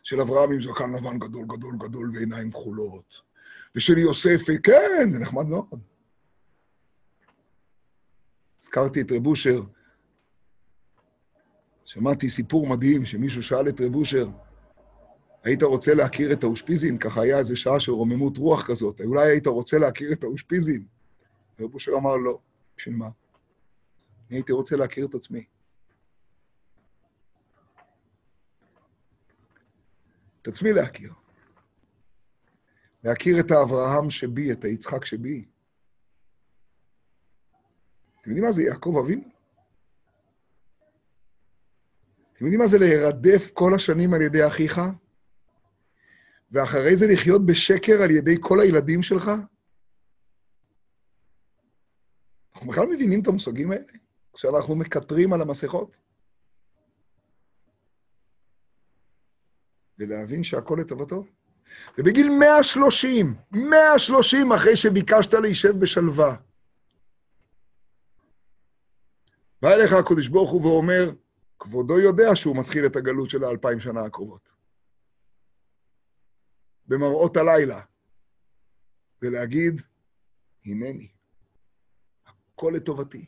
של 0.03 0.21
אברהם 0.21 0.51
עם 0.51 0.61
זקן 0.61 0.91
לבן 0.91 1.19
גדול 1.19 1.45
גדול 1.45 1.75
גדול 1.77 2.11
ועיניים 2.13 2.51
כחולות, 2.51 3.21
ושל 3.75 3.97
יוסף, 3.97 4.41
כן, 4.63 5.09
זה 5.09 5.19
נחמד 5.19 5.47
מאוד. 5.47 5.79
הזכרתי 8.61 9.01
את 9.01 9.11
רב 9.11 9.27
אושר, 9.27 9.61
שמעתי 11.85 12.29
סיפור 12.29 12.67
מדהים, 12.67 13.05
שמישהו 13.05 13.43
שאל 13.43 13.69
את 13.69 13.81
רב 13.81 13.95
אושר, 13.95 14.29
היית 15.43 15.63
רוצה 15.63 15.93
להכיר 15.93 16.33
את 16.33 16.43
האושפיזין? 16.43 16.97
ככה 16.97 17.21
היה 17.21 17.37
איזו 17.39 17.55
שעה 17.55 17.79
של 17.79 17.91
רוממות 17.91 18.37
רוח 18.37 18.67
כזאת. 18.67 19.01
אולי 19.01 19.29
היית 19.31 19.47
רוצה 19.47 19.77
להכיר 19.77 20.11
את 20.13 20.23
האושפיזין? 20.23 20.85
רב 21.59 21.73
אושר 21.73 21.91
אמר, 21.97 22.17
לא. 22.17 22.39
בשביל 22.77 22.95
מה? 22.95 23.09
אני 24.29 24.37
הייתי 24.37 24.51
רוצה 24.51 24.75
להכיר 24.75 25.05
את 25.05 25.15
עצמי. 25.15 25.43
את 30.41 30.47
עצמי 30.47 30.73
להכיר. 30.73 31.13
להכיר 33.03 33.39
את 33.39 33.51
האברהם 33.51 34.09
שבי, 34.09 34.51
את 34.51 34.63
היצחק 34.63 35.05
שבי. 35.05 35.45
אתם 38.21 38.29
יודעים 38.29 38.45
מה 38.45 38.51
זה 38.51 38.63
יעקב 38.63 38.95
אבינו? 39.03 39.23
אתם 42.33 42.45
יודעים 42.45 42.59
מה 42.59 42.67
זה 42.67 42.77
להירדף 42.77 43.51
כל 43.53 43.73
השנים 43.75 44.13
על 44.13 44.21
ידי 44.21 44.47
אחיך? 44.47 44.81
ואחרי 46.51 46.95
זה 46.95 47.05
לחיות 47.07 47.45
בשקר 47.45 48.01
על 48.03 48.11
ידי 48.11 48.35
כל 48.39 48.59
הילדים 48.59 49.03
שלך? 49.03 49.31
אנחנו 52.53 52.67
בכלל 52.71 52.87
מבינים 52.87 53.21
את 53.21 53.27
המושגים 53.27 53.71
האלה? 53.71 53.83
כשאנחנו 54.33 54.75
מקטרים 54.75 55.33
על 55.33 55.41
המסכות? 55.41 55.97
ולהבין 60.01 60.43
שהכל 60.43 60.77
לטובתו. 60.81 61.25
ובגיל 61.97 62.29
130, 62.39 63.35
130 63.51 64.51
אחרי 64.51 64.75
שביקשת 64.75 65.33
להישב 65.33 65.79
בשלווה, 65.79 66.35
בא 69.61 69.73
אליך 69.73 69.93
הקדוש 69.93 70.27
ברוך 70.27 70.51
הוא 70.51 70.61
ואומר, 70.61 71.11
כבודו 71.59 71.99
יודע 71.99 72.35
שהוא 72.35 72.57
מתחיל 72.57 72.85
את 72.85 72.95
הגלות 72.95 73.29
של 73.29 73.43
האלפיים 73.43 73.79
שנה 73.79 74.01
הקרובות. 74.01 74.51
במראות 76.87 77.37
הלילה, 77.37 77.81
ולהגיד, 79.21 79.81
הנני, 80.65 81.07
הכל 82.25 82.71
לטובתי. 82.75 83.25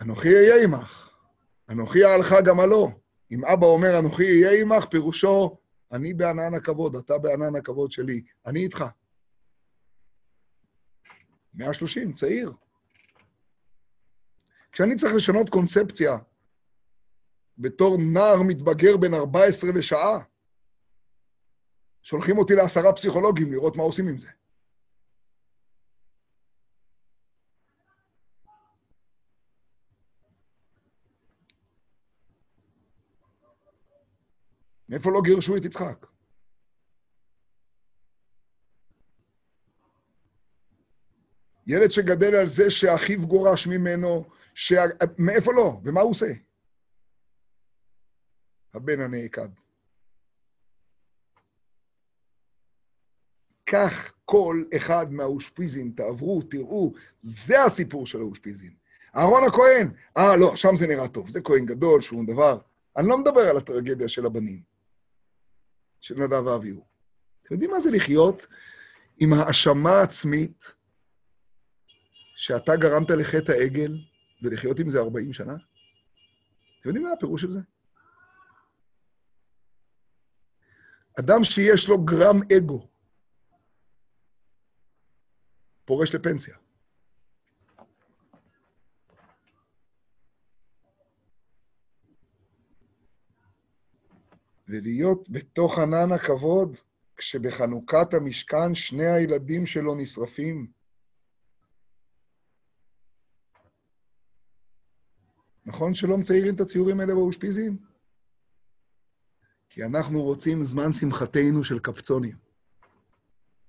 אנוכי 0.00 0.28
אהיה 0.28 0.64
עמך, 0.64 1.09
אנוכי 1.70 2.04
אהלך 2.04 2.34
גם 2.44 2.60
הלא. 2.60 2.88
אם 3.30 3.44
אבא 3.44 3.66
אומר, 3.66 3.98
אנוכי 3.98 4.44
אהיה 4.44 4.60
עמך, 4.60 4.84
פירושו, 4.84 5.56
אני 5.92 6.14
בענן 6.14 6.54
הכבוד, 6.54 6.96
אתה 6.96 7.18
בענן 7.18 7.56
הכבוד 7.56 7.92
שלי, 7.92 8.22
אני 8.46 8.64
איתך. 8.64 8.84
130, 11.54 12.12
צעיר. 12.12 12.52
כשאני 14.72 14.96
צריך 14.96 15.14
לשנות 15.14 15.50
קונספציה 15.50 16.18
בתור 17.58 17.96
נער 17.98 18.42
מתבגר 18.42 18.96
בן 18.96 19.14
14 19.14 19.70
ושעה, 19.74 20.18
שולחים 22.02 22.38
אותי 22.38 22.54
לעשרה 22.54 22.92
פסיכולוגים 22.92 23.52
לראות 23.52 23.76
מה 23.76 23.82
עושים 23.82 24.08
עם 24.08 24.18
זה. 24.18 24.28
מאיפה 34.90 35.10
לא 35.10 35.20
גירשו 35.24 35.56
את 35.56 35.64
יצחק? 35.64 36.06
ילד 41.66 41.90
שגדל 41.90 42.34
על 42.34 42.48
זה 42.48 42.70
שאחיו 42.70 43.26
גורש 43.26 43.66
ממנו, 43.66 44.24
ש... 44.54 44.72
מאיפה 45.18 45.52
לא? 45.52 45.80
ומה 45.84 46.00
הוא 46.00 46.10
עושה? 46.10 46.32
הבן 48.74 49.00
הנעקד. 49.00 49.48
כך 53.66 54.12
כל 54.24 54.64
אחד 54.76 55.12
מהאושפיזין, 55.12 55.92
תעברו, 55.96 56.42
תראו, 56.42 56.92
זה 57.18 57.64
הסיפור 57.64 58.06
של 58.06 58.18
האושפיזין. 58.18 58.74
אהרון 59.16 59.44
הכהן, 59.44 59.92
אה, 60.16 60.36
לא, 60.36 60.56
שם 60.56 60.76
זה 60.76 60.86
נראה 60.86 61.08
טוב, 61.08 61.30
זה 61.30 61.40
כהן 61.40 61.66
גדול, 61.66 62.00
שום 62.00 62.26
דבר. 62.26 62.58
אני 62.96 63.08
לא 63.08 63.18
מדבר 63.18 63.40
על 63.40 63.56
הטרגדיה 63.56 64.08
של 64.08 64.26
הבנים, 64.26 64.69
של 66.00 66.14
נדב 66.14 66.46
ואביהו. 66.46 66.86
אתם 67.42 67.54
יודעים 67.54 67.70
מה 67.70 67.80
זה 67.80 67.90
לחיות 67.90 68.46
עם 69.18 69.32
האשמה 69.32 70.00
עצמית 70.02 70.74
שאתה 72.36 72.76
גרמת 72.76 73.10
לחטא 73.10 73.52
העגל 73.52 73.98
ולחיות 74.42 74.78
עם 74.78 74.90
זה 74.90 75.00
40 75.00 75.32
שנה? 75.32 75.54
אתם 76.80 76.88
יודעים 76.88 77.04
מה 77.04 77.12
הפירוש 77.12 77.42
של 77.42 77.50
זה? 77.50 77.60
אדם 81.20 81.44
שיש 81.44 81.88
לו 81.88 82.04
גרם 82.04 82.40
אגו, 82.56 82.88
פורש 85.84 86.14
לפנסיה. 86.14 86.56
ולהיות 94.70 95.28
בתוך 95.28 95.78
ענן 95.78 96.12
הכבוד, 96.12 96.76
כשבחנוכת 97.16 98.14
המשכן 98.14 98.74
שני 98.74 99.06
הילדים 99.06 99.66
שלו 99.66 99.94
נשרפים. 99.94 100.70
נכון 105.66 105.94
שלא 105.94 106.18
מציירים 106.18 106.54
את 106.54 106.60
הציורים 106.60 107.00
האלה 107.00 107.14
באושפיזין? 107.14 107.76
כי 109.68 109.84
אנחנו 109.84 110.22
רוצים 110.22 110.62
זמן 110.62 110.92
שמחתנו 110.92 111.64
של 111.64 111.78
קפצונים. 111.78 112.36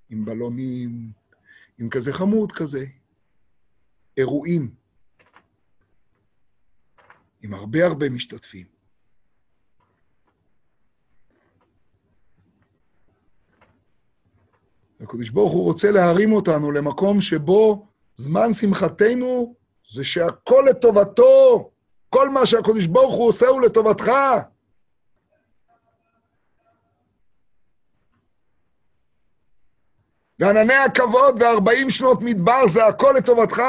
עם 0.10 0.26
בלונים, 0.26 1.12
עם 1.78 1.90
כזה 1.90 2.14
חמוד 2.14 2.52
כזה. 2.52 2.86
אירועים. 4.18 4.76
עם 7.42 7.54
הרבה 7.54 7.86
הרבה 7.86 8.10
משתתפים. 8.10 8.81
הקדוש 15.02 15.30
ברוך 15.30 15.52
הוא 15.52 15.64
רוצה 15.64 15.92
להרים 15.92 16.34
אותנו 16.34 16.72
למקום 16.72 17.22
שבו 17.22 17.88
זמן 18.16 18.54
שמחתנו 18.54 19.56
זה 19.88 20.04
שהכל 20.04 20.66
לטובתו. 20.70 21.72
כל 22.10 22.30
מה 22.30 22.46
שהקדוש 22.46 22.88
ברוך 22.88 23.16
הוא 23.16 23.28
עושה 23.28 23.48
הוא 23.48 23.62
לטובתך. 23.62 24.12
וענני 30.40 30.74
הכבוד 30.74 31.42
וארבעים 31.42 31.90
שנות 31.90 32.22
מדבר 32.22 32.68
זה 32.68 32.86
הכל 32.86 33.14
לטובתך. 33.18 33.62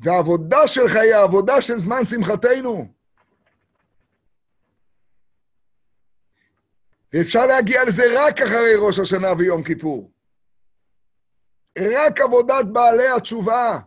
והעבודה 0.00 0.66
שלך 0.66 0.96
היא 0.96 1.14
העבודה 1.14 1.60
של 1.62 1.78
זמן 1.80 2.04
שמחתנו. 2.04 3.01
ואפשר 7.12 7.46
להגיע 7.46 7.84
לזה 7.84 8.02
רק 8.14 8.40
אחרי 8.40 8.74
ראש 8.78 8.98
השנה 8.98 9.32
ויום 9.38 9.62
כיפור. 9.62 10.12
רק 11.78 12.20
עבודת 12.20 12.64
בעלי 12.72 13.08
התשובה. 13.08 13.78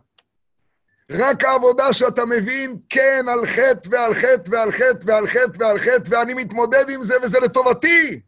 רק 1.10 1.44
העבודה 1.44 1.92
שאתה 1.92 2.24
מבין, 2.24 2.78
כן, 2.88 3.24
על 3.28 3.46
חטא 3.46 3.88
ועל 3.90 4.14
חטא 4.14 4.50
ועל 4.50 4.72
חטא 4.72 5.04
ועל 5.04 5.26
חטא 5.26 5.62
ועל 5.64 5.78
חטא, 5.78 6.10
ואני 6.10 6.34
מתמודד 6.34 6.90
עם 6.90 7.02
זה 7.02 7.14
וזה 7.22 7.38
לטובתי. 7.40 8.20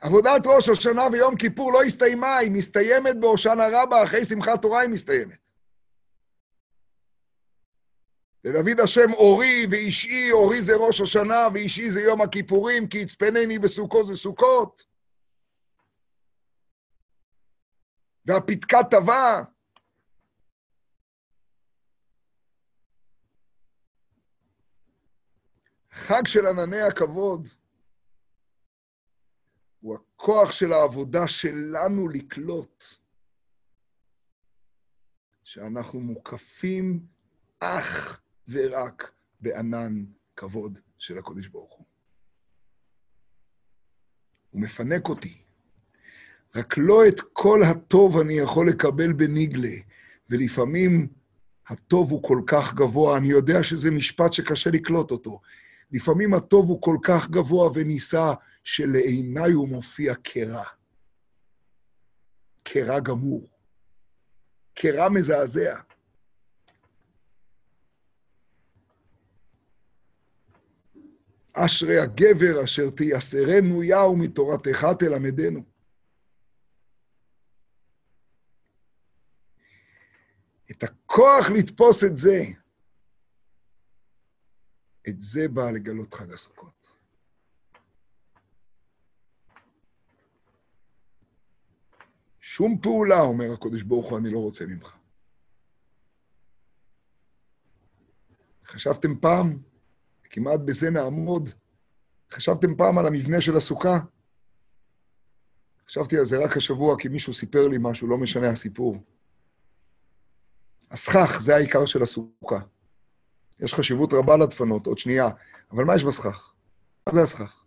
עבודת 0.00 0.42
ראש 0.46 0.68
השנה 0.68 1.02
ויום 1.12 1.36
כיפור 1.36 1.72
לא 1.72 1.82
הסתיימה, 1.82 2.36
היא 2.36 2.50
מסתיימת 2.50 3.16
בהושענא 3.20 3.68
רבה, 3.72 4.04
אחרי 4.04 4.24
שמחת 4.24 4.62
תורה 4.62 4.80
היא 4.80 4.90
מסתיימת. 4.90 5.45
ודוד 8.46 8.80
השם 8.80 9.12
אורי 9.12 9.66
ואישי, 9.70 10.32
אורי 10.32 10.62
זה 10.62 10.72
ראש 10.76 11.00
השנה 11.00 11.48
ואישי 11.54 11.90
זה 11.90 12.00
יום 12.00 12.20
הכיפורים, 12.20 12.88
כי 12.88 12.98
יצפנני 12.98 13.58
בסוכו 13.58 14.04
זה 14.04 14.16
סוכות. 14.16 14.84
והפתקה 18.26 18.78
טבע. 18.90 19.42
חג 25.90 26.26
של 26.26 26.46
ענני 26.46 26.82
הכבוד 26.82 27.48
הוא 29.80 29.94
הכוח 29.96 30.52
של 30.52 30.72
העבודה 30.72 31.28
שלנו 31.28 32.08
לקלוט 32.08 32.84
שאנחנו 35.44 36.00
מוקפים 36.00 37.06
אך 37.60 38.20
ורק 38.48 39.10
בענן 39.40 40.04
כבוד 40.36 40.78
של 40.98 41.18
הקודש 41.18 41.46
ברוך 41.46 41.74
הוא. 41.74 41.86
הוא 44.50 44.60
מפנק 44.60 45.08
אותי. 45.08 45.38
רק 46.54 46.74
לא 46.78 47.08
את 47.08 47.20
כל 47.32 47.62
הטוב 47.62 48.18
אני 48.18 48.34
יכול 48.34 48.68
לקבל 48.70 49.12
בניגלה, 49.12 49.76
ולפעמים 50.30 51.08
הטוב 51.68 52.10
הוא 52.10 52.22
כל 52.22 52.42
כך 52.46 52.74
גבוה, 52.74 53.16
אני 53.16 53.28
יודע 53.28 53.62
שזה 53.62 53.90
משפט 53.90 54.32
שקשה 54.32 54.70
לקלוט 54.70 55.10
אותו. 55.10 55.40
לפעמים 55.92 56.34
הטוב 56.34 56.68
הוא 56.68 56.82
כל 56.82 56.96
כך 57.02 57.30
גבוה 57.30 57.70
ונישא, 57.74 58.32
שלעיניי 58.64 59.52
הוא 59.52 59.68
מופיע 59.68 60.14
כרע. 60.24 60.64
כרע 62.64 63.00
גמור. 63.00 63.48
כרע 64.74 65.08
מזעזע. 65.08 65.80
אשרי 71.56 71.98
הגבר 71.98 72.64
אשר 72.64 72.90
תייסרנו 72.90 73.82
יה 73.82 74.06
ומתורתך 74.06 74.86
תלמדנו. 74.98 75.60
את 80.70 80.82
הכוח 80.82 81.50
לתפוס 81.58 82.04
את 82.04 82.16
זה, 82.16 82.44
את 85.08 85.22
זה 85.22 85.48
בא 85.48 85.70
לגלות 85.70 86.14
חג 86.14 86.32
הסוכות. 86.32 86.96
שום 92.40 92.78
פעולה, 92.82 93.20
אומר 93.20 93.52
הקדוש 93.52 93.82
ברוך 93.82 94.10
הוא, 94.10 94.18
אני 94.18 94.30
לא 94.30 94.38
רוצה 94.38 94.66
ממך. 94.66 94.96
חשבתם 98.66 99.18
פעם 99.20 99.62
כמעט 100.30 100.60
בזה 100.64 100.90
נעמוד. 100.90 101.48
חשבתם 102.32 102.76
פעם 102.76 102.98
על 102.98 103.06
המבנה 103.06 103.40
של 103.40 103.56
הסוכה? 103.56 103.98
חשבתי 105.88 106.18
על 106.18 106.24
זה 106.24 106.38
רק 106.44 106.56
השבוע, 106.56 106.96
כי 106.98 107.08
מישהו 107.08 107.34
סיפר 107.34 107.68
לי 107.68 107.76
משהו, 107.80 108.08
לא 108.08 108.18
משנה 108.18 108.48
הסיפור. 108.48 108.96
הסכך, 110.90 111.38
זה 111.40 111.56
העיקר 111.56 111.86
של 111.86 112.02
הסוכה. 112.02 112.58
יש 113.60 113.74
חשיבות 113.74 114.12
רבה 114.12 114.36
לדפנות, 114.36 114.86
עוד 114.86 114.98
שנייה, 114.98 115.28
אבל 115.70 115.84
מה 115.84 115.96
יש 115.96 116.04
בסכך? 116.04 116.52
מה 117.06 117.12
זה 117.12 117.22
הסכך? 117.22 117.64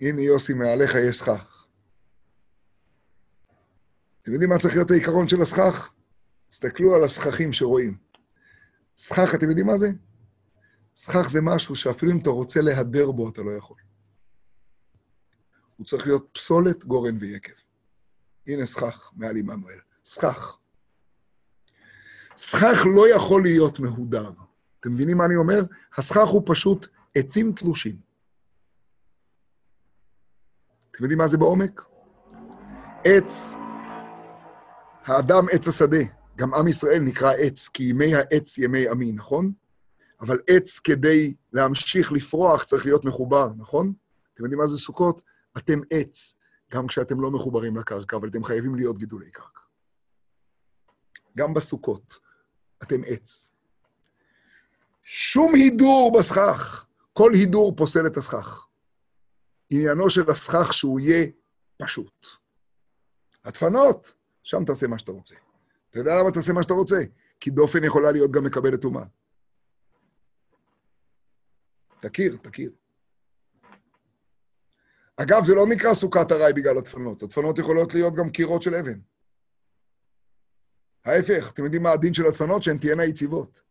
הנה, 0.00 0.22
יוסי, 0.22 0.52
מעליך 0.52 0.94
יש 0.94 1.18
סכך. 1.18 1.66
אתם 4.22 4.32
יודעים 4.32 4.50
מה 4.50 4.58
צריך 4.58 4.74
להיות 4.74 4.90
העיקרון 4.90 5.28
של 5.28 5.42
הסכך? 5.42 5.92
תסתכלו 6.48 6.94
על 6.94 7.04
הסככים 7.04 7.52
שרואים. 7.52 7.96
סכך, 8.98 9.34
אתם 9.34 9.48
יודעים 9.48 9.66
מה 9.66 9.76
זה? 9.76 9.90
סכך 10.96 11.28
זה 11.28 11.40
משהו 11.42 11.76
שאפילו 11.76 12.12
אם 12.12 12.18
אתה 12.18 12.30
רוצה 12.30 12.60
להדר 12.60 13.10
בו, 13.10 13.28
אתה 13.28 13.42
לא 13.42 13.50
יכול. 13.50 13.76
הוא 15.76 15.86
צריך 15.86 16.06
להיות 16.06 16.28
פסולת, 16.32 16.84
גורן 16.84 17.16
ויקב. 17.20 17.52
הנה 18.46 18.66
סכך 18.66 19.12
מעל 19.16 19.36
עמנואל. 19.36 19.78
סכך. 20.04 20.58
סכך 22.36 22.86
לא 22.96 23.14
יכול 23.14 23.42
להיות 23.42 23.80
מהודר. 23.80 24.30
אתם 24.80 24.90
מבינים 24.90 25.16
מה 25.16 25.24
אני 25.24 25.36
אומר? 25.36 25.64
הסכך 25.96 26.28
הוא 26.28 26.42
פשוט 26.46 26.86
עצים 27.14 27.52
תלושים. 27.52 27.96
אתם 30.90 31.02
יודעים 31.04 31.18
מה 31.18 31.28
זה 31.28 31.38
בעומק? 31.38 31.82
עץ, 33.04 33.54
האדם 35.04 35.44
עץ 35.52 35.68
השדה. 35.68 36.02
גם 36.36 36.54
עם 36.54 36.68
ישראל 36.68 36.98
נקרא 36.98 37.32
עץ, 37.32 37.68
כי 37.68 37.82
ימי 37.82 38.14
העץ 38.14 38.58
ימי 38.58 38.88
עמי, 38.88 39.12
נכון? 39.12 39.52
אבל 40.20 40.38
עץ 40.46 40.78
כדי 40.78 41.34
להמשיך 41.52 42.12
לפרוח 42.12 42.64
צריך 42.64 42.86
להיות 42.86 43.04
מחובר, 43.04 43.48
נכון? 43.56 43.92
אתם 44.34 44.44
יודעים 44.44 44.58
מה 44.58 44.66
זה 44.66 44.78
סוכות? 44.78 45.22
אתם 45.58 45.80
עץ, 45.90 46.34
גם 46.72 46.86
כשאתם 46.86 47.20
לא 47.20 47.30
מחוברים 47.30 47.76
לקרקע, 47.76 48.16
אבל 48.16 48.28
אתם 48.28 48.44
חייבים 48.44 48.74
להיות 48.74 48.98
גידולי 48.98 49.30
קרקע. 49.30 49.60
גם 51.36 51.54
בסוכות, 51.54 52.18
אתם 52.82 53.00
עץ. 53.06 53.50
שום 55.02 55.54
הידור 55.54 56.16
בסכך, 56.18 56.86
כל 57.12 57.32
הידור 57.34 57.76
פוסל 57.76 58.06
את 58.06 58.16
הסכך. 58.16 58.66
עניינו 59.70 60.10
של 60.10 60.30
הסכך 60.30 60.72
שהוא 60.74 61.00
יהיה 61.00 61.26
פשוט. 61.76 62.26
הדפנות, 63.44 64.14
שם 64.42 64.64
תעשה 64.64 64.86
מה 64.86 64.98
שאתה 64.98 65.12
רוצה. 65.12 65.34
אתה 65.90 65.98
יודע 65.98 66.14
למה 66.20 66.30
תעשה 66.30 66.52
מה 66.52 66.62
שאתה 66.62 66.74
רוצה? 66.74 67.02
כי 67.40 67.50
דופן 67.50 67.84
יכולה 67.84 68.12
להיות 68.12 68.30
גם 68.30 68.44
מקבלת 68.44 68.82
טומאה. 68.82 69.04
תכיר, 72.00 72.36
תכיר. 72.42 72.72
אגב, 75.16 75.44
זה 75.44 75.54
לא 75.54 75.66
נקרא 75.74 75.94
סוכת 75.94 76.32
ארעי 76.32 76.52
בגלל 76.52 76.78
הדפנות. 76.78 77.22
הדפנות 77.22 77.58
יכולות 77.58 77.94
להיות 77.94 78.14
גם 78.14 78.30
קירות 78.30 78.62
של 78.62 78.74
אבן. 78.74 79.00
ההפך, 81.04 81.52
אתם 81.52 81.64
יודעים 81.64 81.82
מה 81.82 81.92
הדין 81.92 82.14
של 82.14 82.26
הדפנות? 82.26 82.62
שהן 82.62 82.78
תהיינה 82.78 83.04
יציבות. 83.04 83.62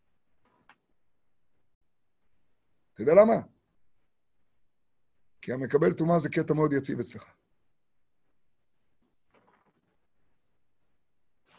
אתה 2.94 3.04
יודע 3.04 3.14
למה? 3.14 3.36
כי 5.42 5.54
המקבל 5.54 5.94
טומאה 5.94 6.20
זה 6.20 6.30
קטע 6.30 6.54
מאוד 6.54 6.74
יציב 6.74 7.00
אצלך. 7.00 7.24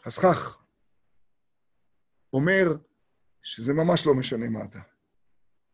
הסכך, 0.05 0.63
אומר 2.33 2.63
שזה 3.41 3.73
ממש 3.73 4.05
לא 4.05 4.13
משנה 4.13 4.49
מה 4.49 4.63
אתה. 4.63 4.96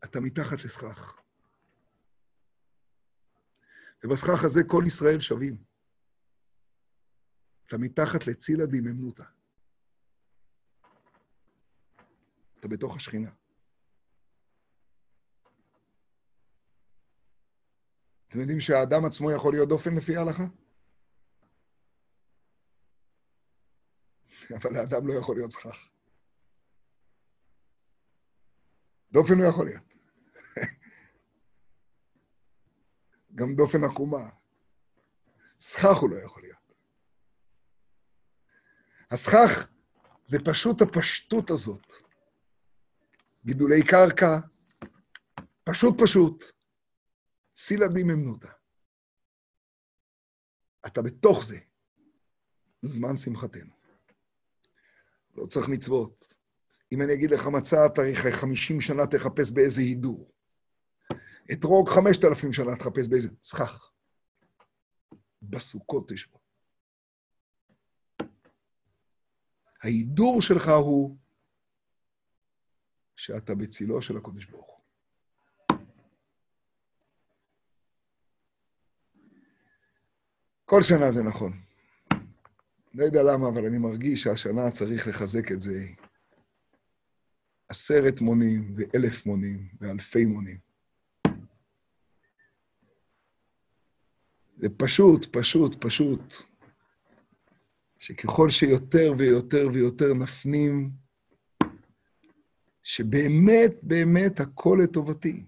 אתה 0.03 0.19
מתחת 0.19 0.63
לסכך. 0.65 1.23
ובסכך 4.03 4.43
הזה 4.43 4.59
כל 4.67 4.83
ישראל 4.87 5.19
שווים. 5.19 5.63
אתה 7.65 7.77
מתחת 7.77 8.27
לצילה 8.27 8.65
דיממנותא. 8.65 9.23
אתה 12.59 12.67
בתוך 12.67 12.95
השכינה. 12.95 13.31
אתם 18.27 18.39
יודעים 18.39 18.59
שהאדם 18.59 19.05
עצמו 19.05 19.31
יכול 19.31 19.53
להיות 19.53 19.69
דופן 19.69 19.95
לפי 19.95 20.17
ההלכה? 20.17 20.43
אבל 24.61 24.75
האדם 24.75 25.07
לא 25.07 25.13
יכול 25.13 25.35
להיות 25.35 25.51
סכך. 25.51 25.89
דופן 29.11 29.33
לא 29.37 29.43
יכול 29.43 29.65
להיות. 29.65 29.92
גם 33.35 33.55
דופן 33.55 33.83
עקומה. 33.83 34.29
סכך 35.61 35.97
הוא 36.01 36.09
לא 36.09 36.15
יכול 36.15 36.41
להיות. 36.43 36.73
הסכך 39.11 39.67
זה 40.25 40.37
פשוט 40.45 40.81
הפשטות 40.81 41.49
הזאת. 41.49 41.93
גידולי 43.45 43.83
קרקע, 43.83 44.39
פשוט 45.63 45.95
פשוט. 46.03 46.43
סילה 47.57 47.87
דיממנותא. 47.87 48.47
אתה 50.87 51.01
בתוך 51.01 51.43
זה. 51.45 51.59
זמן 52.81 53.17
שמחתנו. 53.17 53.73
לא 55.35 55.45
צריך 55.45 55.69
מצוות. 55.69 56.33
אם 56.91 57.01
אני 57.01 57.13
אגיד 57.13 57.31
לך 57.31 57.47
מצה, 57.47 57.89
תאריך 57.95 58.27
50 58.27 58.81
שנה 58.81 59.07
תחפש 59.07 59.51
באיזה 59.51 59.81
הידור. 59.81 60.32
אתרוג 61.51 61.89
5,000 61.89 62.53
שנה 62.53 62.75
תחפש 62.75 63.07
באיזה... 63.07 63.29
סכך. 63.43 63.91
בסוכות 65.41 66.11
תשבו. 66.11 66.39
ההידור 69.83 70.41
שלך 70.41 70.67
הוא 70.69 71.17
שאתה 73.15 73.55
בצילו 73.55 74.01
של 74.01 74.17
הקודש 74.17 74.45
ברוך 74.45 74.65
הוא. 74.65 74.83
כל 80.65 80.81
שנה 80.81 81.11
זה 81.11 81.23
נכון. 81.23 81.61
לא 82.93 83.03
יודע 83.03 83.23
למה, 83.23 83.49
אבל 83.49 83.65
אני 83.65 83.77
מרגיש 83.77 84.23
שהשנה 84.23 84.71
צריך 84.71 85.07
לחזק 85.07 85.51
את 85.51 85.61
זה 85.61 85.87
עשרת 87.69 88.21
מונים 88.21 88.75
ואלף 88.75 89.25
מונים 89.25 89.67
ואלפי 89.79 90.25
מונים. 90.25 90.72
זה 94.63 94.69
פשוט, 94.77 95.25
פשוט, 95.37 95.85
פשוט, 95.85 96.33
שככל 97.99 98.49
שיותר 98.49 99.13
ויותר 99.17 99.67
ויותר 99.73 100.13
נפנים, 100.13 100.91
שבאמת, 102.83 103.71
באמת 103.81 104.39
הכל 104.39 104.79
לטובתי. 104.83 105.45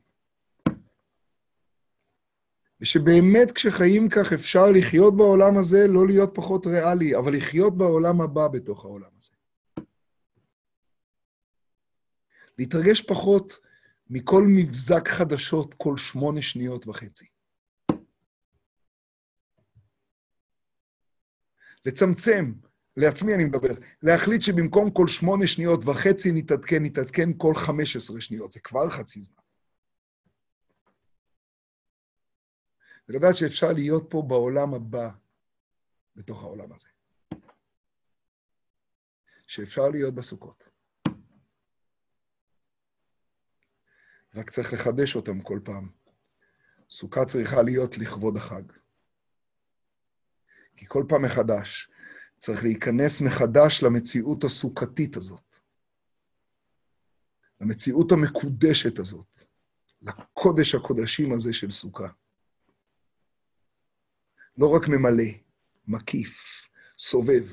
ושבאמת 2.82 3.52
כשחיים 3.52 4.10
כך 4.10 4.34
אפשר 4.34 4.72
לחיות 4.72 5.18
בעולם 5.18 5.58
הזה, 5.58 5.88
לא 5.88 6.08
להיות 6.08 6.32
פחות 6.34 6.68
ריאלי, 6.68 7.16
אבל 7.16 7.36
לחיות 7.38 7.78
בעולם 7.78 8.22
הבא 8.22 8.48
בתוך 8.48 8.86
העולם 8.86 9.10
הזה. 9.20 9.32
להתרגש 12.58 13.02
פחות 13.02 13.58
מכל 14.10 14.44
מבזק 14.48 15.08
חדשות 15.08 15.74
כל 15.74 15.98
שמונה 15.98 16.42
שניות 16.42 16.88
וחצי. 16.88 17.35
לצמצם, 21.86 22.54
לעצמי 22.98 23.36
אני 23.36 23.46
מדבר, 23.46 23.74
להחליט 24.02 24.42
שבמקום 24.42 24.92
כל 24.92 25.08
שמונה 25.08 25.48
שניות 25.48 25.80
וחצי 25.86 26.32
נתעדכן, 26.32 26.84
נתעדכן 26.84 27.30
כל 27.38 27.56
חמש 27.56 27.96
עשרה 27.96 28.22
שניות, 28.22 28.52
זה 28.52 28.60
כבר 28.60 28.90
חצי 28.90 29.22
זמן. 29.22 29.36
ולדעת 33.10 33.36
שאפשר 33.36 33.72
להיות 33.72 34.08
פה 34.10 34.24
בעולם 34.28 34.74
הבא, 34.74 35.10
בתוך 36.16 36.44
העולם 36.44 36.74
הזה. 36.74 36.88
שאפשר 39.48 39.90
להיות 39.90 40.16
בסוכות. 40.16 40.64
רק 44.36 44.50
צריך 44.50 44.74
לחדש 44.74 45.16
אותם 45.16 45.42
כל 45.42 45.60
פעם. 45.64 45.90
סוכה 46.90 47.26
צריכה 47.26 47.64
להיות 47.64 47.98
לכבוד 47.98 48.38
החג. 48.38 48.64
כי 50.78 50.86
כל 50.88 51.04
פעם 51.10 51.26
מחדש 51.26 51.90
צריך 52.40 52.64
להיכנס 52.64 53.22
מחדש 53.22 53.84
למציאות 53.84 54.44
הסוכתית 54.44 55.18
הזאת, 55.18 55.58
למציאות 57.62 58.12
המקודשת 58.12 59.00
הזאת, 59.00 59.40
לקודש 60.02 60.76
הקודשים 60.76 61.34
הזה 61.34 61.54
של 61.54 61.72
סוכה. 61.72 62.08
לא 64.58 64.68
רק 64.76 64.88
ממלא, 64.88 65.32
מקיף, 65.88 66.62
סובב. 66.98 67.44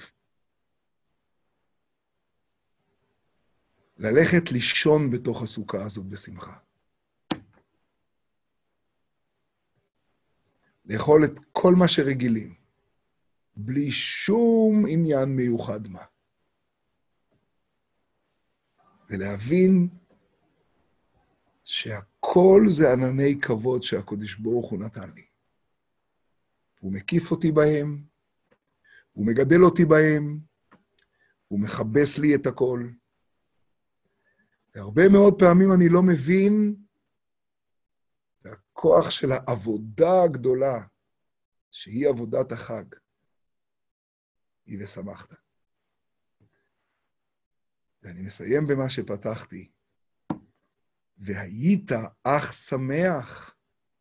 ללכת 3.98 4.52
לישון 4.52 5.10
בתוך 5.10 5.42
הסוכה 5.42 5.84
הזאת 5.84 6.06
בשמחה. 6.06 6.56
לאכול 10.84 11.24
את 11.24 11.40
כל 11.52 11.74
מה 11.74 11.88
שרגילים, 11.88 12.61
בלי 13.56 13.90
שום 13.90 14.84
עניין 14.88 15.28
מיוחד 15.28 15.88
מה. 15.88 16.04
ולהבין 19.10 19.88
שהכל 21.64 22.62
זה 22.68 22.92
ענני 22.92 23.40
כבוד 23.40 23.82
שהקדוש 23.82 24.34
ברוך 24.34 24.70
הוא 24.70 24.78
נתן 24.78 25.10
לי. 25.10 25.24
הוא 26.80 26.92
מקיף 26.92 27.30
אותי 27.30 27.52
בהם, 27.52 28.04
הוא 29.12 29.26
מגדל 29.26 29.64
אותי 29.64 29.84
בהם, 29.84 30.40
הוא 31.48 31.60
מכבס 31.60 32.18
לי 32.18 32.34
את 32.34 32.46
הכל. 32.46 32.88
והרבה 34.74 35.08
מאוד 35.08 35.34
פעמים 35.38 35.72
אני 35.72 35.88
לא 35.88 36.02
מבין 36.02 36.76
הכוח 38.44 39.10
של 39.10 39.32
העבודה 39.32 40.22
הגדולה, 40.22 40.84
שהיא 41.70 42.08
עבודת 42.08 42.52
החג, 42.52 42.84
היא 44.66 44.84
ושמחת. 44.84 45.34
ואני 48.02 48.22
מסיים 48.22 48.66
במה 48.66 48.90
שפתחתי. 48.90 49.70
והיית 51.18 51.92
אך 52.22 52.52
שמח 52.52 53.54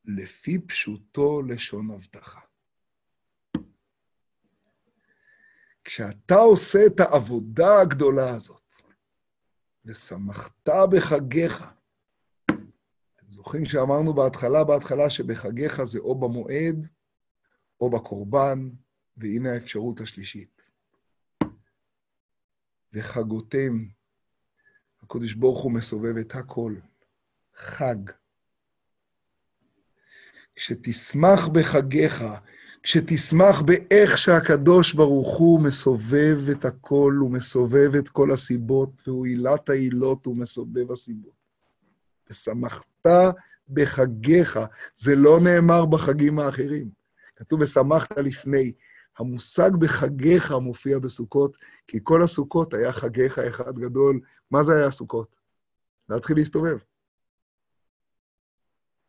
לפי 0.06 0.60
פשוטו 0.60 1.42
לשון 1.42 1.92
הבטחה. 1.92 2.40
כשאתה 5.84 6.36
עושה 6.36 6.80
את 6.86 7.00
העבודה 7.00 7.82
הגדולה 7.82 8.36
הזאת, 8.36 8.76
ושמחת 9.86 10.70
בחגיך, 10.92 11.64
אתם 12.46 13.32
זוכרים 13.32 13.66
שאמרנו 13.66 14.14
בהתחלה, 14.14 14.64
בהתחלה, 14.64 15.10
שבחגיך 15.10 15.84
זה 15.84 16.00
או 16.00 16.20
במועד, 16.20 16.88
או 17.80 17.90
בקורבן, 17.90 18.70
והנה 19.18 19.54
האפשרות 19.54 20.02
השלישית. 20.02 20.62
וחגותם, 22.94 23.86
הקדוש 25.04 25.34
ברוך 25.34 25.64
הוא 25.64 25.72
מסובב 25.72 26.18
את 26.18 26.36
הכל, 26.36 26.76
חג. 27.56 27.96
כשתשמח 30.56 31.48
בחגיך, 31.48 32.24
כשתשמח 32.84 33.62
באיך 33.62 34.18
שהקדוש 34.18 34.94
ברוך 34.94 35.38
הוא 35.38 35.62
מסובב 35.62 36.38
את 36.52 36.66
הכל, 36.66 37.14
הוא 37.20 37.32
מסובב 37.32 37.96
את 37.96 38.10
כל 38.10 38.32
הסיבות, 38.32 39.08
והוא 39.08 39.26
עילת 39.26 39.70
העילות, 39.70 40.26
הוא 40.26 40.38
מסובב 40.38 40.92
הסיבות. 40.92 41.34
ושמחת 42.30 43.08
בחגיך, 43.70 44.60
זה 44.96 45.16
לא 45.16 45.40
נאמר 45.40 45.86
בחגים 45.86 46.40
האחרים. 46.40 46.90
כתוב 47.36 47.62
ושמחת 47.62 48.18
לפני. 48.18 48.72
המושג 49.22 49.72
בחגיך 49.80 50.52
מופיע 50.52 51.00
בסוכות, 51.00 51.58
כי 51.88 52.00
כל 52.04 52.22
הסוכות 52.22 52.74
היה 52.74 52.94
חגיך 52.94 53.40
אחד 53.40 53.80
גדול. 53.80 54.20
מה 54.52 54.64
זה 54.64 54.76
היה 54.76 54.88
הסוכות? 54.88 55.36
להתחיל 56.10 56.38
להסתובב. 56.38 56.78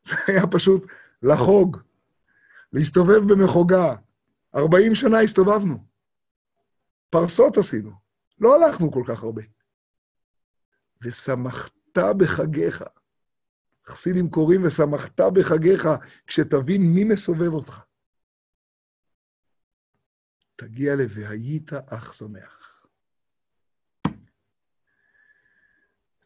זה 0.06 0.14
היה 0.26 0.46
פשוט 0.46 0.86
לחוג. 1.22 1.76
להסתובב 2.72 3.32
במחוגה. 3.32 3.94
40 4.54 4.94
שנה 4.94 5.20
הסתובבנו. 5.20 5.84
פרסות 7.10 7.58
עשינו. 7.58 7.90
לא 8.38 8.54
הלכנו 8.54 8.92
כל 8.92 9.02
כך 9.08 9.22
הרבה. 9.22 9.42
ושמחת 11.02 11.98
בחגיך. 11.98 12.84
חסידים 13.86 14.30
קוראים 14.30 14.62
ושמחת 14.64 15.20
בחגיך, 15.20 15.88
כשתבין 16.26 16.82
מי 16.82 17.04
מסובב 17.04 17.52
אותך. 17.54 17.80
תגיע 20.62 20.94
ל"והיית 20.94 21.72
אך 21.72 22.14
שמח". 22.14 22.86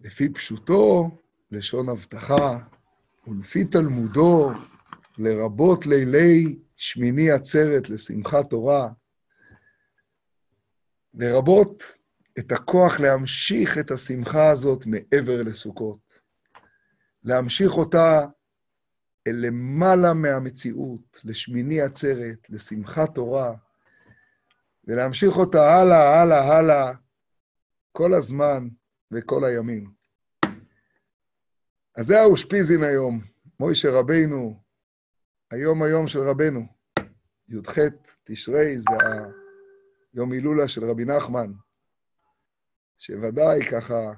לפי 0.01 0.29
פשוטו, 0.33 1.11
לשון 1.51 1.89
הבטחה, 1.89 2.59
ולפי 3.27 3.65
תלמודו, 3.65 4.51
לרבות 5.19 5.87
לילי 5.87 6.59
שמיני 6.77 7.31
עצרת 7.31 7.91
לשמחת 7.91 8.51
תורה, 8.51 8.89
לרבות 11.15 11.83
את 12.39 12.53
הכוח 12.53 13.01
להמשיך 13.01 13.79
את 13.79 13.91
השמחה 13.91 14.51
הזאת 14.51 14.87
מעבר 14.87 15.43
לסוכות. 15.43 16.21
להמשיך 17.23 17.73
אותה 17.73 18.27
אל 19.27 19.47
למעלה 19.47 20.15
מהמציאות, 20.15 21.21
לשמיני 21.25 21.81
עצרת, 21.81 22.51
לשמחת 22.51 23.15
תורה, 23.15 23.66
ולהמשיך 24.87 25.37
אותה 25.37 25.75
הלאה, 25.75 26.23
הלאה, 26.23 26.59
הלאה, 26.59 26.93
כל 27.93 28.15
הזמן 28.15 28.69
וכל 29.11 29.45
הימים. 29.45 29.91
אז 31.97 32.07
זה 32.07 32.21
האושפיזין 32.21 32.83
היום, 32.83 33.21
מוישה 33.61 33.91
רבינו, 33.91 34.63
היום 35.51 35.83
היום 35.83 36.09
של 36.09 36.19
רבנו, 36.19 36.67
י"ח 37.49 37.79
תשרי, 38.25 38.81
זה 38.81 38.91
היום 40.15 40.33
הילולה 40.33 40.69
של 40.69 40.85
רבי 40.85 41.05
נחמן, 41.05 41.53
שוודאי 42.99 43.65
ככה, 43.65 44.13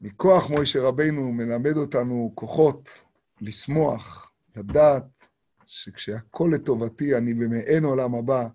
מכוח 0.00 0.50
מוישה 0.50 0.82
רבינו 0.82 1.32
מלמד 1.32 1.76
אותנו 1.76 2.32
כוחות 2.34 2.88
לשמוח, 3.40 4.32
לדעת 4.56 5.04
שכשהכול 5.66 6.54
לטובתי 6.54 7.16
אני 7.16 7.34
במעין 7.34 7.84
עולם 7.84 8.14
הבא. 8.14 8.48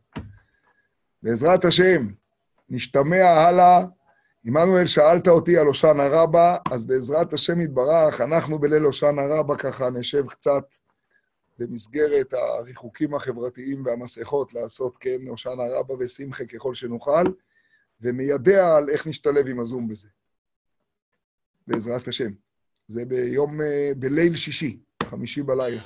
בעזרת 1.23 1.65
השם, 1.65 2.07
נשתמע 2.69 3.25
הלאה. 3.25 3.85
עמנואל, 4.43 4.85
שאלת 4.85 5.27
אותי 5.27 5.57
על 5.57 5.67
הושענא 5.67 6.07
רבה, 6.11 6.57
אז 6.71 6.85
בעזרת 6.85 7.33
השם 7.33 7.61
יתברך, 7.61 8.21
אנחנו 8.21 8.59
בליל 8.59 8.83
הושענא 8.83 9.21
רבה 9.21 9.55
ככה 9.57 9.89
נשב 9.89 10.27
קצת 10.27 10.63
במסגרת 11.59 12.33
הריחוקים 12.33 13.13
החברתיים 13.15 13.85
והמסכות 13.85 14.53
לעשות 14.53 14.97
כן 14.99 15.27
הושענא 15.27 15.61
רבה 15.61 15.93
ושמחה 15.99 16.45
ככל 16.45 16.75
שנוכל, 16.75 17.23
וניידע 18.01 18.77
על 18.77 18.89
איך 18.89 19.07
נשתלב 19.07 19.47
עם 19.47 19.59
הזום 19.59 19.87
בזה. 19.87 20.07
בעזרת 21.67 22.07
השם. 22.07 22.31
זה 22.87 23.05
ביום, 23.05 23.61
אה, 23.61 23.91
בליל 23.97 24.35
שישי, 24.35 24.79
חמישי 25.03 25.43
בלילה. 25.43 25.81